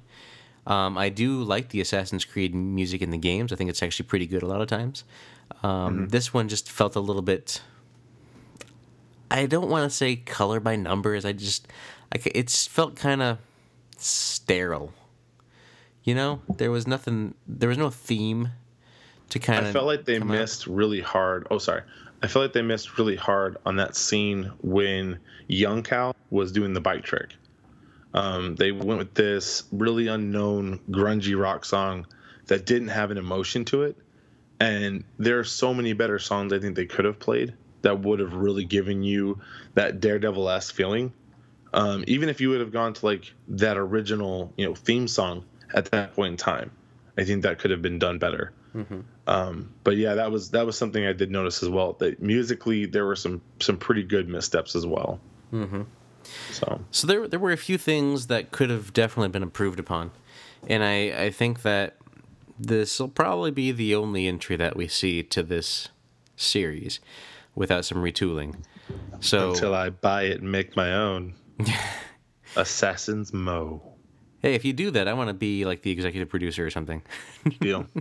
Um, 0.67 0.97
I 0.97 1.09
do 1.09 1.41
like 1.41 1.69
the 1.69 1.81
Assassin's 1.81 2.25
Creed 2.25 2.53
music 2.53 3.01
in 3.01 3.09
the 3.09 3.17
games. 3.17 3.51
I 3.51 3.55
think 3.55 3.69
it's 3.69 3.81
actually 3.81 4.05
pretty 4.05 4.27
good 4.27 4.43
a 4.43 4.47
lot 4.47 4.61
of 4.61 4.67
times. 4.67 5.03
Um, 5.63 6.09
This 6.09 6.33
one 6.33 6.49
just 6.49 6.69
felt 6.69 6.95
a 6.95 6.99
little 6.99 7.23
bit. 7.23 7.61
I 9.31 9.45
don't 9.45 9.69
want 9.69 9.89
to 9.89 9.95
say 9.95 10.17
color 10.17 10.59
by 10.59 10.75
numbers. 10.75 11.25
I 11.25 11.31
just, 11.31 11.67
I, 12.13 12.19
it's 12.35 12.67
felt 12.67 12.95
kind 12.95 13.21
of 13.21 13.37
sterile. 13.97 14.93
You 16.03 16.15
know, 16.15 16.41
there 16.57 16.71
was 16.71 16.87
nothing. 16.87 17.35
There 17.47 17.69
was 17.69 17.77
no 17.77 17.89
theme 17.89 18.49
to 19.29 19.39
kind 19.39 19.59
of. 19.59 19.67
I 19.67 19.71
felt 19.71 19.85
like 19.85 20.05
they 20.05 20.19
come 20.19 20.31
out. 20.31 20.39
missed 20.39 20.67
really 20.67 21.01
hard. 21.01 21.47
Oh, 21.51 21.59
sorry. 21.59 21.83
I 22.21 22.27
feel 22.27 22.41
like 22.41 22.53
they 22.53 22.61
missed 22.61 22.97
really 22.97 23.15
hard 23.15 23.57
on 23.65 23.77
that 23.77 23.95
scene 23.95 24.51
when 24.61 25.19
Young 25.47 25.83
Cal 25.83 26.15
was 26.29 26.51
doing 26.51 26.73
the 26.73 26.81
bike 26.81 27.03
trick. 27.03 27.33
Um, 28.13 28.55
they 28.55 28.71
went 28.71 28.99
with 28.99 29.13
this 29.13 29.63
really 29.71 30.07
unknown 30.07 30.79
grungy 30.89 31.39
rock 31.39 31.65
song 31.65 32.05
that 32.47 32.65
didn't 32.65 32.89
have 32.89 33.11
an 33.11 33.17
emotion 33.17 33.65
to 33.65 33.83
it. 33.83 33.97
And 34.59 35.03
there 35.17 35.39
are 35.39 35.43
so 35.43 35.73
many 35.73 35.93
better 35.93 36.19
songs 36.19 36.53
I 36.53 36.59
think 36.59 36.75
they 36.75 36.85
could 36.85 37.05
have 37.05 37.17
played 37.17 37.55
that 37.81 38.01
would 38.01 38.19
have 38.19 38.33
really 38.33 38.65
given 38.65 39.01
you 39.01 39.39
that 39.73 39.99
Daredevil 39.99 40.49
ass 40.49 40.69
feeling. 40.69 41.13
Um, 41.73 42.03
even 42.05 42.29
if 42.29 42.41
you 42.41 42.49
would 42.49 42.59
have 42.59 42.71
gone 42.71 42.93
to 42.93 43.05
like 43.05 43.33
that 43.47 43.77
original, 43.77 44.53
you 44.57 44.65
know, 44.65 44.75
theme 44.75 45.07
song 45.07 45.45
at 45.73 45.85
that 45.91 46.13
point 46.13 46.33
in 46.33 46.37
time, 46.37 46.71
I 47.17 47.23
think 47.23 47.43
that 47.43 47.57
could 47.59 47.71
have 47.71 47.81
been 47.81 47.97
done 47.97 48.19
better. 48.19 48.51
Um, 49.27 49.73
but 49.83 49.97
yeah, 49.97 50.15
that 50.15 50.31
was 50.31 50.51
that 50.51 50.65
was 50.65 50.77
something 50.77 51.05
I 51.05 51.13
did 51.13 51.31
notice 51.31 51.61
as 51.61 51.69
well. 51.69 51.93
That 51.93 52.21
musically 52.21 52.85
there 52.85 53.05
were 53.05 53.15
some 53.15 53.41
some 53.59 53.77
pretty 53.77 54.03
good 54.03 54.27
missteps 54.27 54.75
as 54.75 54.85
well. 54.85 55.19
Mm-hmm. 55.53 55.83
So 56.51 56.81
So 56.91 57.07
there, 57.07 57.27
there 57.27 57.39
were 57.39 57.51
a 57.51 57.57
few 57.57 57.77
things 57.77 58.27
that 58.27 58.51
could 58.51 58.69
have 58.69 58.93
definitely 58.93 59.29
been 59.29 59.43
improved 59.43 59.79
upon, 59.79 60.11
and 60.67 60.83
I, 60.83 61.25
I 61.25 61.31
think 61.31 61.61
that 61.63 61.97
this 62.59 62.99
will 62.99 63.09
probably 63.09 63.51
be 63.51 63.71
the 63.71 63.95
only 63.95 64.27
entry 64.27 64.55
that 64.55 64.75
we 64.75 64.87
see 64.87 65.23
to 65.23 65.43
this 65.43 65.89
series 66.35 66.99
without 67.55 67.85
some 67.85 67.99
retooling. 67.99 68.63
So 69.19 69.51
until 69.51 69.75
I 69.75 69.89
buy 69.89 70.23
it 70.23 70.41
and 70.41 70.51
make 70.51 70.75
my 70.75 70.93
own, 70.93 71.35
Assassin's 72.55 73.33
Mo 73.33 73.91
hey, 74.41 74.55
if 74.55 74.65
you 74.65 74.73
do 74.73 74.91
that, 74.91 75.07
I 75.07 75.13
want 75.13 75.29
to 75.29 75.33
be 75.33 75.65
like 75.65 75.83
the 75.83 75.91
executive 75.91 76.29
producer 76.29 76.65
or 76.65 76.69
something. 76.69 77.01
deal. 77.59 77.87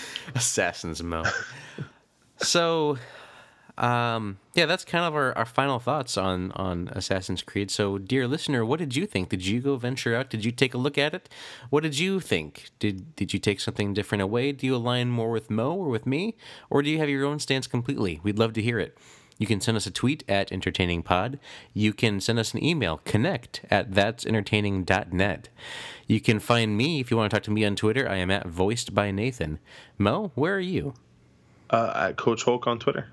Assassin's 0.34 1.02
Mo. 1.02 1.24
so, 2.38 2.98
um, 3.78 4.38
yeah, 4.54 4.66
that's 4.66 4.84
kind 4.84 5.04
of 5.04 5.14
our, 5.14 5.36
our 5.36 5.46
final 5.46 5.78
thoughts 5.78 6.16
on 6.18 6.52
on 6.52 6.88
Assassin's 6.92 7.42
Creed. 7.42 7.70
So, 7.70 7.98
dear 7.98 8.28
listener, 8.28 8.64
what 8.64 8.78
did 8.78 8.94
you 8.94 9.06
think? 9.06 9.28
Did 9.28 9.46
you 9.46 9.60
go 9.60 9.76
venture 9.76 10.14
out? 10.14 10.30
Did 10.30 10.44
you 10.44 10.52
take 10.52 10.74
a 10.74 10.78
look 10.78 10.98
at 10.98 11.14
it? 11.14 11.28
What 11.70 11.82
did 11.82 11.98
you 11.98 12.20
think? 12.20 12.70
Did 12.78 13.16
did 13.16 13.32
you 13.32 13.38
take 13.38 13.60
something 13.60 13.94
different 13.94 14.22
away? 14.22 14.52
Do 14.52 14.66
you 14.66 14.76
align 14.76 15.10
more 15.10 15.30
with 15.30 15.50
Mo 15.50 15.74
or 15.74 15.88
with 15.88 16.06
me, 16.06 16.36
or 16.68 16.82
do 16.82 16.90
you 16.90 16.98
have 16.98 17.08
your 17.08 17.24
own 17.24 17.38
stance 17.38 17.66
completely? 17.66 18.20
We'd 18.22 18.38
love 18.38 18.52
to 18.54 18.62
hear 18.62 18.78
it. 18.78 18.96
You 19.38 19.46
can 19.46 19.60
send 19.60 19.76
us 19.76 19.86
a 19.86 19.90
tweet 19.90 20.24
at 20.28 20.50
entertainingpod. 20.50 21.38
You 21.74 21.92
can 21.92 22.20
send 22.20 22.38
us 22.38 22.54
an 22.54 22.64
email, 22.64 23.00
connect 23.04 23.64
at 23.70 23.92
that'sentertaining.net. 23.92 25.48
You 26.06 26.20
can 26.20 26.40
find 26.40 26.76
me 26.76 27.00
if 27.00 27.10
you 27.10 27.16
want 27.16 27.30
to 27.30 27.36
talk 27.36 27.44
to 27.44 27.50
me 27.50 27.64
on 27.64 27.76
Twitter. 27.76 28.08
I 28.08 28.16
am 28.16 28.30
at 28.30 28.46
voiced 28.46 28.94
by 28.94 29.10
Nathan. 29.10 29.58
Mo, 29.98 30.32
where 30.34 30.54
are 30.54 30.60
you? 30.60 30.94
Uh, 31.70 31.92
at 31.94 32.16
Coach 32.16 32.44
Hulk 32.44 32.66
on 32.66 32.78
Twitter. 32.78 33.08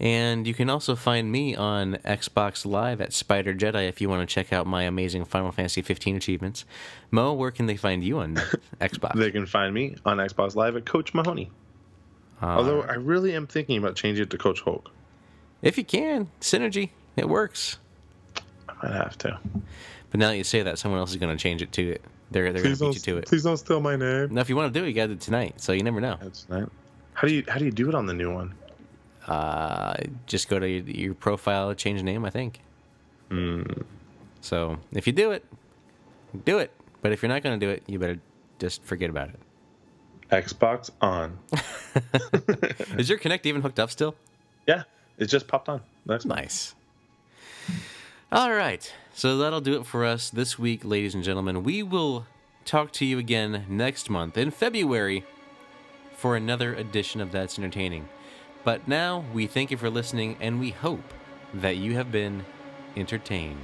And 0.00 0.46
you 0.46 0.54
can 0.54 0.68
also 0.68 0.96
find 0.96 1.30
me 1.30 1.54
on 1.54 1.94
Xbox 2.04 2.66
Live 2.66 3.00
at 3.00 3.12
Spider 3.12 3.54
Jedi 3.54 3.88
if 3.88 4.00
you 4.00 4.08
want 4.08 4.28
to 4.28 4.32
check 4.32 4.52
out 4.52 4.66
my 4.66 4.82
amazing 4.82 5.24
Final 5.24 5.52
Fantasy 5.52 5.82
15 5.82 6.16
achievements. 6.16 6.64
Mo, 7.10 7.32
where 7.32 7.52
can 7.52 7.66
they 7.66 7.76
find 7.76 8.02
you 8.02 8.18
on 8.18 8.34
Xbox? 8.80 9.14
They 9.14 9.30
can 9.30 9.46
find 9.46 9.72
me 9.72 9.96
on 10.04 10.16
Xbox 10.16 10.56
Live 10.56 10.76
at 10.76 10.84
Coach 10.84 11.14
Mahoney. 11.14 11.50
Although 12.42 12.82
I 12.82 12.94
really 12.94 13.34
am 13.34 13.46
thinking 13.46 13.78
about 13.78 13.96
changing 13.96 14.24
it 14.24 14.30
to 14.30 14.38
Coach 14.38 14.60
Hulk. 14.60 14.90
if 15.62 15.78
you 15.78 15.84
can, 15.84 16.28
synergy, 16.40 16.90
it 17.16 17.28
works. 17.28 17.78
I 18.68 18.74
might 18.82 18.94
have 18.94 19.16
to. 19.18 19.38
But 20.10 20.20
now 20.20 20.28
that 20.28 20.36
you 20.36 20.44
say 20.44 20.62
that, 20.62 20.78
someone 20.78 21.00
else 21.00 21.10
is 21.10 21.16
going 21.16 21.34
to 21.36 21.42
change 21.42 21.62
it 21.62 21.72
to 21.72 21.90
it. 21.92 22.04
They're 22.30 22.52
they're 22.52 22.62
going 22.62 22.74
to 22.74 22.80
beat 22.86 22.94
you 22.94 23.00
to 23.00 23.18
it. 23.18 23.26
please 23.26 23.44
don't 23.44 23.56
steal 23.56 23.80
my 23.80 23.96
name. 23.96 24.34
Now, 24.34 24.40
if 24.40 24.48
you 24.48 24.56
want 24.56 24.72
to 24.72 24.78
do 24.78 24.84
it, 24.84 24.88
you 24.88 24.94
got 24.94 25.02
to 25.02 25.08
do 25.08 25.12
it 25.14 25.20
tonight. 25.20 25.60
So 25.60 25.72
you 25.72 25.82
never 25.82 26.00
know. 26.00 26.18
That's. 26.20 26.46
How 27.14 27.28
do 27.28 27.34
you 27.34 27.44
how 27.48 27.58
do 27.58 27.64
you 27.64 27.70
do 27.70 27.88
it 27.88 27.94
on 27.94 28.06
the 28.06 28.14
new 28.14 28.32
one? 28.32 28.54
Uh, 29.26 29.94
just 30.26 30.48
go 30.48 30.58
to 30.58 30.68
your, 30.68 30.84
your 30.84 31.14
profile, 31.14 31.72
change 31.74 32.02
name. 32.02 32.24
I 32.24 32.30
think. 32.30 32.60
So 34.40 34.78
if 34.92 35.06
you 35.06 35.12
do 35.12 35.30
it, 35.32 35.44
do 36.44 36.58
it. 36.58 36.70
But 37.02 37.12
if 37.12 37.22
you're 37.22 37.28
not 37.28 37.42
going 37.42 37.58
to 37.58 37.66
do 37.66 37.70
it, 37.70 37.82
you 37.86 37.98
better 37.98 38.20
just 38.58 38.82
forget 38.84 39.10
about 39.10 39.28
it. 39.28 39.38
Xbox 40.30 40.90
on. 41.00 41.38
Is 42.98 43.08
your 43.08 43.18
Kinect 43.18 43.46
even 43.46 43.62
hooked 43.62 43.78
up 43.78 43.90
still? 43.90 44.14
Yeah, 44.66 44.84
it 45.18 45.26
just 45.26 45.46
popped 45.46 45.68
on. 45.68 45.80
That's 46.06 46.24
Nice. 46.24 46.74
All 48.32 48.52
right. 48.52 48.92
So 49.14 49.38
that'll 49.38 49.60
do 49.60 49.78
it 49.78 49.86
for 49.86 50.04
us 50.04 50.28
this 50.28 50.58
week, 50.58 50.84
ladies 50.84 51.14
and 51.14 51.22
gentlemen. 51.22 51.62
We 51.62 51.84
will 51.84 52.26
talk 52.64 52.90
to 52.92 53.04
you 53.04 53.18
again 53.18 53.64
next 53.68 54.10
month 54.10 54.36
in 54.36 54.50
February 54.50 55.24
for 56.16 56.34
another 56.34 56.74
edition 56.74 57.20
of 57.20 57.30
That's 57.30 57.58
Entertaining. 57.58 58.08
But 58.64 58.88
now 58.88 59.24
we 59.32 59.46
thank 59.46 59.70
you 59.70 59.76
for 59.76 59.90
listening 59.90 60.36
and 60.40 60.58
we 60.58 60.70
hope 60.70 61.12
that 61.52 61.76
you 61.76 61.94
have 61.94 62.10
been 62.10 62.44
entertained. 62.96 63.60